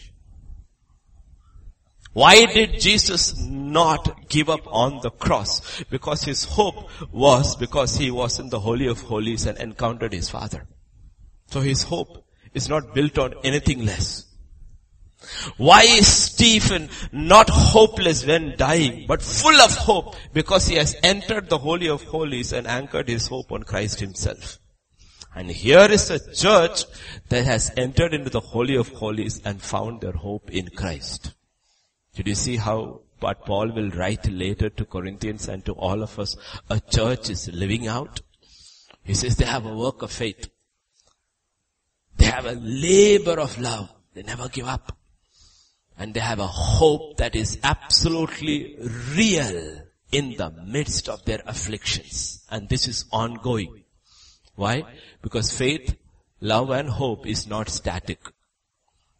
Why 2.14 2.46
did 2.46 2.82
Jesus 2.82 3.36
not 3.44 4.30
give 4.30 4.48
up 4.48 4.68
on 4.68 5.00
the 5.02 5.10
cross? 5.10 5.84
Because 5.86 6.24
his 6.24 6.44
hope 6.44 6.88
was 7.12 7.56
because 7.56 7.98
he 7.98 8.12
was 8.12 8.40
in 8.40 8.50
the 8.50 8.60
Holy 8.60 8.86
of 8.86 9.02
Holies 9.02 9.48
and 9.48 9.58
encountered 9.58 10.14
his 10.14 10.30
Father. 10.30 10.68
So 11.48 11.62
his 11.62 11.82
hope 11.82 12.28
is 12.54 12.70
not 12.70 12.94
built 12.94 13.18
on 13.18 13.34
anything 13.44 13.88
less. 13.88 14.27
Why 15.58 15.82
is 15.84 16.08
Stephen 16.08 16.90
not 17.12 17.50
hopeless 17.50 18.26
when 18.26 18.56
dying, 18.56 19.06
but 19.08 19.22
full 19.22 19.60
of 19.62 19.76
hope 19.76 20.16
because 20.34 20.68
he 20.68 20.76
has 20.76 20.96
entered 21.02 21.50
the 21.50 21.58
Holy 21.58 21.90
of 21.90 22.04
Holies 22.04 22.54
and 22.54 22.68
anchored 22.68 23.10
his 23.10 23.28
hope 23.28 23.52
on 23.52 23.64
Christ 23.64 24.00
himself? 24.00 24.60
And 25.36 25.50
here 25.50 25.92
is 25.92 26.10
a 26.10 26.34
church 26.34 26.86
that 27.30 27.46
has 27.46 27.72
entered 27.78 28.14
into 28.14 28.30
the 28.30 28.40
Holy 28.40 28.76
of 28.76 28.90
Holies 28.90 29.42
and 29.44 29.62
found 29.62 30.02
their 30.02 30.14
hope 30.14 30.52
in 30.52 30.70
Christ. 30.70 31.34
Did 32.16 32.28
you 32.28 32.36
see 32.36 32.58
how 32.58 33.02
what 33.20 33.46
Paul 33.46 33.72
will 33.72 33.90
write 33.92 34.32
later 34.32 34.70
to 34.70 34.86
Corinthians 34.86 35.48
and 35.48 35.66
to 35.66 35.74
all 35.74 36.04
of 36.04 36.18
us, 36.20 36.36
a 36.70 36.80
church 36.80 37.30
is 37.30 37.50
living 37.52 37.88
out? 37.88 38.22
He 39.04 39.16
says 39.16 39.36
they 39.36 39.46
have 39.46 39.66
a 39.66 39.76
work 39.76 40.04
of 40.04 40.12
faith. 40.12 40.50
They 42.18 42.26
have 42.26 42.46
a 42.46 42.54
labor 42.54 43.40
of 43.40 43.60
love. 43.60 43.92
They 44.14 44.24
never 44.24 44.50
give 44.50 44.68
up 44.68 44.97
and 45.98 46.14
they 46.14 46.20
have 46.20 46.40
a 46.40 46.48
hope 46.48 47.18
that 47.18 47.36
is 47.36 47.58
absolutely 47.64 48.78
real 49.16 49.82
in 50.12 50.36
the 50.38 50.52
midst 50.66 51.10
of 51.10 51.24
their 51.26 51.42
afflictions. 51.46 52.46
And 52.50 52.70
this 52.70 52.88
is 52.88 53.06
ongoing. 53.12 53.84
Why? 54.56 54.84
Because 55.22 55.52
faith, 55.52 55.96
love 56.40 56.70
and 56.70 56.90
hope 56.90 57.28
is 57.28 57.48
not 57.48 57.70
static. 57.70 58.20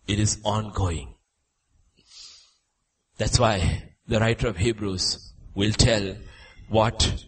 It 0.08 0.20
is 0.20 0.40
ongoing. 0.44 1.16
That's 3.18 3.40
why 3.40 3.94
the 4.08 4.20
writer 4.20 4.48
of 4.48 4.58
Hebrews 4.58 5.34
will 5.56 5.72
tell 5.72 6.16
what 6.70 7.26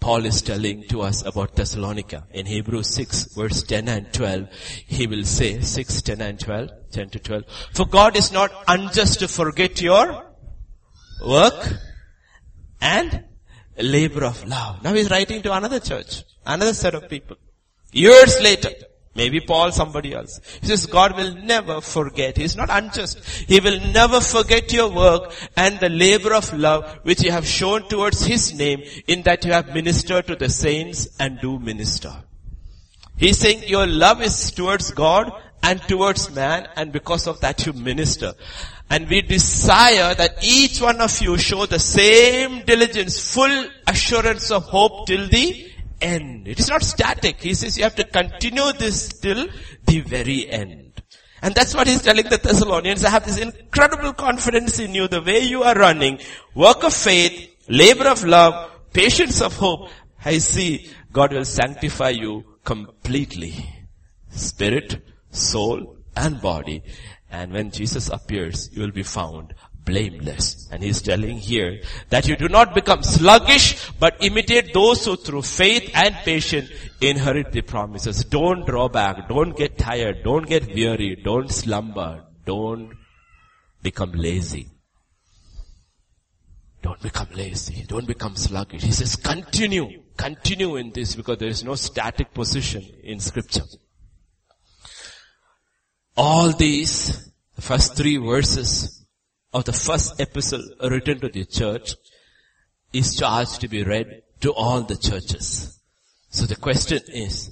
Paul 0.00 0.24
is 0.26 0.42
telling 0.42 0.84
to 0.88 1.02
us 1.02 1.24
about 1.24 1.56
Thessalonica. 1.56 2.26
In 2.30 2.46
Hebrews 2.46 2.88
6 2.94 3.34
verse 3.34 3.62
10 3.62 3.88
and 3.88 4.12
12, 4.12 4.48
he 4.86 5.06
will 5.06 5.24
say, 5.24 5.60
6, 5.60 6.02
10 6.02 6.20
and 6.20 6.38
12, 6.40 6.70
10 6.92 7.10
to 7.10 7.18
12, 7.18 7.44
For 7.72 7.86
God 7.86 8.16
is 8.16 8.30
not 8.32 8.52
unjust 8.68 9.18
to 9.20 9.28
forget 9.28 9.80
your 9.80 10.24
work 11.26 11.72
and 12.80 13.24
labor 13.76 14.24
of 14.24 14.46
love. 14.46 14.82
Now 14.82 14.94
he's 14.94 15.10
writing 15.10 15.42
to 15.42 15.52
another 15.52 15.80
church, 15.80 16.24
another 16.46 16.74
set 16.74 16.94
of 16.94 17.08
people. 17.08 17.36
Years 17.92 18.40
later, 18.40 18.70
Maybe 19.18 19.40
Paul, 19.40 19.72
somebody 19.72 20.14
else. 20.14 20.40
He 20.60 20.68
says 20.68 20.86
God 20.86 21.16
will 21.16 21.34
never 21.34 21.80
forget. 21.80 22.36
He 22.36 22.44
is 22.44 22.54
not 22.54 22.68
unjust. 22.70 23.24
He 23.48 23.58
will 23.58 23.80
never 23.92 24.20
forget 24.20 24.72
your 24.72 24.90
work 24.90 25.34
and 25.56 25.80
the 25.80 25.88
labor 25.88 26.34
of 26.34 26.52
love 26.56 27.00
which 27.02 27.24
you 27.24 27.32
have 27.32 27.44
shown 27.44 27.88
towards 27.88 28.24
His 28.24 28.54
name 28.54 28.84
in 29.08 29.22
that 29.22 29.44
you 29.44 29.50
have 29.52 29.74
ministered 29.74 30.28
to 30.28 30.36
the 30.36 30.48
saints 30.48 31.08
and 31.18 31.40
do 31.40 31.58
minister. 31.58 32.12
He's 33.16 33.38
saying 33.38 33.64
your 33.66 33.88
love 33.88 34.22
is 34.22 34.52
towards 34.52 34.92
God 34.92 35.32
and 35.64 35.82
towards 35.82 36.32
man 36.32 36.68
and 36.76 36.92
because 36.92 37.26
of 37.26 37.40
that 37.40 37.66
you 37.66 37.72
minister. 37.72 38.34
And 38.88 39.08
we 39.08 39.22
desire 39.22 40.14
that 40.14 40.44
each 40.44 40.80
one 40.80 41.00
of 41.00 41.20
you 41.20 41.36
show 41.38 41.66
the 41.66 41.80
same 41.80 42.64
diligence, 42.64 43.34
full 43.34 43.66
assurance 43.88 44.52
of 44.52 44.62
hope 44.66 45.08
till 45.08 45.26
the 45.28 45.67
end. 46.00 46.48
It 46.48 46.60
is 46.60 46.68
not 46.68 46.82
static. 46.82 47.40
He 47.40 47.54
says 47.54 47.76
you 47.76 47.84
have 47.84 47.96
to 47.96 48.04
continue 48.04 48.72
this 48.72 49.08
till 49.08 49.48
the 49.84 50.00
very 50.00 50.48
end. 50.48 51.02
And 51.40 51.54
that's 51.54 51.74
what 51.74 51.86
he's 51.86 52.02
telling 52.02 52.28
the 52.28 52.38
Thessalonians. 52.38 53.04
I 53.04 53.10
have 53.10 53.24
this 53.24 53.38
incredible 53.38 54.12
confidence 54.12 54.78
in 54.78 54.94
you, 54.94 55.06
the 55.06 55.22
way 55.22 55.40
you 55.40 55.62
are 55.62 55.74
running, 55.74 56.18
work 56.54 56.82
of 56.82 56.92
faith, 56.92 57.54
labor 57.68 58.08
of 58.08 58.24
love, 58.24 58.70
patience 58.92 59.40
of 59.40 59.56
hope. 59.56 59.88
I 60.24 60.38
see 60.38 60.90
God 61.12 61.32
will 61.32 61.44
sanctify 61.44 62.10
you 62.10 62.44
completely. 62.64 63.54
Spirit, 64.30 65.00
soul, 65.30 65.96
and 66.16 66.40
body. 66.40 66.82
And 67.30 67.52
when 67.52 67.70
Jesus 67.70 68.08
appears, 68.08 68.70
you 68.72 68.82
will 68.82 68.90
be 68.90 69.02
found 69.02 69.54
blameless. 69.88 70.68
And 70.70 70.82
he's 70.82 71.00
telling 71.00 71.38
here 71.38 71.80
that 72.10 72.28
you 72.28 72.36
do 72.36 72.48
not 72.48 72.74
become 72.74 73.02
sluggish, 73.02 73.90
but 73.98 74.16
imitate 74.20 74.74
those 74.74 75.04
who 75.04 75.16
through 75.16 75.42
faith 75.42 75.90
and 75.94 76.14
patience 76.16 76.70
inherit 77.00 77.52
the 77.52 77.62
promises. 77.62 78.24
Don't 78.24 78.66
draw 78.66 78.88
back. 78.88 79.28
Don't 79.28 79.56
get 79.56 79.78
tired. 79.78 80.22
Don't 80.22 80.46
get 80.46 80.66
weary. 80.74 81.16
Don't 81.16 81.50
slumber. 81.50 82.24
Don't 82.44 82.92
become 83.82 84.12
lazy. 84.12 84.68
Don't 86.82 87.00
become 87.02 87.28
lazy. 87.34 87.84
Don't 87.88 88.06
become 88.06 88.36
sluggish. 88.36 88.82
He 88.82 88.92
says 88.92 89.16
continue. 89.16 89.88
continue 90.16 90.76
in 90.76 90.92
this 90.92 91.14
because 91.16 91.38
there 91.38 91.48
is 91.48 91.64
no 91.64 91.74
static 91.74 92.34
position 92.34 92.84
in 93.02 93.20
scripture. 93.20 93.64
All 96.16 96.52
these, 96.52 97.32
the 97.56 97.62
first 97.62 97.96
three 97.96 98.16
verses 98.16 98.97
of 99.52 99.64
the 99.64 99.72
first 99.72 100.20
epistle 100.20 100.62
written 100.82 101.20
to 101.20 101.28
the 101.28 101.44
church 101.44 101.94
is 102.92 103.16
charged 103.16 103.60
to 103.60 103.68
be 103.68 103.82
read 103.82 104.22
to 104.40 104.52
all 104.52 104.82
the 104.82 104.96
churches. 104.96 105.78
So 106.30 106.46
the 106.46 106.56
question 106.56 107.00
is, 107.08 107.50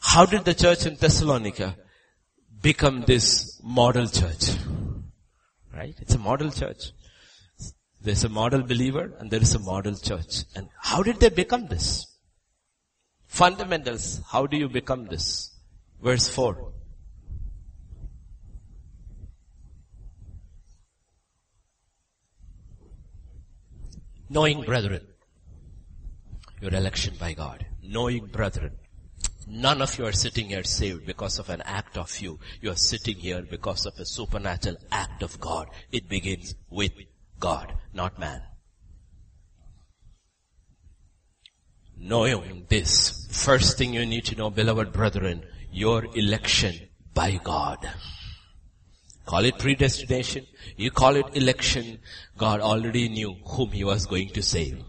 how 0.00 0.26
did 0.26 0.44
the 0.44 0.54
church 0.54 0.86
in 0.86 0.96
Thessalonica 0.96 1.76
become 2.60 3.02
this 3.02 3.60
model 3.62 4.06
church? 4.06 4.50
Right? 5.74 5.94
It's 5.98 6.14
a 6.14 6.18
model 6.18 6.50
church. 6.50 6.92
There's 8.02 8.24
a 8.24 8.28
model 8.28 8.62
believer 8.62 9.12
and 9.18 9.30
there 9.30 9.42
is 9.42 9.54
a 9.54 9.58
model 9.58 9.94
church. 9.94 10.44
And 10.54 10.68
how 10.78 11.02
did 11.02 11.20
they 11.20 11.28
become 11.28 11.66
this? 11.66 12.06
Fundamentals. 13.26 14.20
How 14.30 14.46
do 14.46 14.56
you 14.56 14.68
become 14.68 15.06
this? 15.06 15.54
Verse 16.02 16.28
4. 16.28 16.72
Knowing 24.32 24.62
brethren, 24.62 25.04
your 26.60 26.72
election 26.72 27.12
by 27.18 27.32
God. 27.32 27.66
Knowing 27.82 28.26
brethren, 28.26 28.70
none 29.48 29.82
of 29.82 29.98
you 29.98 30.06
are 30.06 30.12
sitting 30.12 30.50
here 30.50 30.62
saved 30.62 31.04
because 31.04 31.40
of 31.40 31.50
an 31.50 31.60
act 31.62 31.98
of 31.98 32.16
you. 32.20 32.38
You 32.60 32.70
are 32.70 32.76
sitting 32.76 33.16
here 33.16 33.42
because 33.42 33.86
of 33.86 33.98
a 33.98 34.06
supernatural 34.06 34.76
act 34.92 35.24
of 35.24 35.40
God. 35.40 35.66
It 35.90 36.08
begins 36.08 36.54
with 36.70 36.92
God, 37.40 37.74
not 37.92 38.20
man. 38.20 38.40
Knowing 41.98 42.66
this, 42.68 43.26
first 43.32 43.78
thing 43.78 43.94
you 43.94 44.06
need 44.06 44.26
to 44.26 44.36
know, 44.36 44.48
beloved 44.48 44.92
brethren, 44.92 45.44
your 45.72 46.04
election 46.16 46.88
by 47.14 47.40
God. 47.42 47.90
Call 49.30 49.44
it 49.44 49.58
predestination, 49.58 50.44
you 50.76 50.90
call 50.90 51.14
it 51.14 51.36
election, 51.36 52.00
God 52.36 52.60
already 52.60 53.08
knew 53.08 53.36
whom 53.46 53.70
He 53.70 53.84
was 53.84 54.04
going 54.04 54.30
to 54.30 54.42
save. 54.42 54.82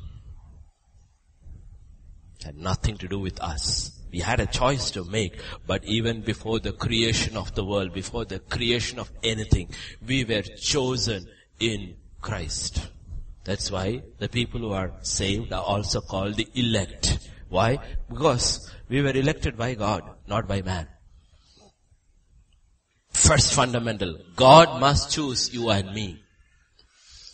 It 2.39 2.45
had 2.45 2.57
nothing 2.57 2.97
to 2.97 3.07
do 3.07 3.19
with 3.19 3.39
us. 3.39 3.91
We 4.11 4.17
had 4.17 4.39
a 4.39 4.47
choice 4.47 4.89
to 4.91 5.03
make, 5.03 5.39
but 5.67 5.85
even 5.85 6.21
before 6.21 6.59
the 6.59 6.71
creation 6.71 7.37
of 7.37 7.53
the 7.53 7.63
world, 7.63 7.93
before 7.93 8.25
the 8.25 8.39
creation 8.39 8.97
of 8.97 9.11
anything, 9.21 9.69
we 10.07 10.23
were 10.23 10.41
chosen 10.41 11.27
in 11.59 11.97
Christ. 12.19 12.89
That's 13.43 13.69
why 13.69 14.01
the 14.17 14.27
people 14.27 14.61
who 14.61 14.71
are 14.71 14.91
saved 15.01 15.53
are 15.53 15.61
also 15.61 16.01
called 16.01 16.37
the 16.37 16.47
elect. 16.55 17.29
Why? 17.49 17.77
Because 18.09 18.71
we 18.89 19.03
were 19.03 19.11
elected 19.11 19.55
by 19.55 19.75
God, 19.75 20.01
not 20.25 20.47
by 20.47 20.63
man. 20.63 20.87
First 23.21 23.53
fundamental, 23.53 24.17
God 24.35 24.79
must 24.79 25.11
choose 25.11 25.53
you 25.53 25.69
and 25.69 25.93
me. 25.93 26.23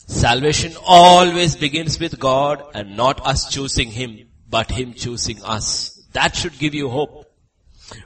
Salvation 0.06 0.74
always 0.86 1.56
begins 1.56 1.98
with 1.98 2.20
God 2.20 2.62
and 2.74 2.98
not 2.98 3.26
us 3.26 3.50
choosing 3.50 3.90
Him, 3.92 4.28
but 4.50 4.70
Him 4.70 4.94
choosing 4.94 5.42
us. 5.44 6.06
That 6.12 6.36
should 6.36 6.60
give 6.60 6.74
you 6.74 6.90
hope. 6.90 7.26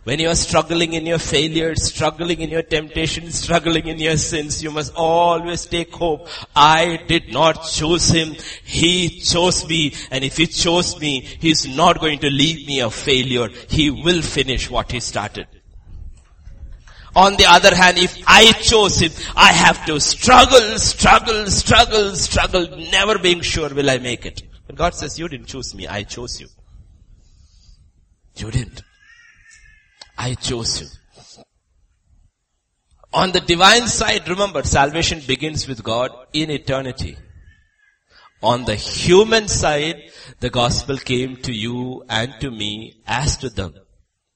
When 0.03 0.19
you 0.19 0.29
are 0.29 0.35
struggling 0.35 0.93
in 0.93 1.07
your 1.07 1.17
failures, 1.17 1.83
struggling 1.83 2.41
in 2.41 2.51
your 2.51 2.61
temptations, 2.61 3.33
struggling 3.33 3.87
in 3.87 3.97
your 3.97 4.17
sins, 4.17 4.61
you 4.61 4.69
must 4.69 4.93
always 4.95 5.65
take 5.65 5.91
hope. 5.91 6.27
I 6.55 7.03
did 7.07 7.33
not 7.33 7.65
choose 7.65 8.09
him. 8.09 8.35
He 8.63 9.21
chose 9.21 9.67
me. 9.67 9.95
And 10.11 10.23
if 10.23 10.37
he 10.37 10.45
chose 10.45 10.99
me, 10.99 11.21
he's 11.21 11.67
not 11.67 11.99
going 11.99 12.19
to 12.19 12.29
leave 12.29 12.67
me 12.67 12.79
a 12.79 12.91
failure. 12.91 13.49
He 13.69 13.89
will 13.89 14.21
finish 14.21 14.69
what 14.69 14.91
he 14.91 14.99
started. 14.99 15.47
On 17.15 17.35
the 17.35 17.45
other 17.45 17.75
hand, 17.75 17.97
if 17.97 18.23
I 18.25 18.53
chose 18.53 18.99
him, 18.99 19.11
I 19.35 19.51
have 19.51 19.85
to 19.85 19.99
struggle, 19.99 20.79
struggle, 20.79 21.45
struggle, 21.47 22.15
struggle, 22.15 22.67
never 22.91 23.19
being 23.19 23.41
sure 23.41 23.69
will 23.73 23.89
I 23.89 23.97
make 23.97 24.25
it. 24.25 24.43
But 24.65 24.77
God 24.77 24.95
says, 24.95 25.19
you 25.19 25.27
didn't 25.27 25.47
choose 25.47 25.75
me, 25.75 25.87
I 25.87 26.03
chose 26.03 26.39
you. 26.39 26.47
You 28.37 28.49
didn't. 28.49 28.81
I 30.17 30.35
chose 30.35 30.81
you. 30.81 31.43
On 33.13 33.33
the 33.33 33.41
divine 33.41 33.87
side, 33.87 34.29
remember, 34.29 34.63
salvation 34.63 35.21
begins 35.27 35.67
with 35.67 35.83
God 35.83 36.11
in 36.31 36.49
eternity. 36.49 37.17
On 38.41 38.63
the 38.63 38.75
human 38.75 39.49
side, 39.49 39.97
the 40.39 40.49
gospel 40.49 40.97
came 40.97 41.35
to 41.37 41.51
you 41.51 42.05
and 42.07 42.33
to 42.39 42.49
me 42.49 43.01
as 43.05 43.35
to 43.37 43.49
them. 43.49 43.73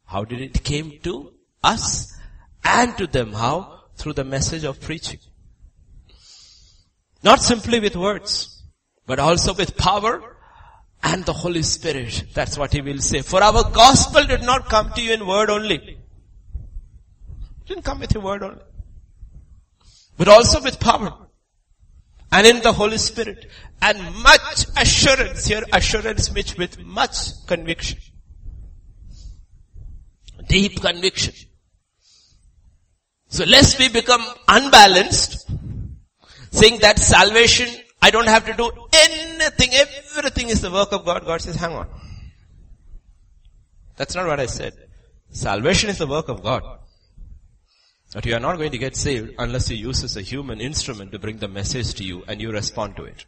How 0.05 0.25
did 0.25 0.41
it 0.41 0.63
came 0.63 0.99
to 1.03 1.31
us 1.63 2.14
and 2.65 2.97
to 2.97 3.07
them? 3.07 3.33
How? 3.33 3.83
Through 3.95 4.13
the 4.13 4.23
message 4.25 4.63
of 4.65 4.81
preaching. 4.81 5.19
Not 7.23 7.41
simply 7.41 7.79
with 7.79 7.95
words, 7.95 8.63
but 9.05 9.19
also 9.19 9.53
with 9.53 9.77
power 9.77 10.37
and 11.01 11.23
the 11.25 11.33
Holy 11.33 11.61
Spirit. 11.61 12.25
That's 12.33 12.57
what 12.57 12.73
he 12.73 12.81
will 12.81 12.99
say. 12.99 13.21
For 13.21 13.41
our 13.41 13.71
gospel 13.71 14.25
did 14.25 14.43
not 14.43 14.69
come 14.69 14.91
to 14.93 15.01
you 15.01 15.13
in 15.13 15.25
word 15.25 15.49
only. 15.49 15.75
It 15.75 15.99
didn't 17.67 17.83
come 17.83 17.99
with 17.99 18.15
a 18.15 18.19
word 18.19 18.43
only. 18.43 18.61
But 20.17 20.27
also 20.27 20.61
with 20.61 20.79
power. 20.79 21.13
And 22.31 22.47
in 22.47 22.61
the 22.61 22.73
Holy 22.73 22.97
Spirit. 22.97 23.49
And 23.81 23.97
much 24.21 24.65
assurance 24.77 25.45
here, 25.45 25.63
assurance 25.71 26.31
which 26.31 26.57
with 26.57 26.83
much 26.83 27.45
conviction. 27.47 27.99
Deep 30.47 30.81
conviction. 30.81 31.33
So 33.27 33.43
lest 33.43 33.79
we 33.79 33.89
become 33.89 34.23
unbalanced, 34.47 35.49
saying 36.51 36.79
that 36.79 36.99
salvation 36.99 37.67
I 38.05 38.11
don't 38.11 38.27
have 38.27 38.45
to 38.45 38.53
do 38.53 38.69
anything. 38.93 39.71
Everything 39.73 40.49
is 40.49 40.61
the 40.61 40.69
work 40.69 40.91
of 40.91 41.05
God. 41.05 41.25
God 41.25 41.41
says, 41.41 41.55
hang 41.55 41.71
on. 41.73 41.87
That's 43.95 44.13
not 44.13 44.27
what 44.27 44.39
I 44.39 44.45
said. 44.45 44.73
Salvation 45.31 45.89
is 45.89 45.97
the 45.97 46.05
work 46.05 46.29
of 46.29 46.43
God. 46.43 46.61
But 48.13 48.27
you 48.27 48.35
are 48.35 48.39
not 48.39 48.57
going 48.57 48.69
to 48.73 48.77
get 48.77 48.95
saved 48.95 49.33
unless 49.39 49.69
He 49.69 49.75
uses 49.75 50.15
a 50.17 50.21
human 50.21 50.61
instrument 50.61 51.13
to 51.13 51.19
bring 51.19 51.37
the 51.37 51.47
message 51.47 51.95
to 51.95 52.03
you 52.03 52.23
and 52.27 52.39
you 52.39 52.51
respond 52.51 52.95
to 52.97 53.05
it. 53.05 53.25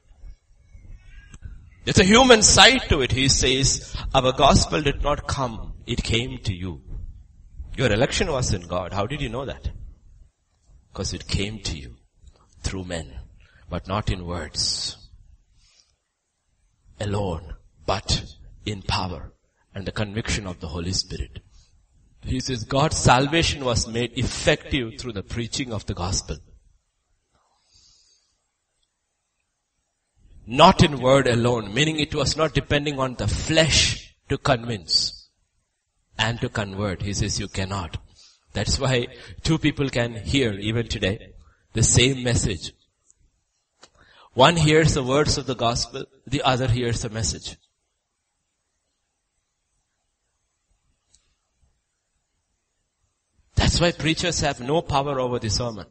There's 1.86 1.98
a 1.98 2.04
human 2.04 2.44
side 2.44 2.88
to 2.90 3.02
it. 3.02 3.12
He 3.12 3.30
says, 3.30 3.96
our 4.14 4.32
gospel 4.32 4.84
did 4.84 5.02
not 5.02 5.28
come. 5.28 5.74
It 5.88 6.04
came 6.04 6.38
to 6.44 6.54
you. 6.54 6.84
Your 7.76 7.92
election 7.92 8.32
was 8.32 8.54
in 8.54 8.68
God. 8.68 8.94
How 8.94 9.08
did 9.08 9.22
you 9.22 9.30
know 9.30 9.46
that? 9.46 9.72
Because 10.98 11.14
it 11.14 11.28
came 11.28 11.60
to 11.60 11.78
you 11.78 11.98
through 12.64 12.86
men 12.86 13.20
but 13.70 13.88
not 13.88 14.10
in 14.10 14.26
words 14.26 14.98
alone, 17.00 17.54
but 17.86 18.26
in 18.66 18.82
power 18.82 19.32
and 19.76 19.86
the 19.86 19.92
conviction 19.92 20.48
of 20.48 20.60
the 20.60 20.70
Holy 20.70 20.94
Spirit. 20.94 21.42
He 22.24 22.40
says 22.40 22.64
God's 22.64 22.98
salvation 22.98 23.64
was 23.64 23.88
made 23.88 24.18
effective 24.18 24.94
through 24.98 25.14
the 25.14 25.22
preaching 25.22 25.72
of 25.72 25.86
the 25.86 25.94
gospel. 25.94 26.38
Not 30.48 30.82
in 30.82 31.00
word 31.00 31.28
alone, 31.28 31.76
meaning 31.76 32.00
it 32.00 32.16
was 32.16 32.36
not 32.36 32.56
depending 32.56 32.98
on 32.98 33.14
the 33.14 33.28
flesh 33.28 34.16
to 34.30 34.40
convince 34.40 35.30
and 36.18 36.42
to 36.42 36.50
convert. 36.50 37.04
He 37.04 37.14
says 37.14 37.40
you 37.40 37.50
cannot. 37.50 37.98
That's 38.54 38.80
why 38.80 39.08
two 39.44 39.58
people 39.58 39.90
can 39.90 40.16
hear 40.16 40.54
even 40.54 40.88
today 40.88 41.34
the 41.74 41.84
same 41.84 42.24
message 42.24 42.74
one 44.38 44.56
hears 44.56 44.94
the 44.94 45.02
words 45.02 45.40
of 45.40 45.48
the 45.48 45.56
gospel, 45.56 46.06
the 46.28 46.44
other 46.44 46.68
hears 46.68 47.02
the 47.02 47.10
message. 47.10 47.58
That's 53.56 53.82
why 53.82 53.94
preachers 53.94 54.42
have 54.42 54.60
no 54.60 54.84
power 54.84 55.20
over 55.20 55.40
the 55.40 55.50
sermon. 55.50 55.88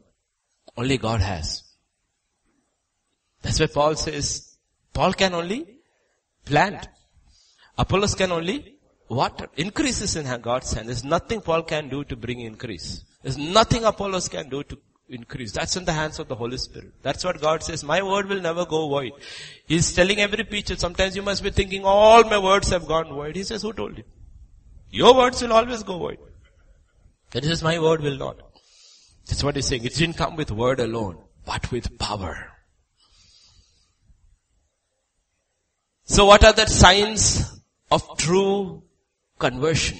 Only 0.77 0.97
God 0.97 1.19
has. 1.19 1.61
That's 3.41 3.59
why 3.59 3.67
Paul 3.67 3.95
says, 3.95 4.55
Paul 4.93 5.11
can 5.11 5.33
only 5.33 5.67
plant. 6.45 6.87
Apollos 7.77 8.15
can 8.15 8.31
only 8.31 8.76
water. 9.09 9.47
Increase 9.55 10.01
is 10.01 10.15
in 10.15 10.41
God's 10.41 10.73
hand. 10.73 10.89
There's 10.89 11.03
nothing 11.03 11.41
Paul 11.41 11.63
can 11.63 11.89
do 11.89 12.03
to 12.05 12.15
bring 12.15 12.41
increase. 12.41 13.03
There's 13.21 13.37
nothing 13.37 13.83
Apollos 13.83 14.27
can 14.27 14.49
do 14.49 14.63
to 14.63 14.77
increase. 15.09 15.51
That's 15.51 15.75
in 15.77 15.85
the 15.85 15.93
hands 15.93 16.19
of 16.19 16.27
the 16.27 16.35
Holy 16.35 16.57
Spirit. 16.57 16.93
That's 17.01 17.23
what 17.23 17.39
God 17.39 17.63
says. 17.63 17.83
My 17.83 18.01
word 18.01 18.27
will 18.27 18.41
never 18.41 18.65
go 18.65 18.87
void. 18.89 19.13
He's 19.65 19.93
telling 19.93 20.19
every 20.19 20.43
preacher, 20.43 20.75
sometimes 20.75 21.15
you 21.15 21.21
must 21.21 21.43
be 21.43 21.49
thinking, 21.49 21.83
all 21.85 22.23
my 22.23 22.37
words 22.37 22.69
have 22.69 22.87
gone 22.87 23.07
void. 23.07 23.35
He 23.35 23.43
says, 23.43 23.61
who 23.61 23.73
told 23.73 23.97
you? 23.97 24.03
Your 24.89 25.15
words 25.15 25.41
will 25.41 25.53
always 25.53 25.83
go 25.83 25.97
void. 25.97 26.17
That 27.31 27.45
is, 27.45 27.63
my 27.63 27.79
word 27.79 28.01
will 28.01 28.17
not. 28.17 28.37
That's 29.27 29.43
what 29.43 29.55
he's 29.55 29.67
saying. 29.67 29.83
It 29.83 29.95
didn't 29.95 30.17
come 30.17 30.35
with 30.37 30.51
word 30.51 30.79
alone, 30.79 31.17
but 31.45 31.69
with 31.71 31.97
power. 31.99 32.53
So 36.05 36.25
what 36.25 36.45
are 36.45 36.53
the 36.53 36.65
signs 36.67 37.61
of 37.91 38.17
true 38.17 38.83
conversion 39.37 39.97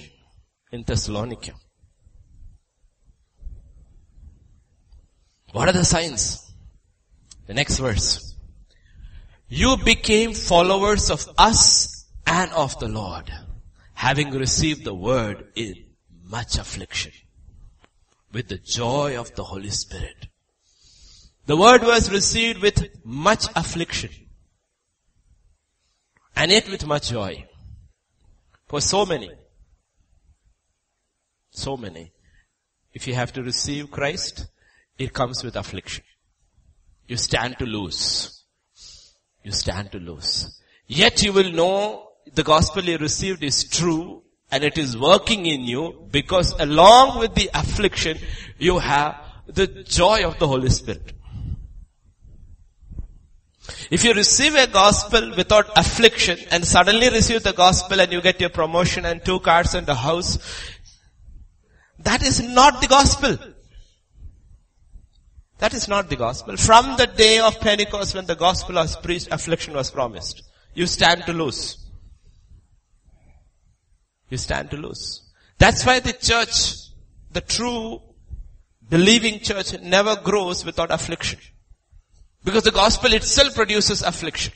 in 0.72 0.84
Thessalonica. 0.84 1.52
What 5.52 5.68
are 5.68 5.72
the 5.72 5.84
signs? 5.84 6.52
The 7.46 7.54
next 7.54 7.78
verse. 7.78 8.34
You 9.48 9.78
became 9.82 10.34
followers 10.34 11.10
of 11.10 11.26
us 11.38 12.06
and 12.26 12.52
of 12.52 12.78
the 12.78 12.88
Lord, 12.88 13.32
having 13.94 14.30
received 14.30 14.84
the 14.84 14.94
word 14.94 15.46
in 15.54 15.74
much 16.24 16.58
affliction, 16.58 17.12
with 18.32 18.48
the 18.48 18.58
joy 18.58 19.18
of 19.18 19.34
the 19.34 19.44
Holy 19.44 19.70
Spirit. 19.70 20.28
The 21.46 21.56
word 21.56 21.82
was 21.82 22.12
received 22.12 22.60
with 22.60 22.86
much 23.02 23.46
affliction, 23.56 24.10
and 26.36 26.50
yet 26.50 26.68
with 26.68 26.86
much 26.86 27.08
joy. 27.08 27.47
For 28.68 28.80
so 28.82 29.06
many, 29.06 29.30
so 31.50 31.76
many, 31.76 32.12
if 32.92 33.06
you 33.06 33.14
have 33.14 33.32
to 33.32 33.42
receive 33.42 33.90
Christ, 33.90 34.46
it 34.98 35.12
comes 35.14 35.42
with 35.42 35.56
affliction. 35.56 36.04
You 37.06 37.16
stand 37.16 37.58
to 37.58 37.64
lose. 37.64 38.44
You 39.42 39.52
stand 39.52 39.92
to 39.92 39.98
lose. 39.98 40.60
Yet 40.86 41.22
you 41.22 41.32
will 41.32 41.50
know 41.50 42.10
the 42.34 42.42
gospel 42.42 42.84
you 42.84 42.98
received 42.98 43.42
is 43.42 43.64
true 43.64 44.22
and 44.50 44.62
it 44.62 44.76
is 44.76 44.96
working 44.96 45.46
in 45.46 45.62
you 45.62 46.06
because 46.10 46.52
along 46.58 47.18
with 47.18 47.34
the 47.34 47.50
affliction, 47.54 48.18
you 48.58 48.78
have 48.78 49.16
the 49.46 49.66
joy 49.66 50.26
of 50.26 50.38
the 50.38 50.46
Holy 50.46 50.70
Spirit. 50.70 51.12
If 53.90 54.04
you 54.04 54.12
receive 54.12 54.54
a 54.54 54.66
gospel 54.66 55.32
without 55.34 55.70
affliction 55.76 56.38
and 56.50 56.64
suddenly 56.64 57.08
receive 57.08 57.42
the 57.42 57.52
gospel 57.52 58.00
and 58.00 58.12
you 58.12 58.20
get 58.20 58.40
your 58.40 58.50
promotion 58.50 59.06
and 59.06 59.24
two 59.24 59.40
cars 59.40 59.74
and 59.74 59.88
a 59.88 59.94
house, 59.94 60.38
that 61.98 62.22
is 62.22 62.42
not 62.42 62.80
the 62.80 62.86
gospel. 62.86 63.38
That 65.58 65.74
is 65.74 65.88
not 65.88 66.08
the 66.08 66.16
gospel. 66.16 66.56
From 66.56 66.96
the 66.96 67.06
day 67.06 67.38
of 67.38 67.58
Pentecost 67.60 68.14
when 68.14 68.26
the 68.26 68.36
gospel 68.36 68.76
was 68.76 68.96
preached, 68.96 69.28
affliction 69.30 69.74
was 69.74 69.90
promised. 69.90 70.42
You 70.74 70.86
stand 70.86 71.24
to 71.26 71.32
lose. 71.32 71.78
You 74.28 74.36
stand 74.36 74.70
to 74.70 74.76
lose. 74.76 75.22
That's 75.56 75.84
why 75.84 76.00
the 76.00 76.12
church, 76.12 76.74
the 77.32 77.40
true 77.40 78.00
believing 78.88 79.40
church 79.40 79.78
never 79.80 80.14
grows 80.16 80.64
without 80.64 80.90
affliction. 80.90 81.40
Because 82.48 82.62
the 82.62 82.70
gospel 82.70 83.12
itself 83.12 83.54
produces 83.54 84.00
affliction. 84.00 84.54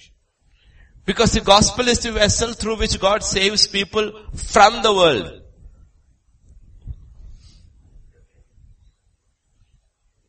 Because 1.05 1.33
the 1.33 1.43
gospel 1.43 1.89
is 1.89 1.99
the 1.99 2.11
vessel 2.13 2.55
through 2.55 2.77
which 2.77 2.99
God 2.99 3.23
saves 3.23 3.67
people 3.67 4.11
from 4.35 4.83
the 4.83 4.95
world. 4.95 5.43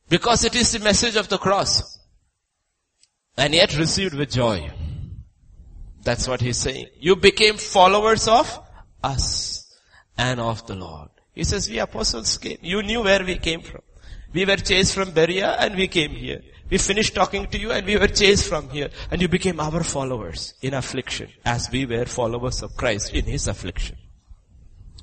Because 0.09 0.43
it 0.43 0.55
is 0.55 0.73
the 0.73 0.79
message 0.79 1.15
of 1.15 1.29
the 1.29 1.37
cross. 1.37 1.99
And 3.37 3.53
yet 3.53 3.77
received 3.77 4.13
with 4.13 4.31
joy. 4.31 4.69
That's 6.03 6.27
what 6.27 6.41
he's 6.41 6.57
saying. 6.57 6.87
You 6.99 7.15
became 7.15 7.55
followers 7.55 8.27
of 8.27 8.59
us 9.01 9.73
and 10.17 10.41
of 10.41 10.67
the 10.67 10.75
Lord. 10.75 11.11
He 11.33 11.45
says, 11.45 11.69
we 11.69 11.79
apostles 11.79 12.37
came. 12.37 12.57
You 12.61 12.83
knew 12.83 13.03
where 13.03 13.23
we 13.23 13.37
came 13.37 13.61
from. 13.61 13.83
We 14.33 14.43
were 14.43 14.57
chased 14.57 14.93
from 14.93 15.11
Berea 15.11 15.55
and 15.61 15.77
we 15.77 15.87
came 15.87 16.11
here. 16.11 16.41
We 16.69 16.77
finished 16.77 17.13
talking 17.13 17.47
to 17.47 17.59
you 17.59 17.71
and 17.71 17.85
we 17.85 17.97
were 17.97 18.07
chased 18.07 18.47
from 18.47 18.69
here 18.69 18.89
and 19.11 19.21
you 19.21 19.27
became 19.27 19.59
our 19.59 19.83
followers 19.83 20.53
in 20.61 20.73
affliction 20.73 21.29
as 21.45 21.69
we 21.71 21.85
were 21.85 22.05
followers 22.05 22.63
of 22.63 22.75
Christ 22.75 23.13
in 23.13 23.25
his 23.25 23.47
affliction. 23.47 23.97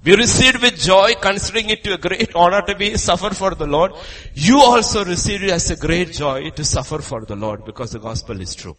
We 0.02 0.16
received 0.16 0.62
with 0.62 0.80
joy, 0.80 1.12
considering 1.20 1.68
it 1.68 1.84
to 1.84 1.92
a 1.92 1.98
great 1.98 2.34
honor 2.34 2.62
to 2.62 2.74
be 2.74 2.96
suffer 2.96 3.34
for 3.34 3.54
the 3.54 3.66
Lord. 3.66 3.92
You 4.32 4.58
also 4.58 5.04
received 5.04 5.44
it 5.44 5.50
as 5.50 5.70
a 5.70 5.76
great 5.76 6.12
joy 6.12 6.50
to 6.50 6.64
suffer 6.64 7.00
for 7.00 7.26
the 7.26 7.36
Lord 7.36 7.66
because 7.66 7.92
the 7.92 7.98
gospel 7.98 8.40
is 8.40 8.54
true. 8.54 8.76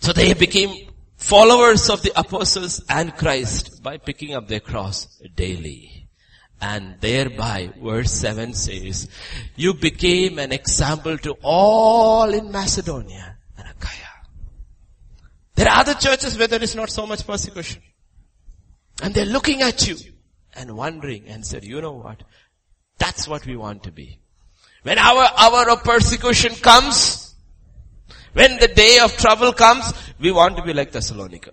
So 0.00 0.12
they 0.12 0.34
became 0.34 0.90
followers 1.16 1.88
of 1.88 2.02
the 2.02 2.12
apostles 2.18 2.84
and 2.88 3.14
Christ 3.16 3.80
by 3.82 3.98
picking 3.98 4.34
up 4.34 4.48
their 4.48 4.60
cross 4.60 5.06
daily. 5.36 5.97
And 6.60 6.96
thereby, 7.00 7.72
verse 7.80 8.10
7 8.12 8.52
says, 8.52 9.08
you 9.54 9.74
became 9.74 10.38
an 10.38 10.52
example 10.52 11.16
to 11.18 11.36
all 11.42 12.34
in 12.34 12.50
Macedonia 12.50 13.36
and 13.56 13.68
Achaia. 13.68 14.08
There 15.54 15.68
are 15.68 15.80
other 15.80 15.94
churches 15.94 16.36
where 16.36 16.48
there 16.48 16.62
is 16.62 16.74
not 16.74 16.90
so 16.90 17.06
much 17.06 17.26
persecution. 17.26 17.82
And 19.00 19.14
they're 19.14 19.24
looking 19.24 19.62
at 19.62 19.86
you 19.86 19.96
and 20.54 20.76
wondering 20.76 21.28
and 21.28 21.46
said, 21.46 21.62
you 21.64 21.80
know 21.80 21.92
what? 21.92 22.24
That's 22.98 23.28
what 23.28 23.46
we 23.46 23.56
want 23.56 23.84
to 23.84 23.92
be. 23.92 24.18
When 24.82 24.98
our 24.98 25.28
hour 25.36 25.70
of 25.70 25.84
persecution 25.84 26.54
comes, 26.56 27.34
when 28.32 28.58
the 28.58 28.68
day 28.68 28.98
of 28.98 29.16
trouble 29.16 29.52
comes, 29.52 29.92
we 30.18 30.32
want 30.32 30.56
to 30.56 30.64
be 30.64 30.72
like 30.72 30.90
Thessalonica. 30.90 31.52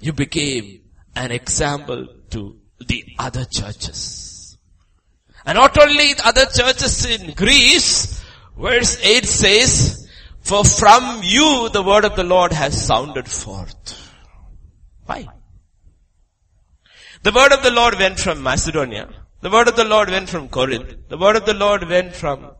You 0.00 0.12
became 0.12 0.80
an 1.14 1.30
example 1.30 2.08
to 2.30 2.58
the 2.78 3.04
other 3.18 3.44
churches. 3.44 4.56
And 5.46 5.56
not 5.56 5.78
only 5.80 6.14
the 6.14 6.26
other 6.26 6.46
churches 6.46 7.04
in 7.04 7.34
Greece, 7.34 8.24
verse 8.56 8.98
8 9.02 9.24
says, 9.24 10.04
for 10.44 10.62
from 10.62 11.20
you 11.22 11.70
the 11.70 11.82
word 11.82 12.04
of 12.04 12.16
the 12.16 12.22
Lord 12.22 12.52
has 12.52 12.86
sounded 12.86 13.26
forth. 13.26 14.12
Why? 15.06 15.26
The 17.22 17.32
word 17.32 17.52
of 17.52 17.62
the 17.62 17.70
Lord 17.70 17.98
went 17.98 18.20
from 18.20 18.42
Macedonia. 18.42 19.08
The 19.40 19.48
word 19.48 19.68
of 19.68 19.76
the 19.76 19.84
Lord 19.84 20.10
went 20.10 20.28
from 20.28 20.50
Corinth. 20.50 21.08
The 21.08 21.16
word 21.16 21.36
of 21.36 21.46
the 21.46 21.54
Lord 21.54 21.88
went 21.88 22.14
from 22.14 22.50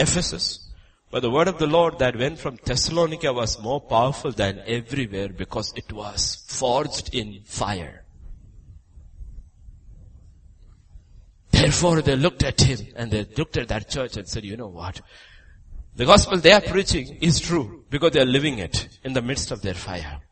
Ephesus. 0.00 0.68
But 1.12 1.22
the 1.22 1.30
word 1.30 1.46
of 1.46 1.58
the 1.58 1.68
Lord 1.68 2.00
that 2.00 2.16
went 2.16 2.40
from 2.40 2.58
Thessalonica 2.64 3.32
was 3.32 3.62
more 3.62 3.80
powerful 3.80 4.32
than 4.32 4.62
everywhere 4.66 5.28
because 5.28 5.72
it 5.76 5.92
was 5.92 6.44
forged 6.48 7.14
in 7.14 7.42
fire. 7.44 7.99
Therefore 11.60 12.00
they 12.00 12.16
looked 12.16 12.42
at 12.42 12.60
him 12.60 12.86
and 12.96 13.10
they 13.10 13.26
looked 13.36 13.58
at 13.58 13.68
that 13.68 13.90
church 13.90 14.16
and 14.16 14.26
said, 14.26 14.44
you 14.44 14.56
know 14.56 14.68
what? 14.68 15.00
The 15.94 16.06
gospel 16.06 16.38
they 16.38 16.52
are 16.52 16.60
preaching 16.62 17.18
is 17.20 17.38
true 17.38 17.84
because 17.90 18.12
they 18.12 18.20
are 18.20 18.26
living 18.26 18.58
it 18.58 18.88
in 19.04 19.12
the 19.12 19.20
midst 19.20 19.50
of 19.50 19.60
their 19.60 19.74
fire. 19.74 20.22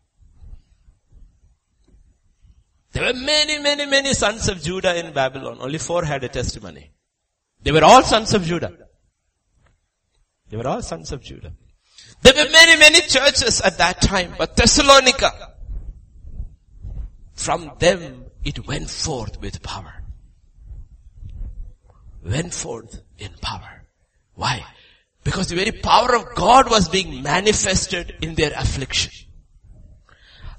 There 2.93 3.05
were 3.05 3.19
many, 3.19 3.59
many, 3.59 3.85
many 3.85 4.15
sons 4.15 4.49
of 4.49 4.63
Judah 4.63 4.99
in 4.99 5.13
Babylon. 5.13 5.59
Only 5.61 5.77
four 5.77 6.05
had 6.05 6.25
a 6.25 6.29
testimony. 6.29 6.93
They 7.63 7.73
were 7.73 7.85
all 7.85 8.03
sons 8.03 8.33
of 8.33 8.45
Judah. 8.45 8.73
They 10.49 10.57
were 10.57 10.67
all 10.67 10.81
sons 10.81 11.13
of 11.13 11.23
Judah. 11.23 11.53
There 12.23 12.33
were 12.33 12.51
many, 12.51 12.79
many 12.79 13.01
churches 13.03 13.61
at 13.61 13.77
that 13.77 14.01
time, 14.01 14.35
but 14.39 14.57
Thessalonica, 14.57 15.57
from 17.35 17.73
them 17.79 18.25
it 18.45 18.67
went 18.67 18.89
forth 18.89 19.39
with 19.43 19.63
power. 19.63 20.03
Went 22.23 22.53
forth 22.53 23.01
in 23.19 23.33
power. 23.41 23.85
Why? 24.35 24.65
Because 25.25 25.49
the 25.49 25.57
very 25.57 25.73
power 25.73 26.17
of 26.17 26.35
God 26.35 26.71
was 26.71 26.89
being 26.89 27.23
manifested 27.23 28.17
in 28.23 28.35
their 28.35 28.53
affliction. 28.57 29.13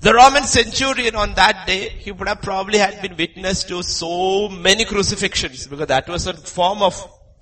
The 0.01 0.13
Roman 0.13 0.43
centurion 0.43 1.15
on 1.15 1.33
that 1.33 1.67
day, 1.67 1.89
he 1.89 2.11
would 2.11 2.27
have 2.27 2.41
probably 2.41 2.77
had 2.77 3.01
been 3.01 3.17
witness 3.17 3.65
to 3.65 3.83
so 3.83 4.47
many 4.47 4.85
crucifixions 4.85 5.67
because 5.67 5.87
that 5.87 6.07
was 6.07 6.25
a 6.25 6.33
form 6.33 6.81
of 6.81 6.95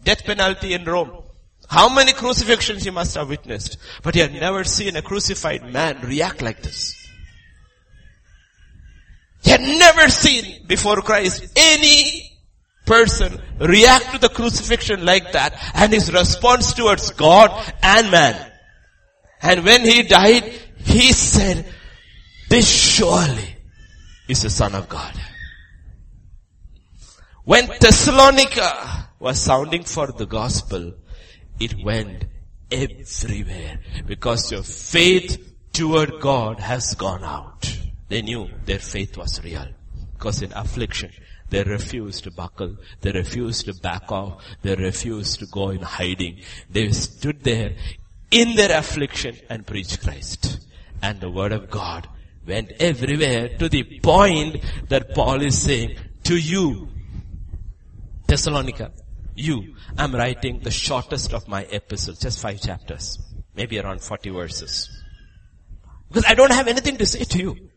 death 0.04 0.24
penalty 0.26 0.74
in 0.74 0.84
Rome. 0.84 1.24
How 1.70 1.90
many 1.90 2.14
crucifixions 2.14 2.84
he 2.84 2.90
must 2.90 3.16
have 3.16 3.30
witnessed, 3.30 3.78
but 4.02 4.16
he 4.16 4.22
had 4.22 4.34
never 4.34 4.64
seen 4.64 4.96
a 4.96 5.02
crucified 5.02 5.72
man 5.72 6.00
react 6.02 6.42
like 6.42 6.64
this. 6.64 6.96
He 9.44 9.52
had 9.52 9.62
never 9.62 10.08
seen 10.10 10.66
before 10.66 11.02
Christ 11.02 11.52
any 11.56 12.37
person 12.88 13.40
react 13.60 14.14
to 14.14 14.18
the 14.18 14.30
crucifixion 14.30 15.06
like 15.06 15.34
that 15.34 15.54
and 15.76 15.94
his 15.94 16.12
response 16.12 16.74
towards 16.74 17.12
God 17.12 17.52
and 17.84 18.10
man. 18.10 18.52
And 19.42 19.64
when 19.64 19.82
he 19.82 20.04
died, 20.04 20.52
he 20.78 21.12
said, 21.12 21.66
this 22.50 22.68
surely 22.68 23.58
is 24.28 24.42
the 24.42 24.50
Son 24.50 24.74
of 24.74 24.90
God. 24.90 25.14
When 27.44 27.68
Thessalonica 27.80 29.10
was 29.20 29.42
sounding 29.42 29.84
for 29.84 30.08
the 30.08 30.26
gospel, 30.26 30.94
it 31.60 31.76
went 31.84 32.26
everywhere 32.72 33.80
because 34.06 34.52
your 34.52 34.64
faith 34.64 35.54
toward 35.72 36.20
God 36.20 36.60
has 36.60 36.96
gone 36.96 37.24
out. 37.24 37.78
They 38.10 38.22
knew 38.22 38.50
their 38.66 38.80
faith 38.80 39.18
was 39.18 39.44
real 39.44 39.68
because 40.14 40.42
in 40.42 40.52
affliction, 40.54 41.12
they 41.50 41.64
refused 41.64 42.24
to 42.26 42.32
buckle. 42.32 42.78
They 43.02 43.12
refused 43.12 43.66
to 43.66 43.74
back 43.74 44.12
off. 44.12 44.44
They 44.62 44.76
refused 44.76 45.40
to 45.40 45.46
go 45.46 45.70
in 45.70 45.82
hiding. 45.82 46.42
They 46.70 46.92
stood 46.92 47.44
there 47.44 47.76
in 48.32 48.56
their 48.56 48.78
affliction 48.78 49.38
and 49.50 49.66
preached 49.66 50.04
Christ. 50.04 50.60
And 51.02 51.22
the 51.22 51.30
word 51.30 51.52
of 51.52 51.70
God 51.70 52.08
went 52.46 52.72
everywhere 52.80 53.58
to 53.58 53.70
the 53.70 53.84
point 54.02 54.64
that 54.90 55.14
Paul 55.14 55.42
is 55.42 55.62
saying, 55.62 55.98
to 56.24 56.36
you, 56.36 56.90
Thessalonica, 58.28 58.92
you, 59.36 59.76
I'm 59.98 60.14
writing 60.14 60.60
the 60.60 60.72
shortest 60.72 61.34
of 61.34 61.48
my 61.48 61.64
epistles, 61.72 62.20
just 62.20 62.42
five 62.42 62.62
chapters, 62.62 63.20
maybe 63.56 63.80
around 63.80 64.02
40 64.02 64.32
verses. 64.32 64.90
Because 66.10 66.26
I 66.28 66.34
don't 66.34 66.52
have 66.52 66.68
anything 66.68 66.98
to 66.98 67.06
say 67.06 67.24
to 67.24 67.38
you. 67.38 67.70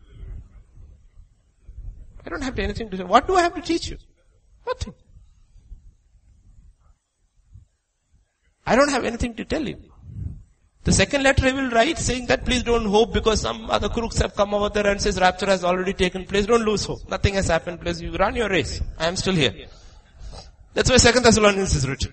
I 2.25 2.29
don't 2.29 2.43
have 2.43 2.59
anything 2.59 2.91
to 2.91 2.97
say. 2.97 3.05
What 3.05 3.27
do 3.27 3.37
I 3.37 3.43
have 3.43 3.55
to 3.55 3.62
teach 3.62 3.91
you? 3.91 3.99
Nothing. 4.66 4.95
I 8.66 8.77
don't 8.77 8.91
have 8.91 9.05
anything 9.05 9.35
to 9.35 9.45
tell 9.45 9.66
you. 9.66 9.79
The 10.85 10.93
second 10.93 11.23
letter 11.23 11.47
he 11.47 11.53
will 11.53 11.71
write 11.71 11.99
saying 11.99 12.27
that 12.27 12.45
please 12.45 12.62
don't 12.62 12.87
hope 12.87 13.12
because 13.12 13.43
some 13.43 13.71
other 13.71 13.89
crooks 13.89 14.18
have 14.18 14.35
come 14.35 14.55
over 14.55 14.71
there 14.71 14.87
and 14.87 15.01
says 15.01 15.21
rapture 15.21 15.47
has 15.47 15.62
already 15.62 15.93
taken 15.93 16.25
place. 16.25 16.47
Don't 16.47 16.64
lose 16.64 16.85
hope. 16.85 17.09
Nothing 17.09 17.35
has 17.35 17.49
happened. 17.49 17.81
Please 17.81 18.01
you 18.01 18.12
run 18.12 18.35
your 18.37 18.49
race. 18.49 18.81
I 18.99 19.07
am 19.07 19.16
still 19.16 19.35
here. 19.35 19.66
That's 20.73 20.89
why 20.89 20.97
second 20.97 21.25
Thessalonians 21.25 21.75
is 21.75 21.87
written. 21.87 22.12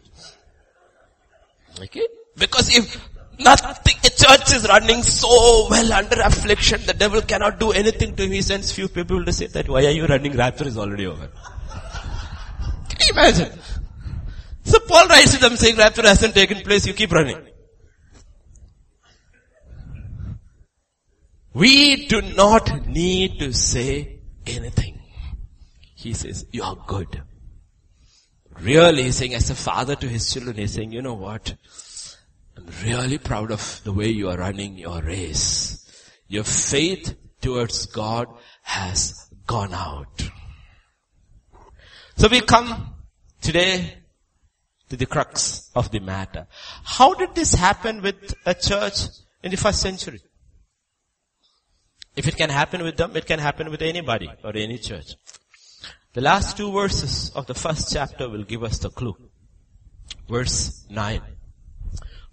Okay? 1.80 2.08
Because 2.36 2.76
if 2.76 3.08
nothing, 3.40 3.96
a 4.04 4.10
church 4.10 4.54
is 4.54 4.68
running 4.68 5.04
so 5.04 5.68
well 5.70 5.94
under 5.94 6.22
affliction, 6.22 6.82
the 6.86 6.94
devil 6.94 7.22
cannot 7.22 7.60
do 7.60 7.72
anything 7.72 8.16
to 8.16 8.24
him. 8.24 8.32
He 8.32 8.42
sends 8.42 8.72
few 8.72 8.88
people 8.88 9.24
to 9.26 9.32
say 9.32 9.48
that 9.48 9.68
why 9.68 9.86
are 9.86 9.92
you 9.92 10.06
running? 10.06 10.36
Rapture 10.36 10.68
is 10.68 10.78
already 10.78 11.08
over. 11.08 11.30
Can 12.90 13.00
you 13.02 13.14
imagine? 13.14 13.60
So 14.64 14.80
Paul 14.80 15.08
writes 15.08 15.34
to 15.34 15.40
them 15.40 15.56
saying 15.56 15.78
rapture 15.78 16.02
hasn't 16.02 16.36
taken 16.36 16.62
place, 16.62 16.86
you 16.86 16.94
keep 16.94 17.12
running. 17.12 17.42
We 21.54 22.06
do 22.08 22.22
not 22.22 22.88
need 22.88 23.40
to 23.40 23.52
say 23.52 24.20
anything. 24.46 25.00
He 25.96 26.14
says, 26.14 26.46
you 26.52 26.62
are 26.62 26.76
good. 26.86 27.24
Really, 28.60 29.04
he's 29.04 29.16
saying 29.16 29.34
as 29.34 29.50
a 29.50 29.56
father 29.56 29.96
to 29.96 30.08
his 30.08 30.32
children, 30.32 30.58
he's 30.58 30.74
saying, 30.74 30.92
you 30.92 31.02
know 31.02 31.16
what? 31.16 31.56
I'm 32.58 32.66
really 32.84 33.20
proud 33.20 33.52
of 33.52 33.82
the 33.84 33.94
way 33.94 34.10
you 34.10 34.30
are 34.30 34.38
running 34.38 34.78
your 34.78 35.02
race. 35.02 35.86
Your 36.28 36.44
faith 36.44 37.16
towards 37.40 37.86
God 37.86 38.28
has 38.64 39.30
gone 39.46 39.74
out. 39.74 40.28
So 42.16 42.28
we 42.28 42.42
come 42.42 42.96
today 43.42 44.00
to 44.90 44.98
the 44.98 45.06
crux 45.06 45.70
of 45.76 45.92
the 45.92 46.00
matter. 46.00 46.48
How 46.84 47.14
did 47.14 47.36
this 47.36 47.54
happen 47.54 48.02
with 48.02 48.34
a 48.46 48.56
church 48.56 49.02
in 49.44 49.52
the 49.52 49.58
first 49.58 49.80
century? 49.80 50.20
If 52.16 52.28
it 52.28 52.38
can 52.38 52.50
happen 52.50 52.82
with 52.82 52.98
them, 52.98 53.16
it 53.16 53.28
can 53.28 53.38
happen 53.38 53.70
with 53.70 53.84
anybody 53.84 54.32
or 54.44 54.58
any 54.58 54.80
church. 54.80 55.14
The 56.14 56.22
last 56.22 56.58
two 56.58 56.72
verses 56.72 57.30
of 57.36 57.46
the 57.46 57.54
first 57.54 57.94
chapter 57.94 58.28
will 58.28 58.44
give 58.44 58.64
us 58.64 58.80
the 58.80 58.90
clue. 58.90 59.16
Verse 60.28 60.84
9. 60.90 61.37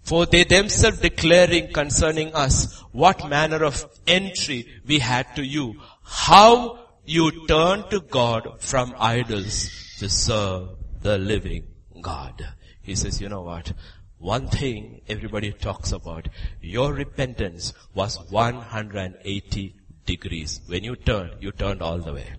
For 0.05 0.27
they 0.27 0.43
themselves 0.43 0.99
declaring 0.99 1.73
concerning 1.73 2.33
us 2.35 2.79
what 2.91 3.27
manner 3.27 3.63
of 3.63 3.85
entry 4.05 4.67
we 4.85 4.99
had 4.99 5.35
to 5.35 5.43
you, 5.43 5.81
how 6.03 6.79
you 7.05 7.47
turned 7.47 7.89
to 7.89 8.01
God 8.01 8.61
from 8.61 8.93
idols 8.99 9.69
to 9.97 10.07
serve 10.07 10.69
the 11.01 11.17
living 11.17 11.65
God. 12.01 12.47
He 12.83 12.93
says, 12.93 13.19
you 13.19 13.29
know 13.29 13.41
what? 13.41 13.73
One 14.19 14.47
thing 14.47 15.01
everybody 15.07 15.51
talks 15.51 15.91
about, 15.91 16.27
your 16.61 16.93
repentance 16.93 17.73
was 17.95 18.19
180 18.29 19.75
degrees. 20.05 20.61
When 20.67 20.83
you 20.83 20.95
turned, 20.95 21.33
you 21.41 21.51
turned 21.51 21.81
all 21.81 21.97
the 21.97 22.13
way. 22.13 22.33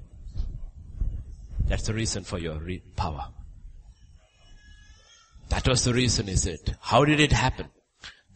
That's 1.67 1.83
the 1.83 1.95
reason 1.95 2.23
for 2.23 2.39
your 2.39 2.59
re- 2.59 2.83
power. 2.95 3.27
That 5.49 5.69
was 5.69 5.85
the 5.85 5.95
reason, 5.95 6.29
is 6.29 6.47
it? 6.47 6.75
How 6.81 7.05
did 7.05 7.21
it 7.21 7.33
happen? 7.33 7.69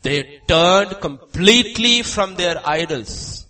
They 0.02 0.40
turned 0.46 1.00
completely 1.00 2.02
from 2.02 2.36
their 2.36 2.61
idols 2.64 3.46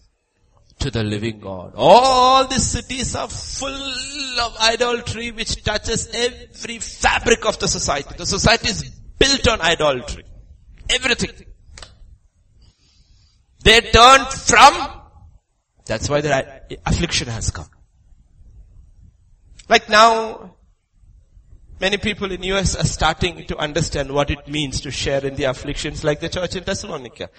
to 0.81 0.91
the 0.91 1.05
living 1.05 1.41
God. 1.41 1.75
All 1.77 2.47
the 2.47 2.59
cities 2.59 3.15
are 3.15 3.29
full 3.29 4.41
of 4.41 4.57
idolatry 4.59 5.31
which 5.31 5.63
touches 5.63 6.09
every 6.13 6.79
fabric 6.79 7.45
of 7.47 7.59
the 7.59 7.69
society. 7.69 8.15
The 8.17 8.27
society 8.27 8.71
is 8.71 8.91
built 9.19 9.47
on 9.49 9.61
idolatry. 9.61 10.25
Everything. 10.89 11.47
They 13.63 13.81
turned 13.81 14.29
from, 14.29 15.03
that's 15.85 16.09
why 16.09 16.23
the 16.23 16.79
affliction 16.87 17.29
has 17.29 17.51
come. 17.51 17.69
Like 19.69 19.89
now, 19.89 20.57
many 21.81 21.97
people 21.97 22.31
in 22.31 22.43
US 22.43 22.77
are 22.77 22.85
starting 22.85 23.47
to 23.47 23.57
understand 23.57 24.13
what 24.13 24.31
it 24.31 24.47
means 24.47 24.81
to 24.83 24.91
share 24.91 25.25
in 25.25 25.35
the 25.37 25.45
afflictions 25.45 26.05
like 26.05 26.21
the 26.21 26.29
church 26.29 26.57
in 26.57 26.65
Thessalonica. 26.65 27.31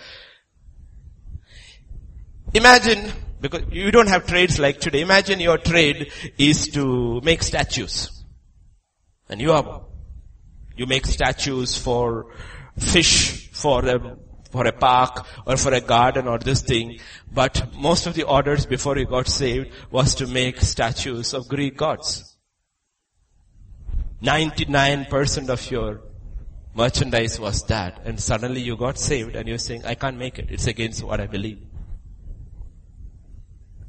Imagine, 2.54 3.12
because 3.40 3.64
you 3.72 3.92
don't 3.92 4.10
have 4.10 4.28
trades 4.28 4.60
like 4.60 4.80
today, 4.80 5.02
imagine 5.02 5.40
your 5.40 5.58
trade 5.58 6.12
is 6.38 6.68
to 6.70 7.22
make 7.22 7.44
statues. 7.44 8.24
And 9.30 9.40
you 9.40 9.54
are 9.54 9.86
you 10.76 10.88
make 10.88 11.06
statues 11.06 11.78
for 11.78 12.34
fish, 12.78 13.50
for 13.52 13.86
a, 13.86 14.18
for 14.50 14.66
a 14.66 14.72
park, 14.72 15.26
or 15.46 15.58
for 15.58 15.74
a 15.74 15.82
garden, 15.82 16.28
or 16.28 16.40
this 16.40 16.62
thing. 16.62 17.00
But 17.32 17.74
most 17.76 18.08
of 18.08 18.16
the 18.16 18.24
orders 18.24 18.66
before 18.66 18.98
you 18.98 19.06
got 19.06 19.28
saved 19.28 19.70
was 19.92 20.16
to 20.16 20.28
make 20.28 20.60
statues 20.62 21.34
of 21.34 21.48
Greek 21.48 21.78
gods. 21.78 22.31
99% 24.24 25.50
of 25.50 25.72
your 25.72 26.02
merchandise 26.76 27.40
was 27.40 27.64
that, 27.64 28.02
and 28.06 28.20
suddenly 28.20 28.62
you 28.62 28.78
got 28.78 28.98
saved 28.98 29.36
and 29.36 29.48
you're 29.48 29.58
saying, 29.58 29.84
I 29.86 29.96
can't 29.96 30.18
make 30.18 30.38
it. 30.40 30.52
It's 30.52 30.68
against 30.68 31.04
what 31.04 31.20
I 31.20 31.28
believe. 31.28 31.60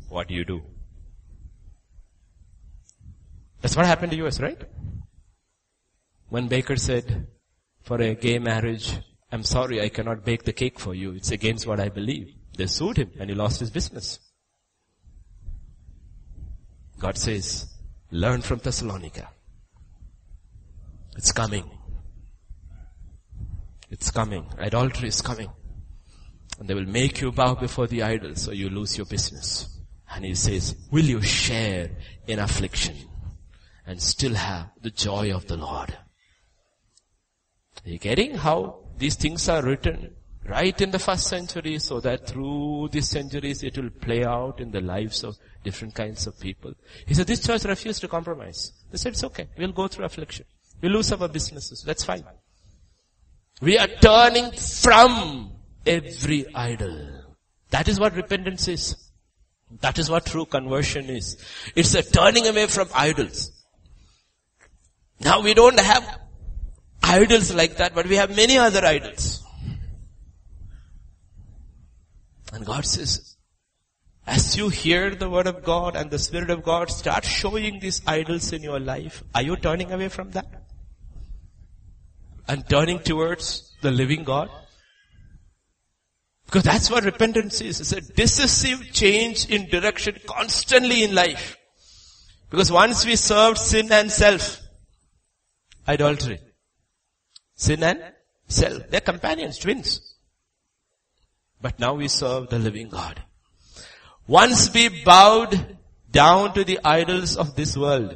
What 0.09 0.28
do 0.28 0.35
you 0.35 0.45
do? 0.45 0.62
That's 3.61 3.76
what 3.76 3.87
happened 3.87 4.12
to 4.12 4.26
us, 4.26 4.41
right? 4.41 4.61
When 6.28 6.49
Baker 6.49 6.76
said, 6.76 7.28
for 7.83 8.01
a 8.01 8.14
gay 8.14 8.39
marriage, 8.39 8.99
I'm 9.30 9.43
sorry, 9.43 9.80
I 9.80 9.89
cannot 9.89 10.24
bake 10.24 10.45
the 10.45 10.53
cake 10.53 10.78
for 10.78 10.95
you. 10.95 11.12
It's 11.12 11.30
against 11.30 11.66
what 11.66 11.78
I 11.78 11.89
believe. 11.89 12.35
They 12.57 12.66
sued 12.66 12.97
him 12.97 13.12
and 13.18 13.30
he 13.30 13.37
lost 13.37 13.61
his 13.61 13.70
business. 13.70 14.18
God 16.99 17.16
says, 17.18 17.66
learn 18.11 18.43
from 18.43 18.59
Thessalonica. 18.59 19.28
It's 21.17 21.33
coming. 21.33 21.71
It's 23.91 24.11
coming. 24.11 24.47
Idolatry 24.59 25.09
is 25.09 25.21
coming. 25.21 25.51
And 26.59 26.69
they 26.69 26.75
will 26.75 26.87
make 26.87 27.21
you 27.21 27.33
bow 27.33 27.55
before 27.55 27.87
the 27.87 28.03
idols 28.03 28.43
so 28.43 28.53
you 28.53 28.71
lose 28.71 28.97
your 28.97 29.07
business. 29.07 29.69
And 30.15 30.25
he 30.25 30.35
says, 30.35 30.77
will 30.91 31.05
you 31.05 31.23
share 31.23 31.91
in 32.27 32.39
affliction 32.39 32.97
and 33.87 34.01
still 34.01 34.35
have 34.35 34.71
the 34.81 34.91
joy 34.91 35.35
of 35.35 35.47
the 35.47 35.57
Lord? 35.57 35.97
Are 37.85 37.91
you 37.91 37.99
getting 37.99 38.35
how 38.35 38.85
these 38.99 39.17
things 39.17 39.49
are 39.49 39.63
written 39.63 40.15
right 40.49 40.81
in 40.81 40.91
the 40.91 40.99
first 40.99 41.27
century 41.27 41.79
so 41.79 42.01
that 42.01 42.27
through 42.27 42.89
these 42.93 43.09
centuries 43.09 43.63
it 43.63 43.77
will 43.77 43.91
play 43.91 44.25
out 44.25 44.61
in 44.61 44.71
the 44.71 44.81
lives 44.81 45.25
of 45.25 45.37
different 45.65 45.95
kinds 45.95 46.27
of 46.27 46.39
people. 46.39 46.73
He 47.07 47.15
said, 47.15 47.27
this 47.27 47.45
church 47.45 47.65
refused 47.65 48.01
to 48.01 48.09
compromise. 48.09 48.73
They 48.91 48.99
said, 48.99 49.13
it's 49.13 49.25
okay. 49.25 49.49
We'll 49.57 49.73
go 49.73 49.89
through 49.89 50.05
affliction. 50.05 50.47
We 50.83 50.89
lose 50.89 51.12
our 51.12 51.28
businesses. 51.28 51.83
That's 51.83 52.05
fine. 52.05 52.24
We 53.61 53.78
are 53.78 53.87
turning 53.87 54.51
from 54.53 55.53
every 55.87 56.53
idol. 56.55 57.22
That 57.70 57.89
is 57.89 58.01
what 58.01 58.14
repentance 58.16 58.68
is. 58.68 58.97
That 59.80 59.99
is 59.99 60.11
what 60.11 60.26
true 60.26 60.45
conversion 60.45 61.09
is. 61.09 61.37
It's 61.74 61.95
a 61.95 62.03
turning 62.03 62.47
away 62.47 62.66
from 62.66 62.89
idols. 62.93 63.51
Now 65.20 65.41
we 65.41 65.55
don't 65.55 65.78
have 65.78 66.18
idols 67.03 67.55
like 67.55 67.76
that, 67.76 67.95
but 67.95 68.07
we 68.07 68.16
have 68.16 68.35
many 68.35 68.59
other 68.59 68.85
idols. 68.85 69.43
And 72.53 72.66
God 72.66 72.85
says, 72.85 73.37
as 74.26 74.57
you 74.57 74.68
hear 74.68 75.14
the 75.14 75.30
word 75.30 75.47
of 75.47 75.64
God 75.64 75.97
and 75.97 76.11
the 76.11 76.18
Spirit 76.18 76.51
of 76.51 76.62
God 76.62 76.91
start 76.91 77.24
showing 77.24 77.80
these 77.80 78.03
idols 78.07 78.53
in 78.53 78.62
your 78.62 78.78
life, 78.78 79.24
are 79.35 79.43
you 79.43 79.57
turning 79.57 79.91
away 79.93 80.09
from 80.09 80.33
that? 80.33 80.62
And 82.53 82.68
turning 82.68 82.98
towards 82.98 83.72
the 83.80 83.90
living 83.90 84.24
God? 84.24 84.50
Because 86.44 86.64
that's 86.64 86.90
what 86.90 87.03
repentance 87.03 87.62
is. 87.62 87.80
It's 87.80 87.92
a 87.92 88.03
decisive 88.03 88.92
change 88.92 89.48
in 89.48 89.70
direction 89.70 90.18
constantly 90.26 91.03
in 91.03 91.14
life. 91.14 91.57
Because 92.50 92.70
once 92.70 93.07
we 93.07 93.16
served 93.16 93.57
sin 93.57 93.90
and 93.90 94.12
self, 94.12 94.61
idolatry. 95.88 96.40
Sin 97.55 97.82
and 97.82 98.03
self. 98.48 98.82
They're 98.90 99.00
companions, 99.00 99.57
twins. 99.57 100.14
But 101.62 101.80
now 101.80 101.94
we 101.94 102.09
serve 102.09 102.50
the 102.50 102.59
living 102.59 102.90
God. 102.90 103.22
Once 104.26 104.70
we 104.74 105.03
bowed 105.05 105.78
down 106.11 106.53
to 106.53 106.64
the 106.64 106.80
idols 106.84 107.38
of 107.38 107.57
this 107.57 107.78
world. 107.78 108.14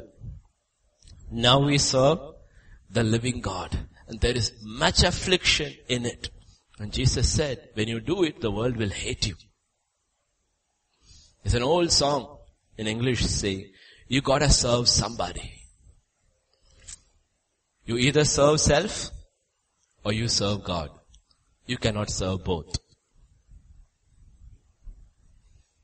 Now 1.31 1.65
we 1.65 1.79
serve 1.79 2.19
the 2.91 3.03
living 3.03 3.41
God. 3.41 3.75
And 4.07 4.21
there 4.21 4.35
is 4.35 4.53
much 4.63 5.03
affliction 5.03 5.73
in 5.89 6.05
it. 6.05 6.29
And 6.79 6.93
Jesus 6.93 7.29
said, 7.29 7.69
when 7.73 7.87
you 7.87 7.99
do 7.99 8.23
it, 8.23 8.39
the 8.39 8.51
world 8.51 8.77
will 8.77 8.89
hate 8.89 9.27
you. 9.27 9.35
It's 11.43 11.53
an 11.53 11.63
old 11.63 11.91
song 11.91 12.37
in 12.77 12.87
English 12.87 13.25
saying, 13.25 13.71
you 14.07 14.21
gotta 14.21 14.49
serve 14.49 14.87
somebody. 14.87 15.53
You 17.85 17.97
either 17.97 18.23
serve 18.25 18.59
self 18.59 19.09
or 20.03 20.13
you 20.13 20.27
serve 20.27 20.63
God. 20.63 20.89
You 21.65 21.77
cannot 21.77 22.09
serve 22.09 22.43
both. 22.43 22.77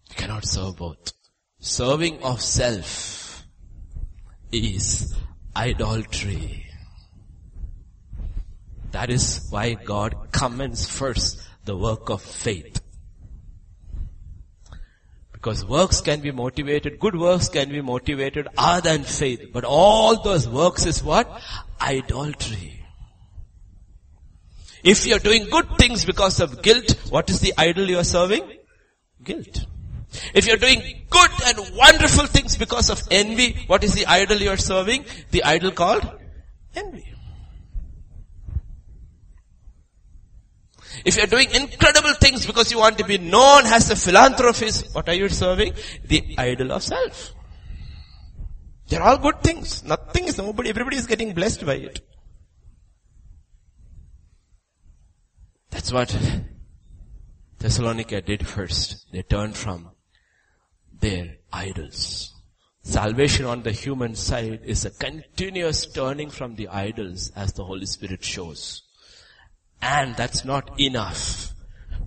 You 0.09 0.15
cannot 0.15 0.45
serve 0.45 0.77
both. 0.77 1.11
Serving 1.59 2.21
of 2.23 2.41
self 2.41 3.45
is 4.51 5.15
idolatry. 5.55 6.65
That 8.93 9.09
is 9.09 9.47
why 9.49 9.73
God 9.73 10.15
commends 10.31 10.87
first 10.87 11.41
the 11.65 11.75
work 11.75 12.09
of 12.09 12.21
faith. 12.21 12.79
Because 15.31 15.65
works 15.65 15.99
can 15.99 16.21
be 16.21 16.31
motivated, 16.31 16.99
good 16.99 17.15
works 17.15 17.49
can 17.49 17.69
be 17.69 17.81
motivated 17.81 18.47
other 18.55 18.91
than 18.91 19.03
faith. 19.03 19.49
But 19.51 19.65
all 19.65 20.21
those 20.21 20.47
works 20.47 20.85
is 20.85 21.03
what? 21.03 21.27
Idolatry. 21.81 22.85
If 24.83 25.07
you're 25.07 25.19
doing 25.19 25.49
good 25.49 25.75
things 25.79 26.05
because 26.05 26.39
of 26.39 26.61
guilt, 26.61 26.91
what 27.09 27.31
is 27.31 27.39
the 27.39 27.53
idol 27.57 27.89
you're 27.89 28.03
serving? 28.03 28.43
Guilt. 29.23 29.65
If 30.35 30.45
you're 30.45 30.57
doing 30.57 31.07
good 31.09 31.31
and 31.45 31.75
wonderful 31.75 32.27
things 32.27 32.57
because 32.57 32.91
of 32.91 33.01
envy, 33.09 33.63
what 33.65 33.83
is 33.83 33.95
the 33.95 34.05
idol 34.05 34.37
you're 34.37 34.57
serving? 34.57 35.05
The 35.31 35.43
idol 35.43 35.71
called 35.71 36.07
envy. 36.75 37.12
If 41.05 41.17
you're 41.17 41.27
doing 41.27 41.49
incredible 41.51 42.13
things 42.13 42.45
because 42.45 42.71
you 42.71 42.79
want 42.79 42.97
to 42.99 43.05
be 43.05 43.17
known 43.17 43.65
as 43.65 43.89
a 43.89 43.95
philanthropist, 43.95 44.93
what 44.93 45.09
are 45.09 45.13
you 45.13 45.29
serving? 45.29 45.73
The 46.05 46.35
idol 46.37 46.71
of 46.71 46.83
self. 46.83 47.33
They're 48.87 49.01
all 49.01 49.17
good 49.17 49.41
things. 49.41 49.83
Nothing 49.83 50.25
is 50.25 50.37
nobody, 50.37 50.69
everybody 50.69 50.97
is 50.97 51.07
getting 51.07 51.33
blessed 51.33 51.65
by 51.65 51.75
it. 51.75 52.01
That's 55.71 55.91
what 55.91 56.15
Thessalonica 57.57 58.21
did 58.21 58.45
first. 58.45 59.11
They 59.11 59.23
turned 59.23 59.57
from 59.57 59.89
their 60.99 61.37
idols. 61.51 62.33
Salvation 62.83 63.45
on 63.45 63.63
the 63.63 63.71
human 63.71 64.13
side 64.13 64.61
is 64.65 64.85
a 64.85 64.91
continuous 64.91 65.85
turning 65.85 66.29
from 66.29 66.55
the 66.55 66.67
idols 66.67 67.31
as 67.35 67.53
the 67.53 67.63
Holy 67.63 67.85
Spirit 67.85 68.23
shows. 68.23 68.83
And 69.83 70.15
that's 70.15 70.45
not 70.45 70.79
enough. 70.79 71.53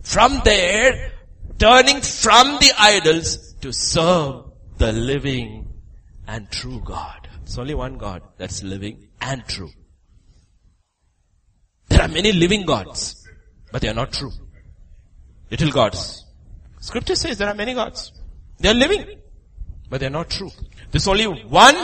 From 0.02 0.40
there, 0.44 1.12
turning 1.58 2.00
from 2.00 2.58
the 2.58 2.72
idols 2.78 3.52
to 3.60 3.70
serve 3.70 4.44
the 4.78 4.92
living 4.92 5.74
and 6.26 6.50
true 6.50 6.80
God. 6.82 7.28
It's 7.42 7.58
only 7.58 7.74
one 7.74 7.98
God 7.98 8.22
that's 8.38 8.62
living 8.62 9.08
and 9.20 9.46
true. 9.46 9.70
There 11.88 12.00
are 12.00 12.08
many 12.08 12.32
living 12.32 12.64
gods, 12.64 13.28
but 13.70 13.82
they 13.82 13.88
are 13.88 13.94
not 13.94 14.12
true. 14.12 14.32
Little 15.50 15.70
gods. 15.70 16.24
Scripture 16.80 17.14
says 17.14 17.36
there 17.36 17.48
are 17.48 17.54
many 17.54 17.74
gods. 17.74 18.10
They 18.58 18.70
are 18.70 18.74
living, 18.74 19.20
but 19.90 20.00
they 20.00 20.06
are 20.06 20.16
not 20.18 20.30
true. 20.30 20.50
There's 20.90 21.06
only 21.06 21.26
one 21.26 21.76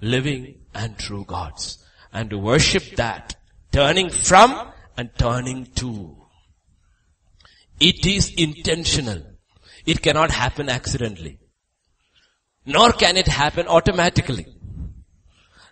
living 0.00 0.56
and 0.74 0.98
true 0.98 1.24
gods. 1.24 1.78
And 2.12 2.30
to 2.30 2.38
worship 2.38 2.96
that, 2.96 3.36
turning 3.70 4.10
from 4.10 4.72
and 4.96 5.10
turning 5.16 5.66
to. 5.76 6.16
It 7.80 8.06
is 8.06 8.32
intentional. 8.34 9.22
It 9.86 10.02
cannot 10.02 10.30
happen 10.30 10.68
accidentally. 10.68 11.38
Nor 12.66 12.92
can 12.92 13.16
it 13.16 13.26
happen 13.26 13.66
automatically. 13.66 14.46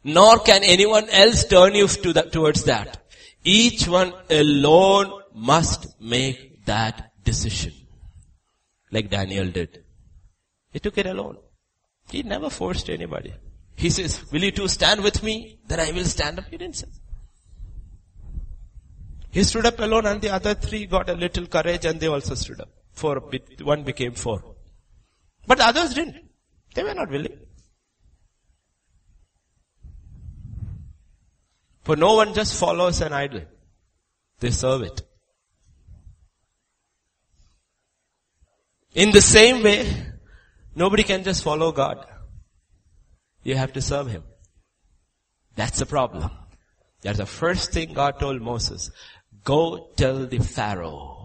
Nor 0.05 0.39
can 0.41 0.63
anyone 0.65 1.09
else 1.11 1.45
turn 1.47 1.75
you 1.75 1.87
to 1.87 2.13
towards 2.31 2.65
that. 2.65 2.99
Each 3.45 3.89
one 3.89 4.13
alone 4.31 5.23
must 5.35 6.01
make 6.01 6.65
that 6.67 7.13
decision. 7.25 7.73
Like 8.91 9.11
Daniel 9.11 9.49
did. 9.49 9.85
He 10.73 10.81
took 10.81 10.99
it 10.99 11.07
alone. 11.07 11.39
He 12.11 12.23
never 12.23 12.51
forced 12.51 12.91
anybody. 12.91 13.33
He 13.77 13.91
says, 13.91 14.31
will 14.31 14.43
you 14.43 14.51
two 14.51 14.69
stand 14.69 15.03
with 15.03 15.23
me? 15.23 15.59
Then 15.67 15.81
I 15.81 15.93
will 15.93 16.05
stand 16.05 16.39
up. 16.39 16.47
He 16.51 16.57
didn't 16.59 16.77
say. 16.77 16.89
He 19.33 19.43
stood 19.45 19.65
up 19.65 19.79
alone 19.81 20.05
and 20.07 20.21
the 20.21 20.29
other 20.29 20.55
three 20.55 20.85
got 20.85 21.09
a 21.09 21.15
little 21.15 21.47
courage 21.47 21.87
and 21.87 21.99
they 21.99 22.07
also 22.07 22.35
stood 22.35 22.61
up. 22.61 22.69
Four, 22.93 23.23
one 23.63 23.83
became 23.83 24.13
four. 24.13 24.45
But 25.47 25.57
the 25.57 25.65
others 25.65 25.95
didn't. 25.95 26.23
They 26.75 26.83
were 26.83 26.93
not 26.93 27.11
willing. 27.11 27.39
For 31.83 31.97
no 31.97 32.15
one 32.15 32.35
just 32.35 32.61
follows 32.61 33.01
an 33.01 33.15
idol. 33.15 33.41
They 34.39 34.51
serve 34.51 34.83
it. 34.83 35.01
In 38.95 39.13
the 39.13 39.23
same 39.23 39.63
way, 39.63 40.09
nobody 40.75 41.05
can 41.05 41.25
just 41.25 41.43
follow 41.43 41.73
God. 41.73 42.05
You 43.43 43.57
have 43.57 43.73
to 43.73 43.81
serve 43.81 44.09
Him. 44.09 44.25
That's 45.57 45.79
the 45.79 45.87
problem. 45.87 46.31
That's 47.03 47.19
the 47.19 47.27
first 47.27 47.73
thing 47.73 47.93
God 47.93 48.19
told 48.19 48.41
Moses. 48.41 48.91
Go 49.45 49.89
tell 49.97 50.27
the 50.27 50.39
Pharaoh. 50.39 51.19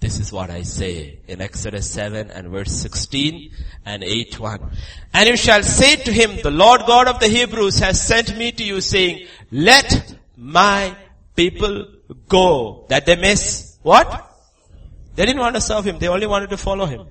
This 0.00 0.20
is 0.20 0.32
what 0.32 0.48
I 0.50 0.62
say 0.62 1.18
in 1.26 1.40
Exodus 1.40 1.90
7 1.90 2.30
and 2.30 2.48
verse 2.48 2.70
16 2.70 3.50
and 3.84 4.04
8 4.04 4.38
1. 4.38 4.70
And 5.12 5.28
you 5.28 5.36
shall 5.36 5.64
say 5.64 5.96
to 5.96 6.12
him, 6.12 6.38
the 6.40 6.52
Lord 6.52 6.82
God 6.86 7.08
of 7.08 7.18
the 7.18 7.26
Hebrews 7.26 7.80
has 7.80 8.00
sent 8.00 8.38
me 8.38 8.52
to 8.52 8.62
you 8.62 8.80
saying, 8.80 9.26
let 9.50 10.16
my 10.36 10.96
people 11.34 11.86
go 12.28 12.86
that 12.88 13.06
they 13.06 13.16
may, 13.16 13.34
what? 13.82 14.30
They 15.16 15.26
didn't 15.26 15.40
want 15.40 15.56
to 15.56 15.60
serve 15.60 15.84
him. 15.84 15.98
They 15.98 16.06
only 16.06 16.28
wanted 16.28 16.50
to 16.50 16.56
follow 16.56 16.86
him. 16.86 17.08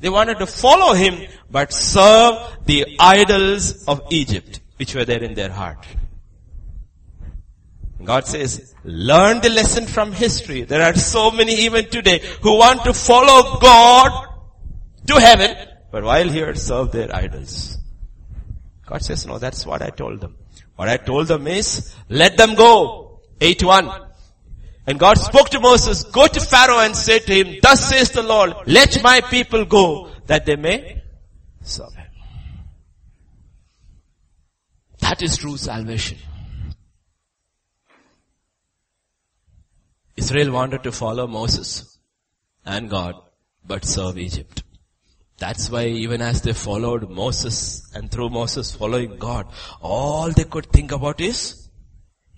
They 0.00 0.08
wanted 0.08 0.38
to 0.38 0.46
follow 0.46 0.94
him, 0.94 1.28
but 1.50 1.74
serve 1.74 2.56
the 2.64 2.96
idols 2.98 3.84
of 3.86 4.00
Egypt, 4.10 4.60
which 4.76 4.94
were 4.94 5.04
there 5.04 5.22
in 5.22 5.34
their 5.34 5.50
heart. 5.50 5.84
God 8.04 8.26
says, 8.26 8.74
learn 8.84 9.40
the 9.40 9.50
lesson 9.50 9.86
from 9.86 10.12
history. 10.12 10.62
There 10.62 10.82
are 10.82 10.94
so 10.94 11.30
many 11.30 11.54
even 11.62 11.88
today 11.90 12.20
who 12.42 12.56
want 12.56 12.84
to 12.84 12.94
follow 12.94 13.58
God 13.58 14.28
to 15.08 15.20
heaven, 15.20 15.56
but 15.90 16.04
while 16.04 16.28
here 16.28 16.54
serve 16.54 16.92
their 16.92 17.14
idols. 17.14 17.76
God 18.86 19.02
says, 19.02 19.26
no, 19.26 19.38
that's 19.38 19.66
what 19.66 19.82
I 19.82 19.90
told 19.90 20.20
them. 20.20 20.36
What 20.76 20.88
I 20.88 20.96
told 20.96 21.26
them 21.26 21.46
is, 21.46 21.92
let 22.08 22.36
them 22.36 22.54
go. 22.54 23.20
8-1. 23.40 24.06
And 24.86 24.98
God 24.98 25.18
spoke 25.18 25.50
to 25.50 25.60
Moses, 25.60 26.04
go 26.04 26.26
to 26.26 26.40
Pharaoh 26.40 26.78
and 26.78 26.96
say 26.96 27.18
to 27.18 27.34
him, 27.34 27.58
thus 27.62 27.88
says 27.88 28.10
the 28.10 28.22
Lord, 28.22 28.54
let 28.66 29.02
my 29.02 29.20
people 29.20 29.64
go 29.64 30.10
that 30.26 30.46
they 30.46 30.56
may 30.56 31.02
serve 31.60 31.92
him. 31.94 32.06
That 35.00 35.20
is 35.20 35.36
true 35.36 35.56
salvation. 35.56 36.18
Israel 40.20 40.50
wanted 40.52 40.82
to 40.84 40.92
follow 40.92 41.26
Moses 41.26 41.98
and 42.64 42.90
God, 42.90 43.14
but 43.64 43.84
serve 43.84 44.18
Egypt. 44.18 44.62
That's 45.38 45.70
why 45.70 45.86
even 45.86 46.20
as 46.20 46.42
they 46.42 46.52
followed 46.52 47.08
Moses 47.08 47.58
and 47.94 48.10
through 48.10 48.30
Moses 48.30 48.74
following 48.74 49.18
God, 49.18 49.46
all 49.80 50.32
they 50.32 50.44
could 50.44 50.66
think 50.66 50.90
about 50.90 51.20
is 51.20 51.68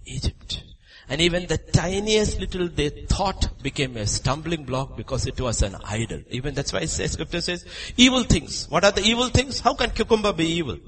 Egypt. 0.04 0.62
And 1.08 1.20
even 1.22 1.46
the 1.46 1.56
tiniest 1.58 2.38
little 2.38 2.68
they 2.68 2.90
thought 2.90 3.48
became 3.62 3.96
a 3.96 4.06
stumbling 4.06 4.64
block 4.64 4.96
because 4.96 5.26
it 5.26 5.40
was 5.40 5.62
an 5.62 5.76
idol. 5.84 6.20
Even 6.30 6.54
that's 6.54 6.72
why 6.72 6.84
scripture 6.84 7.40
says, 7.40 7.64
evil 7.96 8.24
things. 8.24 8.66
What 8.68 8.84
are 8.84 8.92
the 8.92 9.02
evil 9.02 9.28
things? 9.28 9.58
How 9.58 9.74
can 9.74 9.90
cucumber 9.90 10.32
be 10.32 10.46
evil? 10.46 10.78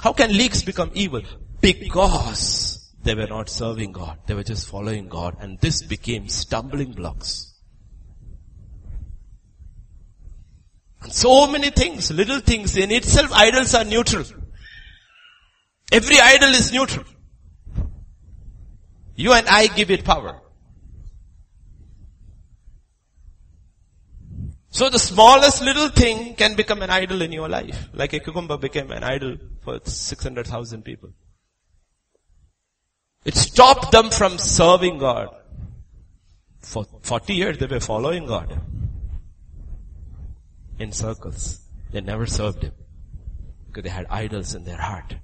How 0.00 0.12
can 0.12 0.30
leeks 0.36 0.62
become 0.62 0.90
evil? 0.94 1.22
Because 1.60 2.71
they 3.02 3.14
were 3.14 3.26
not 3.26 3.48
serving 3.48 3.92
God. 3.92 4.18
They 4.26 4.34
were 4.34 4.44
just 4.44 4.68
following 4.68 5.08
God 5.08 5.36
and 5.40 5.58
this 5.60 5.82
became 5.82 6.28
stumbling 6.28 6.92
blocks. 6.92 7.52
And 11.02 11.12
so 11.12 11.48
many 11.48 11.70
things, 11.70 12.12
little 12.12 12.38
things 12.38 12.76
in 12.76 12.92
itself, 12.92 13.32
idols 13.32 13.74
are 13.74 13.84
neutral. 13.84 14.24
Every 15.90 16.18
idol 16.20 16.50
is 16.50 16.72
neutral. 16.72 17.04
You 19.16 19.32
and 19.32 19.46
I 19.48 19.66
give 19.66 19.90
it 19.90 20.04
power. 20.04 20.40
So 24.70 24.88
the 24.88 24.98
smallest 24.98 25.60
little 25.60 25.88
thing 25.88 26.34
can 26.34 26.54
become 26.54 26.80
an 26.80 26.88
idol 26.88 27.20
in 27.20 27.30
your 27.30 27.48
life, 27.48 27.88
like 27.92 28.14
a 28.14 28.20
cucumber 28.20 28.56
became 28.56 28.90
an 28.90 29.04
idol 29.04 29.36
for 29.62 29.80
600,000 29.84 30.82
people. 30.82 31.10
It 33.24 33.36
stopped 33.36 33.92
them 33.92 34.10
from 34.10 34.38
serving 34.38 34.98
God. 34.98 35.28
For 36.60 36.84
40 37.02 37.34
years 37.34 37.58
they 37.58 37.66
were 37.66 37.80
following 37.80 38.26
God. 38.26 38.60
In 40.78 40.92
circles. 40.92 41.60
They 41.92 42.00
never 42.00 42.26
served 42.26 42.62
Him. 42.62 42.72
Because 43.66 43.84
they 43.84 43.90
had 43.90 44.06
idols 44.10 44.54
in 44.54 44.64
their 44.64 44.80
heart. 44.80 45.14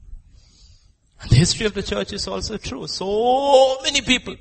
And 1.20 1.30
the 1.30 1.36
history 1.36 1.66
of 1.66 1.74
the 1.74 1.82
church 1.82 2.12
is 2.12 2.28
also 2.28 2.57
true. 2.57 2.86
So 2.86 3.78
many 3.82 4.01
people 4.01 4.36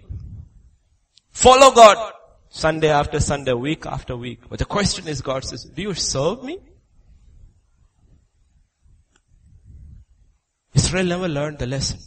follow 1.32 1.74
God 1.74 2.14
Sunday 2.50 2.90
after 2.90 3.20
Sunday, 3.20 3.54
week 3.54 3.88
after 3.88 4.16
week. 4.16 4.42
But 4.48 4.60
the 4.60 4.66
question 4.66 5.08
is 5.08 5.22
God 5.22 5.44
says, 5.44 5.64
do 5.64 5.82
you 5.82 5.94
serve 5.96 6.44
me? 6.44 6.60
Israel 10.76 11.06
never 11.06 11.28
learned 11.28 11.58
the 11.58 11.66
lesson 11.66 12.00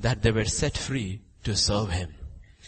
that 0.00 0.22
they 0.22 0.30
were 0.30 0.44
set 0.44 0.76
free 0.76 1.20
to 1.44 1.54
serve 1.54 1.90
Him. 1.90 2.14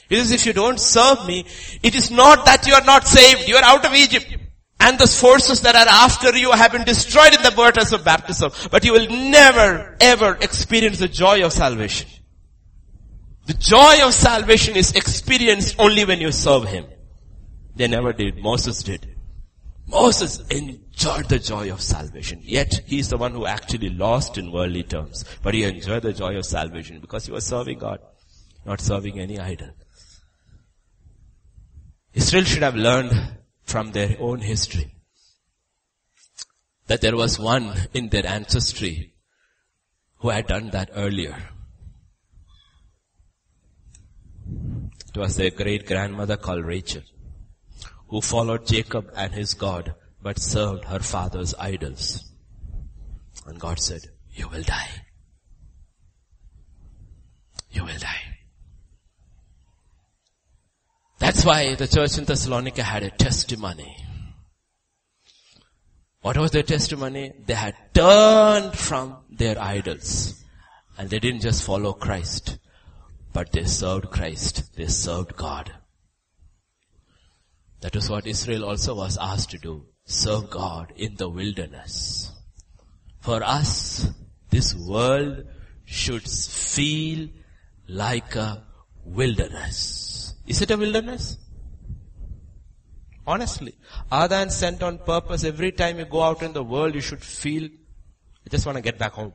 It 0.08 0.18
is 0.18 0.30
if 0.30 0.46
you 0.46 0.52
don't 0.52 0.78
serve 0.78 1.26
me, 1.26 1.46
it 1.82 1.94
is 1.94 2.10
not 2.10 2.44
that 2.44 2.66
you 2.66 2.74
are 2.74 2.84
not 2.84 3.06
saved. 3.06 3.48
You 3.48 3.56
are 3.56 3.64
out 3.64 3.84
of 3.84 3.94
Egypt. 3.94 4.36
And 4.78 4.98
the 4.98 5.06
forces 5.06 5.60
that 5.62 5.76
are 5.76 5.86
after 5.88 6.36
you 6.36 6.50
have 6.52 6.72
been 6.72 6.84
destroyed 6.84 7.34
in 7.34 7.42
the 7.42 7.54
waters 7.56 7.92
of 7.92 8.04
baptism. 8.04 8.50
But 8.70 8.84
you 8.84 8.92
will 8.92 9.08
never 9.08 9.96
ever 10.00 10.36
experience 10.40 10.98
the 10.98 11.08
joy 11.08 11.44
of 11.44 11.52
salvation. 11.52 12.10
The 13.46 13.54
joy 13.54 14.04
of 14.04 14.12
salvation 14.12 14.76
is 14.76 14.92
experienced 14.92 15.76
only 15.78 16.04
when 16.04 16.20
you 16.20 16.32
serve 16.32 16.64
Him. 16.64 16.86
They 17.74 17.88
never 17.88 18.12
did. 18.12 18.38
Moses 18.38 18.82
did. 18.82 19.11
Moses 19.86 20.40
enjoyed 20.48 21.28
the 21.28 21.38
joy 21.38 21.70
of 21.72 21.80
salvation. 21.80 22.40
Yet 22.42 22.82
he 22.86 22.98
is 22.98 23.08
the 23.08 23.16
one 23.16 23.32
who 23.32 23.46
actually 23.46 23.90
lost 23.90 24.38
in 24.38 24.52
worldly 24.52 24.84
terms. 24.84 25.24
But 25.42 25.54
he 25.54 25.64
enjoyed 25.64 26.02
the 26.02 26.12
joy 26.12 26.36
of 26.36 26.46
salvation 26.46 27.00
because 27.00 27.26
he 27.26 27.32
was 27.32 27.46
serving 27.46 27.78
God, 27.78 27.98
not 28.64 28.80
serving 28.80 29.18
any 29.18 29.38
idol. 29.38 29.70
Israel 32.14 32.44
should 32.44 32.62
have 32.62 32.76
learned 32.76 33.38
from 33.64 33.92
their 33.92 34.16
own 34.20 34.40
history 34.40 34.94
that 36.86 37.00
there 37.00 37.16
was 37.16 37.38
one 37.38 37.72
in 37.94 38.08
their 38.10 38.26
ancestry 38.26 39.14
who 40.18 40.28
had 40.28 40.46
done 40.46 40.70
that 40.70 40.90
earlier. 40.94 41.36
It 45.14 45.18
was 45.18 45.36
their 45.36 45.50
great 45.50 45.86
grandmother 45.86 46.36
called 46.36 46.64
Rachel 46.64 47.02
who 48.12 48.20
followed 48.20 48.66
Jacob 48.66 49.10
and 49.16 49.32
his 49.32 49.54
God, 49.54 49.94
but 50.22 50.38
served 50.38 50.84
her 50.84 50.98
father's 50.98 51.54
idols. 51.54 52.30
And 53.46 53.58
God 53.58 53.80
said, 53.80 54.02
you 54.34 54.48
will 54.48 54.62
die. 54.62 54.90
You 57.70 57.84
will 57.84 57.98
die. 57.98 58.36
That's 61.20 61.42
why 61.46 61.74
the 61.74 61.88
church 61.88 62.18
in 62.18 62.24
Thessalonica 62.24 62.82
had 62.82 63.02
a 63.02 63.08
testimony. 63.08 63.96
What 66.20 66.36
was 66.36 66.50
their 66.50 66.64
testimony? 66.64 67.32
They 67.46 67.54
had 67.54 67.74
turned 67.94 68.74
from 68.74 69.16
their 69.30 69.58
idols. 69.58 70.38
And 70.98 71.08
they 71.08 71.18
didn't 71.18 71.40
just 71.40 71.64
follow 71.64 71.94
Christ, 71.94 72.58
but 73.32 73.52
they 73.52 73.64
served 73.64 74.10
Christ. 74.10 74.76
They 74.76 74.88
served 74.88 75.34
God. 75.34 75.72
That 77.82 77.96
is 77.96 78.08
what 78.08 78.26
Israel 78.26 78.64
also 78.64 78.94
was 78.94 79.18
asked 79.20 79.50
to 79.50 79.58
do. 79.58 79.84
Serve 80.04 80.50
God 80.50 80.92
in 80.96 81.16
the 81.16 81.28
wilderness. 81.28 82.30
For 83.20 83.42
us, 83.42 84.08
this 84.50 84.74
world 84.74 85.44
should 85.84 86.22
feel 86.22 87.28
like 87.88 88.36
a 88.36 88.64
wilderness. 89.04 90.34
Is 90.46 90.62
it 90.62 90.70
a 90.70 90.76
wilderness? 90.76 91.38
Honestly. 93.26 93.74
Other 94.10 94.36
than 94.36 94.50
sent 94.50 94.82
on 94.82 94.98
purpose, 94.98 95.44
every 95.44 95.72
time 95.72 95.98
you 95.98 96.04
go 96.04 96.22
out 96.22 96.42
in 96.42 96.52
the 96.52 96.62
world, 96.62 96.94
you 96.94 97.00
should 97.00 97.22
feel, 97.22 97.64
I 97.64 98.50
just 98.50 98.64
want 98.64 98.76
to 98.76 98.82
get 98.82 98.98
back 98.98 99.12
home. 99.12 99.32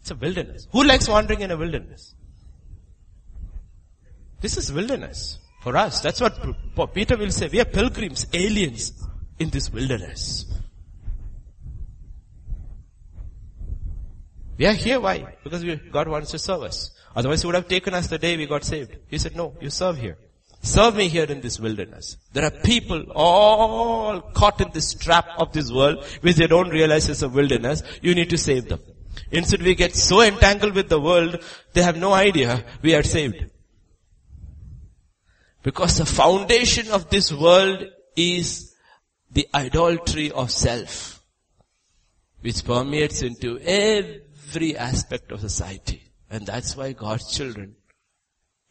It's 0.00 0.10
a 0.10 0.16
wilderness. 0.16 0.66
Who 0.72 0.82
likes 0.82 1.08
wandering 1.08 1.42
in 1.42 1.50
a 1.50 1.56
wilderness? 1.56 2.14
This 4.40 4.56
is 4.56 4.72
wilderness. 4.72 5.39
For 5.60 5.76
us, 5.76 6.00
that's 6.00 6.20
what 6.20 6.94
Peter 6.94 7.16
will 7.16 7.30
say. 7.30 7.48
We 7.48 7.60
are 7.60 7.66
pilgrims, 7.66 8.26
aliens 8.32 8.92
in 9.38 9.50
this 9.50 9.70
wilderness. 9.70 10.46
We 14.56 14.66
are 14.66 14.72
here, 14.72 15.00
why? 15.00 15.36
Because 15.44 15.64
we, 15.64 15.76
God 15.76 16.08
wants 16.08 16.30
to 16.32 16.38
serve 16.38 16.62
us. 16.62 16.90
Otherwise 17.14 17.42
he 17.42 17.46
would 17.46 17.54
have 17.54 17.68
taken 17.68 17.94
us 17.94 18.06
the 18.08 18.18
day 18.18 18.36
we 18.36 18.46
got 18.46 18.64
saved. 18.64 18.96
He 19.08 19.18
said, 19.18 19.36
no, 19.36 19.54
you 19.60 19.70
serve 19.70 19.98
here. 19.98 20.18
Serve 20.62 20.96
me 20.96 21.08
here 21.08 21.24
in 21.24 21.40
this 21.40 21.58
wilderness. 21.58 22.18
There 22.32 22.44
are 22.44 22.50
people 22.50 23.04
all 23.14 24.20
caught 24.20 24.60
in 24.60 24.70
this 24.72 24.92
trap 24.92 25.26
of 25.38 25.52
this 25.52 25.72
world, 25.72 26.04
which 26.20 26.36
they 26.36 26.46
don't 26.46 26.68
realize 26.68 27.08
is 27.08 27.22
a 27.22 27.28
wilderness. 27.28 27.82
You 28.02 28.14
need 28.14 28.28
to 28.30 28.38
save 28.38 28.68
them. 28.68 28.80
Instead 29.30 29.62
we 29.62 29.74
get 29.74 29.96
so 29.96 30.20
entangled 30.20 30.74
with 30.74 30.88
the 30.88 31.00
world, 31.00 31.42
they 31.72 31.82
have 31.82 31.96
no 31.96 32.12
idea 32.12 32.64
we 32.82 32.94
are 32.94 33.02
saved. 33.02 33.50
Because 35.62 35.98
the 35.98 36.06
foundation 36.06 36.90
of 36.90 37.10
this 37.10 37.32
world 37.32 37.84
is 38.16 38.74
the 39.30 39.48
idolatry 39.54 40.30
of 40.30 40.50
self, 40.50 41.22
which 42.40 42.64
permeates 42.64 43.22
into 43.22 43.58
every 43.60 44.76
aspect 44.76 45.30
of 45.32 45.40
society. 45.40 46.02
And 46.30 46.46
that's 46.46 46.76
why 46.76 46.92
God's 46.92 47.34
children 47.36 47.76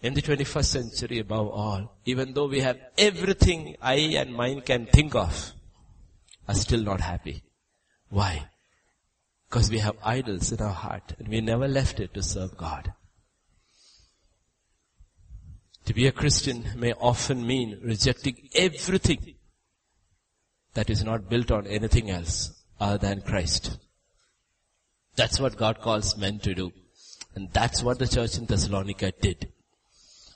in 0.02 0.14
the 0.14 0.22
21st 0.22 0.66
century 0.66 1.20
above 1.20 1.50
all, 1.50 1.98
even 2.06 2.34
though 2.34 2.48
we 2.48 2.62
have 2.62 2.80
everything 2.98 3.76
I 3.82 3.96
and 3.96 4.34
mine 4.34 4.62
can 4.62 4.86
think 4.86 5.14
of, 5.14 5.54
are 6.48 6.56
still 6.56 6.82
not 6.82 7.02
happy. 7.02 7.44
Why? 8.10 8.50
Because 9.48 9.70
we 9.70 9.80
have 9.80 9.98
idols 10.04 10.52
in 10.52 10.62
our 10.62 10.74
heart 10.74 11.14
and 11.20 11.28
we 11.28 11.42
never 11.42 11.68
left 11.68 12.00
it 12.00 12.14
to 12.14 12.24
serve 12.24 12.58
God. 12.58 12.94
To 15.90 15.96
be 15.96 16.06
a 16.06 16.12
Christian 16.12 16.66
may 16.76 16.94
often 16.94 17.48
mean 17.48 17.80
rejecting 17.82 18.48
everything 18.54 19.34
that 20.76 20.88
is 20.88 21.04
not 21.04 21.28
built 21.32 21.50
on 21.50 21.66
anything 21.66 22.12
else 22.12 22.52
other 22.80 23.00
than 23.00 23.22
Christ. 23.22 23.76
That's 25.16 25.40
what 25.40 25.58
God 25.58 25.82
calls 25.82 26.16
men 26.16 26.38
to 26.42 26.54
do. 26.54 26.72
And 27.34 27.52
that's 27.52 27.82
what 27.82 27.98
the 27.98 28.08
church 28.08 28.38
in 28.38 28.46
Thessalonica 28.46 29.14
did. 29.20 29.52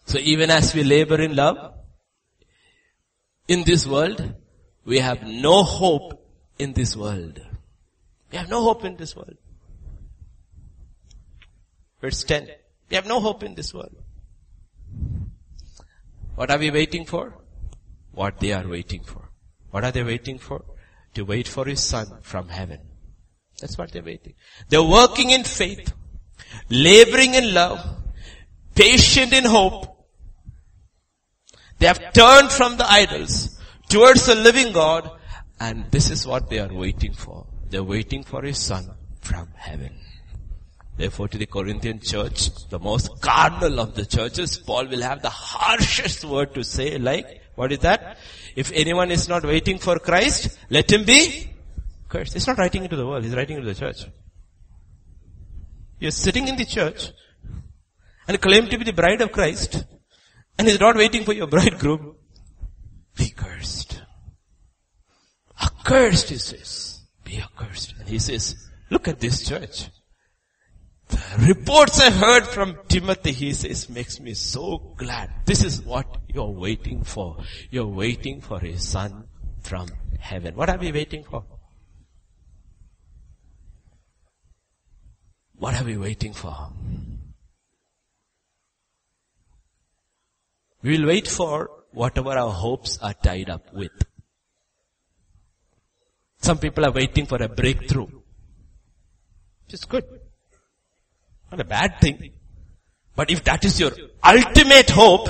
So 0.07 0.17
even 0.17 0.49
as 0.49 0.73
we 0.73 0.83
labor 0.83 1.21
in 1.21 1.35
love, 1.35 1.75
in 3.47 3.63
this 3.63 3.85
world, 3.85 4.33
we 4.85 4.97
have 4.97 5.21
no 5.21 5.61
hope 5.61 6.27
in 6.57 6.73
this 6.73 6.97
world. 6.97 7.39
We 8.31 8.39
have 8.39 8.49
no 8.49 8.63
hope 8.63 8.85
in 8.85 8.95
this 8.95 9.15
world. 9.15 9.37
Verse 12.01 12.23
10. 12.23 12.47
We 12.89 12.95
have 12.95 13.05
no 13.05 13.19
hope 13.19 13.43
in 13.43 13.53
this 13.53 13.71
world. 13.71 13.95
What 16.35 16.51
are 16.51 16.57
we 16.57 16.71
waiting 16.71 17.05
for? 17.05 17.37
What 18.11 18.39
they 18.39 18.53
are 18.53 18.67
waiting 18.67 19.03
for. 19.03 19.29
What 19.71 19.83
are 19.83 19.91
they 19.91 20.03
waiting 20.03 20.37
for? 20.37 20.63
To 21.15 21.23
wait 21.23 21.47
for 21.47 21.65
his 21.65 21.81
son 21.81 22.07
from 22.21 22.49
heaven. 22.49 22.79
That's 23.59 23.77
what 23.77 23.91
they're 23.91 24.03
waiting. 24.03 24.33
They're 24.69 24.83
working 24.83 25.29
in 25.29 25.43
faith, 25.43 25.93
laboring 26.69 27.35
in 27.35 27.53
love, 27.53 27.79
patient 28.75 29.33
in 29.33 29.45
hope. 29.45 30.07
They 31.79 31.87
have 31.87 32.13
turned 32.13 32.51
from 32.51 32.77
the 32.77 32.89
idols 32.89 33.59
towards 33.89 34.25
the 34.25 34.35
living 34.35 34.73
God 34.73 35.09
and 35.59 35.89
this 35.91 36.09
is 36.09 36.25
what 36.25 36.49
they 36.49 36.59
are 36.59 36.73
waiting 36.73 37.13
for. 37.13 37.47
They're 37.69 37.83
waiting 37.83 38.23
for 38.23 38.41
his 38.41 38.57
son 38.57 38.89
from 39.21 39.49
heaven. 39.55 40.02
Therefore 40.95 41.27
to 41.27 41.37
the 41.37 41.47
Corinthian 41.47 41.99
church, 41.99 42.49
the 42.69 42.79
most 42.79 43.19
cardinal 43.19 43.79
of 43.79 43.95
the 43.95 44.05
churches, 44.05 44.57
Paul 44.57 44.87
will 44.87 45.01
have 45.01 45.21
the 45.21 45.29
harshest 45.29 46.23
word 46.23 46.53
to 46.53 46.63
say 46.63 46.97
like, 46.97 47.41
what 47.55 47.71
is 47.71 47.79
that? 47.79 48.17
If 48.55 48.71
anyone 48.71 49.09
is 49.09 49.27
not 49.27 49.43
waiting 49.43 49.79
for 49.79 49.97
Christ, 49.97 50.57
let 50.69 50.91
him 50.91 51.03
be 51.03 51.49
cursed. 52.09 52.33
He's 52.33 52.45
not 52.45 52.57
writing 52.57 52.83
into 52.83 52.95
the 52.95 53.07
world, 53.07 53.23
he's 53.23 53.35
writing 53.35 53.57
into 53.57 53.73
the 53.73 53.79
church. 53.79 54.05
You're 55.99 56.11
sitting 56.11 56.47
in 56.47 56.57
the 56.57 56.65
church 56.65 57.09
and 58.27 58.39
claim 58.39 58.67
to 58.67 58.77
be 58.77 58.83
the 58.83 58.93
bride 58.93 59.21
of 59.21 59.31
Christ 59.31 59.83
and 60.57 60.67
he's 60.67 60.79
not 60.79 60.95
waiting 60.95 61.23
for 61.23 61.33
your 61.33 61.47
bridegroom. 61.47 62.15
Be 63.15 63.29
cursed. 63.29 64.01
Accursed, 65.61 66.29
he 66.29 66.37
says. 66.37 67.01
Be 67.23 67.39
accursed. 67.39 67.95
And 67.99 68.07
he 68.07 68.19
says, 68.19 68.69
look 68.89 69.07
at 69.07 69.19
this 69.19 69.47
church. 69.47 69.89
Reports 71.39 71.99
I 71.99 72.11
heard 72.11 72.45
from 72.45 72.77
Timothy, 72.87 73.31
he 73.31 73.53
says, 73.53 73.89
makes 73.89 74.19
me 74.19 74.33
so 74.33 74.77
glad. 74.97 75.31
This 75.45 75.63
is 75.63 75.81
what 75.81 76.05
you're 76.27 76.49
waiting 76.49 77.03
for. 77.03 77.37
You're 77.69 77.87
waiting 77.87 78.41
for 78.41 78.63
a 78.63 78.77
son 78.77 79.27
from 79.61 79.89
heaven. 80.19 80.55
What 80.55 80.69
are 80.69 80.77
we 80.77 80.91
waiting 80.91 81.23
for? 81.23 81.43
What 85.57 85.79
are 85.79 85.83
we 85.83 85.97
waiting 85.97 86.33
for? 86.33 86.69
We 90.81 90.97
will 90.97 91.07
wait 91.07 91.27
for 91.27 91.69
whatever 91.91 92.31
our 92.31 92.51
hopes 92.51 92.97
are 93.01 93.13
tied 93.13 93.49
up 93.49 93.73
with. 93.73 93.91
Some 96.39 96.57
people 96.57 96.85
are 96.85 96.91
waiting 96.91 97.25
for 97.25 97.41
a 97.41 97.47
breakthrough. 97.47 98.07
Which 99.65 99.73
is 99.73 99.85
good. 99.85 100.03
Not 101.53 101.59
a 101.59 101.65
bad 101.65 102.01
thing. 102.01 102.31
But 103.15 103.29
if 103.29 103.43
that 103.43 103.63
is 103.63 103.79
your 103.79 103.91
ultimate 104.25 104.89
hope, 104.89 105.29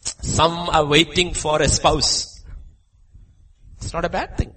some 0.00 0.68
are 0.68 0.84
waiting 0.84 1.32
for 1.32 1.62
a 1.62 1.68
spouse. 1.68 2.42
It's 3.76 3.92
not 3.92 4.04
a 4.04 4.08
bad 4.08 4.36
thing. 4.36 4.52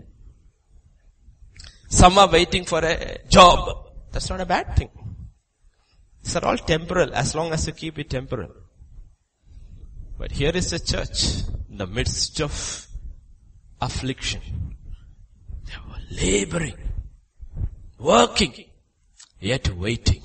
Some 1.87 2.17
are 2.17 2.27
waiting 2.27 2.65
for 2.65 2.79
a 2.79 3.19
job. 3.29 3.91
That's 4.11 4.27
not 4.31 4.41
a 4.41 4.45
bad 4.47 4.75
thing. 4.75 4.89
These 6.23 6.37
are 6.37 6.45
all 6.45 6.57
temporal 6.57 7.13
as 7.13 7.35
long 7.35 7.53
as 7.53 7.67
you 7.67 7.73
keep 7.73 7.99
it 7.99 8.09
temporal. 8.09 8.49
But 10.17 10.31
here 10.31 10.55
is 10.55 10.73
a 10.73 10.79
church 10.79 11.43
in 11.69 11.77
the 11.77 11.85
midst 11.85 12.41
of 12.41 12.87
affliction. 13.79 14.41
They 15.63 15.77
were 15.87 16.01
laboring, 16.09 16.77
working, 17.99 18.65
yet 19.39 19.69
waiting. 19.75 20.23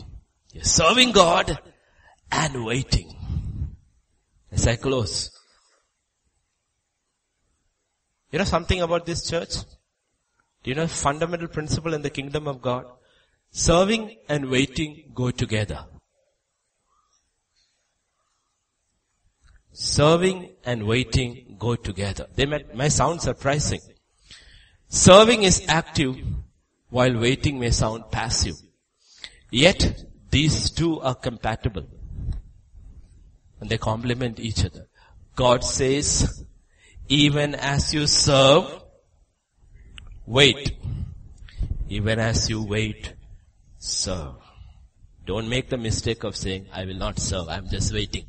You're 0.57 0.65
serving 0.65 1.13
God 1.13 1.59
and 2.33 2.65
waiting. 2.65 3.15
As 4.51 4.67
I 4.67 4.77
close. 4.77 5.31
You 8.33 8.39
know 8.39 8.47
something 8.47 8.81
about 8.81 9.05
this 9.05 9.29
church? 9.29 9.55
Do 10.63 10.71
you 10.71 10.75
know 10.75 10.87
fundamental 10.87 11.49
principle 11.49 11.93
in 11.93 12.01
the 12.01 12.09
kingdom 12.09 12.49
of 12.49 12.63
God? 12.63 12.87
Serving 13.51 14.17
and 14.31 14.49
waiting 14.49 15.13
go 15.15 15.31
together. 15.31 15.85
Serving 19.73 20.53
and 20.65 20.87
waiting 20.87 21.57
go 21.59 21.77
together. 21.77 22.29
They 22.35 22.47
may, 22.47 22.65
may 22.75 22.89
sound 22.89 23.21
surprising. 23.21 23.81
Serving 24.89 25.43
is 25.43 25.67
active 25.69 26.17
while 26.89 27.15
waiting 27.15 27.61
may 27.61 27.73
sound 27.73 28.05
passive. 28.11 28.55
Yet 29.51 30.07
these 30.37 30.71
two 30.71 31.01
are 31.01 31.15
compatible. 31.15 31.87
And 33.59 33.71
they 33.71 33.79
complement 33.79 34.39
each 34.39 34.67
other. 34.67 34.87
God 35.35 35.65
says, 35.65 36.45
even 37.09 37.55
as 37.55 37.95
you 37.95 38.07
serve, 38.07 38.83
wait. 40.27 40.77
Even 41.89 42.19
as 42.19 42.51
you 42.51 42.63
wait, 42.63 43.15
serve. 43.79 44.35
Don't 45.25 45.49
make 45.49 45.71
the 45.71 45.79
mistake 45.79 46.23
of 46.23 46.37
saying, 46.37 46.67
I 46.71 46.85
will 46.85 46.99
not 46.99 47.19
serve, 47.19 47.49
I'm 47.49 47.71
just 47.71 47.95
waiting. 47.95 48.27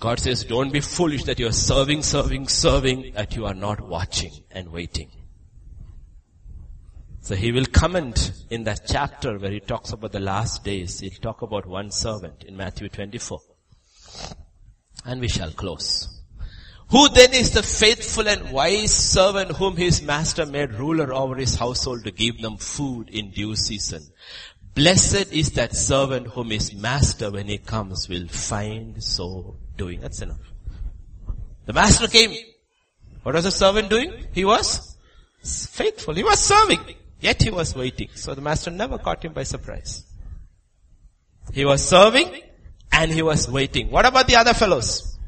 God 0.00 0.18
says, 0.18 0.42
don't 0.42 0.72
be 0.72 0.80
foolish 0.80 1.22
that 1.24 1.38
you 1.38 1.46
are 1.46 1.52
serving, 1.52 2.02
serving, 2.02 2.48
serving, 2.48 3.12
that 3.12 3.36
you 3.36 3.46
are 3.46 3.54
not 3.54 3.80
watching 3.80 4.32
and 4.50 4.72
waiting. 4.72 5.19
So 7.30 7.36
he 7.36 7.52
will 7.52 7.66
comment 7.66 8.32
in 8.50 8.64
that 8.64 8.88
chapter 8.88 9.38
where 9.38 9.52
he 9.52 9.60
talks 9.60 9.92
about 9.92 10.10
the 10.10 10.18
last 10.18 10.64
days. 10.64 10.98
He'll 10.98 11.12
talk 11.12 11.42
about 11.42 11.64
one 11.64 11.92
servant 11.92 12.42
in 12.42 12.56
Matthew 12.56 12.88
24. 12.88 13.40
And 15.06 15.20
we 15.20 15.28
shall 15.28 15.52
close. 15.52 16.08
Who 16.88 17.08
then 17.10 17.32
is 17.32 17.52
the 17.52 17.62
faithful 17.62 18.26
and 18.26 18.50
wise 18.50 18.92
servant 18.92 19.52
whom 19.52 19.76
his 19.76 20.02
master 20.02 20.44
made 20.44 20.72
ruler 20.72 21.14
over 21.14 21.36
his 21.36 21.54
household 21.54 22.02
to 22.02 22.10
give 22.10 22.42
them 22.42 22.56
food 22.56 23.08
in 23.10 23.30
due 23.30 23.54
season? 23.54 24.02
Blessed 24.74 25.32
is 25.32 25.52
that 25.52 25.76
servant 25.76 26.26
whom 26.26 26.50
his 26.50 26.74
master 26.74 27.30
when 27.30 27.46
he 27.46 27.58
comes 27.58 28.08
will 28.08 28.26
find 28.26 29.00
so 29.00 29.54
doing. 29.76 30.00
That's 30.00 30.20
enough. 30.20 30.52
The 31.66 31.74
master 31.74 32.08
came. 32.08 32.36
What 33.22 33.36
was 33.36 33.44
the 33.44 33.52
servant 33.52 33.88
doing? 33.88 34.14
He 34.32 34.44
was 34.44 34.96
faithful. 35.44 36.14
He 36.14 36.24
was 36.24 36.40
serving. 36.40 36.96
Yet 37.20 37.42
he 37.42 37.50
was 37.50 37.74
waiting. 37.74 38.08
So 38.14 38.34
the 38.34 38.40
master 38.40 38.70
never 38.70 38.98
caught 38.98 39.24
him 39.24 39.32
by 39.32 39.42
surprise. 39.42 40.04
He 41.52 41.64
was 41.64 41.86
serving 41.86 42.42
and 42.92 43.10
he 43.10 43.22
was 43.22 43.48
waiting. 43.48 43.90
What 43.90 44.06
about 44.06 44.26
the 44.26 44.36
other 44.36 44.54
fellows? 44.54 45.18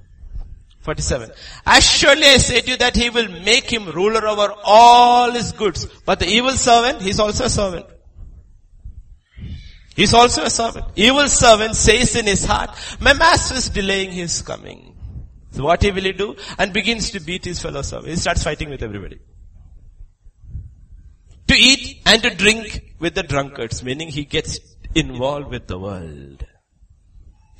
47. 0.81 1.31
As 1.67 1.89
surely 1.89 2.25
I 2.25 2.39
say 2.39 2.61
to 2.61 2.71
you 2.71 2.77
that 2.79 2.97
he 2.97 3.11
will 3.11 3.29
make 3.29 3.71
him 3.71 3.89
ruler 3.91 4.27
over 4.27 4.55
all 4.65 5.31
his 5.31 5.53
goods. 5.53 5.87
But 6.05 6.19
the 6.19 6.29
evil 6.29 6.53
servant, 6.53 7.03
he's 7.03 7.21
also 7.21 7.45
a 7.45 7.51
servant. 7.51 7.87
He's 9.95 10.15
also 10.15 10.45
a 10.45 10.51
servant. 10.51 10.87
Evil 10.97 11.29
servant 11.29 11.77
says 11.77 12.17
in 12.17 12.27
his 12.27 12.45
heart, 12.45 12.71
my 13.01 13.13
master 13.13 13.55
is 13.57 13.69
delaying 13.69 14.11
his 14.11 14.41
coming. 14.41 14.97
So 15.51 15.65
what 15.65 15.83
he 15.83 15.93
will 15.93 16.03
he 16.03 16.13
do? 16.13 16.35
And 16.59 16.73
begins 16.73 17.11
to 17.11 17.21
beat 17.21 17.45
his 17.45 17.61
fellow 17.61 17.83
servant. 17.83 18.09
He 18.09 18.17
starts 18.17 18.43
fighting 18.43 18.71
with 18.71 18.83
everybody 18.83 19.21
to 21.49 21.55
eat 21.55 22.03
and 22.07 22.23
to 22.23 22.35
drink 22.35 22.95
with 22.99 23.15
the 23.15 23.23
drunkards, 23.23 23.83
meaning 23.83 24.09
he 24.09 24.25
gets 24.25 24.59
involved 24.95 25.49
with 25.51 25.67
the 25.67 25.79
world. 25.79 26.47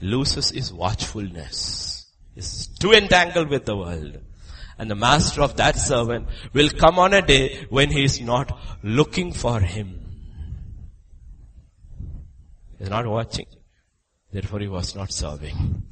Loses 0.01 0.51
his 0.51 0.73
watchfulness. 0.73 2.11
Is 2.35 2.69
too 2.81 2.93
entangled 2.93 3.49
with 3.49 3.67
the 3.67 3.77
world. 3.77 4.19
And 4.79 4.91
the 4.91 4.95
master 4.95 5.43
of 5.43 5.57
that 5.57 5.77
servant 5.77 6.29
will 6.53 6.71
come 6.71 6.99
on 6.99 7.13
a 7.13 7.23
day 7.23 7.67
when 7.69 7.91
he 7.91 8.05
is 8.05 8.21
not 8.21 8.59
looking 8.83 9.33
for 9.33 9.61
him. 9.61 10.01
He 12.79 12.85
is 12.85 12.91
not 12.91 13.07
watching. 13.07 13.47
Therefore 14.33 14.61
he 14.61 14.69
was 14.69 14.97
not 14.97 15.13
serving 15.13 15.83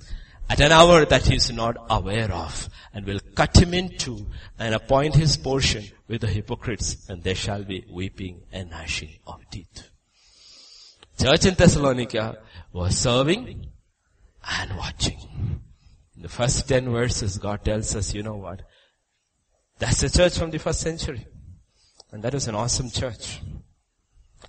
at 0.51 0.59
an 0.61 0.73
hour 0.73 1.05
that 1.05 1.25
he 1.27 1.37
is 1.37 1.53
not 1.53 1.77
aware 1.89 2.31
of 2.33 2.69
and 2.93 3.07
will 3.07 3.21
cut 3.37 3.57
him 3.57 3.73
in 3.73 3.97
two 3.97 4.27
and 4.59 4.75
appoint 4.75 5.15
his 5.15 5.37
portion 5.37 5.85
with 6.09 6.23
the 6.23 6.27
hypocrites 6.27 7.09
and 7.09 7.23
there 7.23 7.37
shall 7.37 7.63
be 7.63 7.87
weeping 7.89 8.43
and 8.51 8.69
gnashing 8.69 9.11
of 9.29 9.49
teeth. 9.49 9.89
Church 11.17 11.47
in 11.47 11.55
Thessalonica 11.55 12.39
was 12.73 12.99
serving 12.99 13.65
and 14.59 14.77
watching. 14.77 15.61
In 16.17 16.23
the 16.23 16.29
first 16.29 16.67
ten 16.69 16.91
verses 16.91 17.39
God 17.39 17.65
tells 17.65 17.95
us, 17.95 18.13
you 18.13 18.25
know 18.25 18.37
what? 18.37 18.63
That's 19.79 20.01
the 20.01 20.11
church 20.11 20.37
from 20.37 20.51
the 20.51 20.59
first 20.59 20.81
century. 20.81 21.29
And 22.11 22.25
that 22.25 22.35
was 22.35 22.49
an 22.49 22.57
awesome 22.57 22.91
church. 22.91 23.41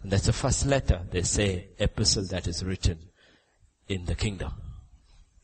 And 0.01 0.11
that's 0.11 0.25
the 0.25 0.33
first 0.33 0.65
letter, 0.65 1.01
they 1.11 1.21
say, 1.21 1.67
epistle 1.77 2.25
that 2.31 2.47
is 2.47 2.65
written 2.65 2.97
in 3.87 4.05
the 4.05 4.15
kingdom 4.15 4.51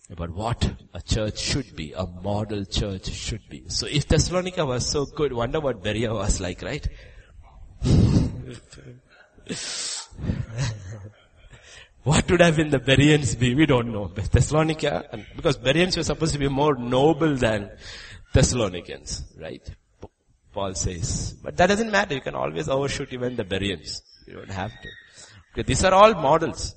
about 0.10 0.30
what 0.32 0.74
a 0.94 1.02
church 1.02 1.40
should 1.40 1.76
be, 1.76 1.94
a 1.94 2.06
model 2.06 2.64
church 2.66 3.10
should 3.12 3.42
be. 3.50 3.64
So 3.68 3.88
if 3.88 4.08
Thessalonica 4.08 4.66
was 4.66 4.86
so 4.86 5.06
good, 5.06 5.34
wonder 5.34 5.60
what 5.60 5.84
Berea 5.84 6.14
was 6.14 6.40
like, 6.40 6.62
right? 6.62 6.88
what 12.04 12.32
would 12.32 12.40
have 12.42 12.56
been 12.56 12.70
the 12.70 12.80
Bereans 12.80 13.36
be? 13.36 13.54
We 13.54 13.66
don't 13.66 13.92
know. 13.92 14.08
Thessalonica, 14.08 15.26
because 15.36 15.58
Bereans 15.58 15.98
were 15.98 16.04
supposed 16.04 16.32
to 16.34 16.40
be 16.40 16.48
more 16.48 16.76
noble 16.76 17.36
than 17.36 17.72
Thessalonians, 18.34 19.24
right? 19.38 19.70
Paul 20.54 20.74
says. 20.74 21.34
But 21.44 21.58
that 21.58 21.68
doesn't 21.68 21.92
matter. 21.92 22.16
You 22.16 22.22
can 22.22 22.34
always 22.34 22.70
overshoot 22.70 23.12
even 23.12 23.36
the 23.36 23.44
Bereans. 23.44 24.02
You 24.26 24.36
don't 24.36 24.50
have 24.50 24.72
to. 24.72 24.90
Okay, 25.54 25.64
these 25.64 25.84
are 25.84 25.94
all 25.94 26.14
models. 26.14 26.76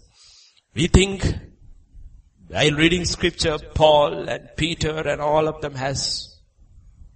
We 0.74 0.88
think 0.88 1.24
while 2.50 2.72
reading 2.72 3.04
scripture, 3.04 3.58
Paul 3.74 4.28
and 4.28 4.48
Peter 4.56 5.08
and 5.08 5.20
all 5.20 5.46
of 5.46 5.60
them 5.60 5.76
has 5.76 6.36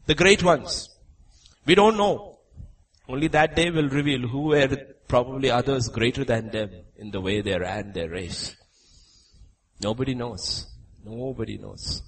the 0.06 0.15
great 0.15 0.44
ones. 0.44 0.89
We 1.66 1.74
don't 1.74 1.97
know. 1.97 2.39
Only 3.09 3.27
that 3.28 3.56
day 3.56 3.70
will 3.70 3.89
reveal 3.89 4.28
who 4.28 4.43
were 4.43 4.69
probably 5.09 5.51
others 5.51 5.89
greater 5.89 6.24
than 6.24 6.51
them 6.51 6.70
in 6.97 7.11
the 7.11 7.20
way 7.20 7.40
they 7.40 7.59
ran 7.59 7.93
their 7.93 8.11
race. 8.11 8.55
Nobody 9.82 10.15
knows. 10.15 10.66
Nobody 11.05 11.59
knows. 11.59 12.01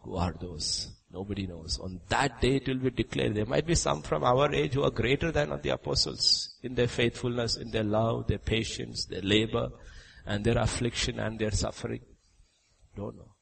Who 0.00 0.16
are 0.16 0.34
those? 0.40 0.88
Nobody 1.12 1.46
knows. 1.46 1.78
On 1.78 2.00
that 2.08 2.40
day 2.40 2.56
it 2.56 2.66
will 2.66 2.78
be 2.78 2.90
declared. 2.90 3.36
There 3.36 3.46
might 3.46 3.66
be 3.66 3.76
some 3.76 4.02
from 4.02 4.24
our 4.24 4.52
age 4.52 4.74
who 4.74 4.82
are 4.82 4.90
greater 4.90 5.30
than 5.30 5.56
the 5.62 5.70
apostles 5.70 6.56
in 6.64 6.74
their 6.74 6.88
faithfulness, 6.88 7.56
in 7.56 7.70
their 7.70 7.84
love, 7.84 8.26
their 8.26 8.38
patience, 8.38 9.04
their 9.04 9.22
labor, 9.22 9.68
and 10.26 10.44
their 10.44 10.58
affliction 10.58 11.20
and 11.20 11.38
their 11.38 11.52
suffering. 11.52 12.00
Don't 13.00 13.16
know. 13.16 13.32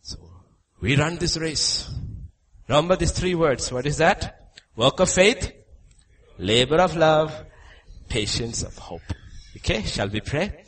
So, 0.00 0.16
we 0.80 0.96
run 0.96 1.16
this 1.16 1.36
race. 1.36 1.90
Remember 2.68 2.96
these 2.96 3.12
three 3.12 3.34
words. 3.34 3.70
What 3.70 3.84
is 3.84 3.98
that? 3.98 4.52
Work 4.76 5.00
of 5.00 5.10
faith, 5.10 5.52
labor 6.38 6.78
of 6.78 6.96
love, 6.96 7.44
patience 8.08 8.62
of 8.62 8.78
hope. 8.78 9.02
Okay, 9.58 9.82
shall 9.82 10.08
we 10.08 10.22
pray? 10.22 10.64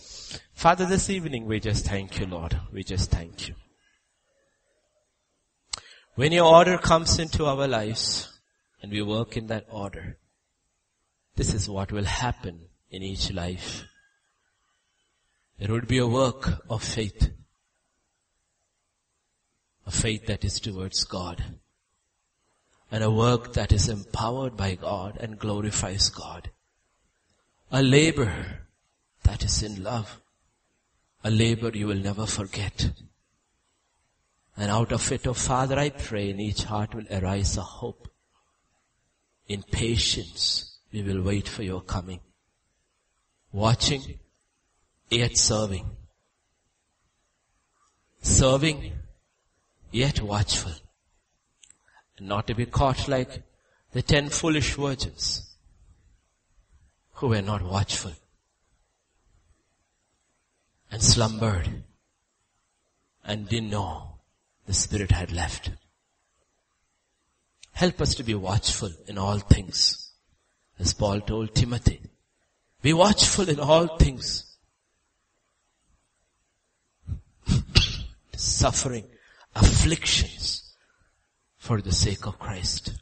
Father, 0.52 0.84
this 0.84 1.08
evening 1.08 1.46
we 1.46 1.60
just 1.60 1.86
thank 1.86 2.20
you, 2.20 2.26
Lord. 2.26 2.60
We 2.74 2.84
just 2.84 3.10
thank 3.10 3.48
you. 3.48 3.54
When 6.16 6.30
your 6.30 6.44
order 6.44 6.76
comes 6.76 7.18
into 7.18 7.46
our 7.46 7.66
lives 7.66 8.38
and 8.82 8.92
we 8.92 9.00
work 9.00 9.38
in 9.38 9.46
that 9.46 9.64
order, 9.70 10.18
this 11.36 11.54
is 11.54 11.70
what 11.70 11.90
will 11.90 12.04
happen 12.04 12.66
in 12.90 13.02
each 13.02 13.32
life. 13.32 13.84
There 15.58 15.72
would 15.72 15.88
be 15.88 15.98
a 15.98 16.06
work 16.06 16.62
of 16.68 16.82
faith. 16.82 17.32
A 19.86 19.90
faith 19.90 20.26
that 20.26 20.44
is 20.44 20.60
towards 20.60 21.04
God. 21.04 21.42
And 22.90 23.02
a 23.02 23.10
work 23.10 23.52
that 23.54 23.72
is 23.72 23.88
empowered 23.88 24.56
by 24.56 24.74
God 24.74 25.16
and 25.20 25.38
glorifies 25.38 26.08
God. 26.08 26.50
A 27.70 27.82
labor 27.82 28.66
that 29.22 29.44
is 29.44 29.62
in 29.62 29.82
love. 29.82 30.20
A 31.24 31.30
labor 31.30 31.70
you 31.74 31.86
will 31.88 31.96
never 31.96 32.26
forget. 32.26 32.90
And 34.56 34.70
out 34.70 34.92
of 34.92 35.12
it, 35.12 35.26
oh 35.26 35.34
Father, 35.34 35.78
I 35.78 35.90
pray 35.90 36.30
in 36.30 36.40
each 36.40 36.62
heart 36.64 36.94
will 36.94 37.06
arise 37.10 37.56
a 37.56 37.62
hope. 37.62 38.08
In 39.48 39.62
patience, 39.62 40.78
we 40.92 41.02
will 41.02 41.22
wait 41.22 41.46
for 41.46 41.62
your 41.62 41.82
coming. 41.82 42.20
Watching, 43.52 44.18
yet 45.10 45.36
serving. 45.36 45.90
Serving, 48.22 48.92
yet 49.96 50.20
watchful. 50.20 50.72
And 52.18 52.28
not 52.28 52.46
to 52.46 52.54
be 52.54 52.66
caught 52.66 53.08
like 53.08 53.42
the 53.92 54.02
ten 54.02 54.28
foolish 54.28 54.74
virgins 54.74 55.54
who 57.14 57.28
were 57.28 57.40
not 57.40 57.62
watchful 57.62 58.12
and 60.90 61.02
slumbered 61.02 61.82
and 63.24 63.48
didn't 63.48 63.70
know 63.70 64.18
the 64.66 64.74
Spirit 64.74 65.12
had 65.12 65.32
left. 65.32 65.70
Help 67.72 68.00
us 68.00 68.14
to 68.16 68.22
be 68.22 68.34
watchful 68.34 68.90
in 69.06 69.16
all 69.16 69.38
things. 69.38 70.12
As 70.78 70.92
Paul 70.92 71.20
told 71.22 71.54
Timothy, 71.54 72.00
be 72.82 72.92
watchful 72.92 73.48
in 73.48 73.60
all 73.60 73.96
things. 73.96 74.56
Suffering, 78.36 79.04
afflictions 79.56 80.74
for 81.56 81.80
the 81.80 81.92
sake 81.92 82.26
of 82.26 82.38
Christ. 82.38 82.92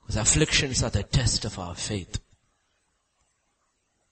Because 0.00 0.16
afflictions 0.16 0.82
are 0.82 0.90
the 0.90 1.02
test 1.02 1.44
of 1.44 1.58
our 1.58 1.74
faith. 1.74 2.20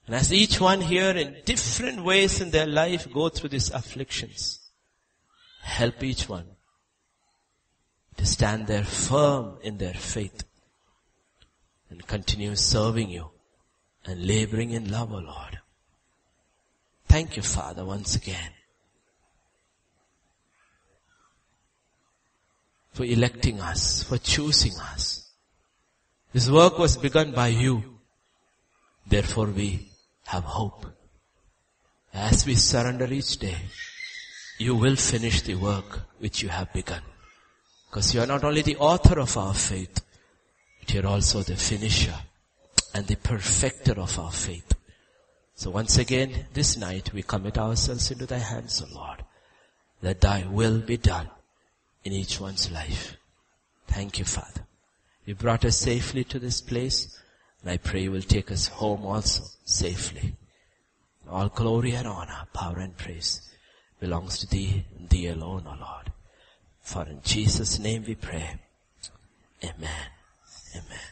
And 0.07 0.15
as 0.15 0.33
each 0.33 0.59
one 0.59 0.81
here 0.81 1.11
in 1.11 1.37
different 1.45 2.03
ways 2.03 2.41
in 2.41 2.51
their 2.51 2.65
life 2.65 3.11
go 3.11 3.29
through 3.29 3.49
these 3.49 3.69
afflictions, 3.69 4.59
help 5.61 6.03
each 6.03 6.27
one 6.27 6.47
to 8.17 8.25
stand 8.25 8.67
there 8.67 8.83
firm 8.83 9.57
in 9.61 9.77
their 9.77 9.93
faith 9.93 10.43
and 11.89 12.05
continue 12.07 12.55
serving 12.55 13.09
you 13.09 13.29
and 14.05 14.25
laboring 14.25 14.71
in 14.71 14.89
love, 14.89 15.13
O 15.13 15.17
Lord. 15.17 15.59
Thank 17.07 17.35
you, 17.37 17.43
Father, 17.43 17.85
once 17.85 18.15
again 18.15 18.51
for 22.93 23.05
electing 23.05 23.59
us, 23.61 24.03
for 24.03 24.17
choosing 24.17 24.73
us. 24.79 25.29
This 26.33 26.49
work 26.49 26.77
was 26.77 26.97
begun 26.97 27.31
by 27.31 27.47
you. 27.47 27.83
Therefore 29.07 29.47
we 29.47 29.89
have 30.25 30.43
hope. 30.43 30.85
As 32.13 32.45
we 32.45 32.55
surrender 32.55 33.11
each 33.11 33.37
day, 33.37 33.57
you 34.57 34.75
will 34.75 34.95
finish 34.95 35.41
the 35.41 35.55
work 35.55 36.01
which 36.19 36.43
you 36.43 36.49
have 36.49 36.71
begun. 36.73 37.01
Because 37.89 38.13
you 38.13 38.21
are 38.21 38.27
not 38.27 38.43
only 38.43 38.61
the 38.61 38.77
author 38.77 39.19
of 39.19 39.35
our 39.37 39.53
faith, 39.53 40.03
but 40.79 40.93
you're 40.93 41.07
also 41.07 41.41
the 41.41 41.55
finisher 41.55 42.15
and 42.93 43.07
the 43.07 43.15
perfecter 43.15 43.93
of 43.99 44.17
our 44.19 44.31
faith. 44.31 44.73
So 45.55 45.71
once 45.71 45.97
again, 45.97 46.47
this 46.53 46.77
night 46.77 47.13
we 47.13 47.23
commit 47.23 47.57
ourselves 47.57 48.11
into 48.11 48.25
thy 48.25 48.39
hands, 48.39 48.81
O 48.81 48.95
Lord, 48.95 49.23
that 50.01 50.21
thy 50.21 50.45
will 50.47 50.79
be 50.79 50.97
done 50.97 51.29
in 52.03 52.13
each 52.13 52.39
one's 52.39 52.71
life. 52.71 53.15
Thank 53.87 54.19
you, 54.19 54.25
Father. 54.25 54.65
You 55.25 55.35
brought 55.35 55.65
us 55.65 55.77
safely 55.77 56.23
to 56.25 56.39
this 56.39 56.61
place. 56.61 57.17
And 57.61 57.69
I 57.69 57.77
pray 57.77 58.03
you 58.03 58.11
will 58.11 58.21
take 58.21 58.51
us 58.51 58.67
home 58.67 59.05
also 59.05 59.43
safely. 59.65 60.35
All 61.29 61.49
glory 61.49 61.91
and 61.91 62.07
honor, 62.07 62.47
power 62.53 62.79
and 62.79 62.97
praise 62.97 63.41
belongs 63.99 64.39
to 64.39 64.47
thee 64.47 64.85
and 64.97 65.07
thee 65.09 65.27
alone, 65.27 65.65
O 65.67 65.75
Lord. 65.79 66.11
For 66.81 67.05
in 67.07 67.21
Jesus' 67.21 67.77
name 67.79 68.03
we 68.07 68.15
pray. 68.15 68.59
Amen. 69.63 70.09
Amen. 70.75 71.10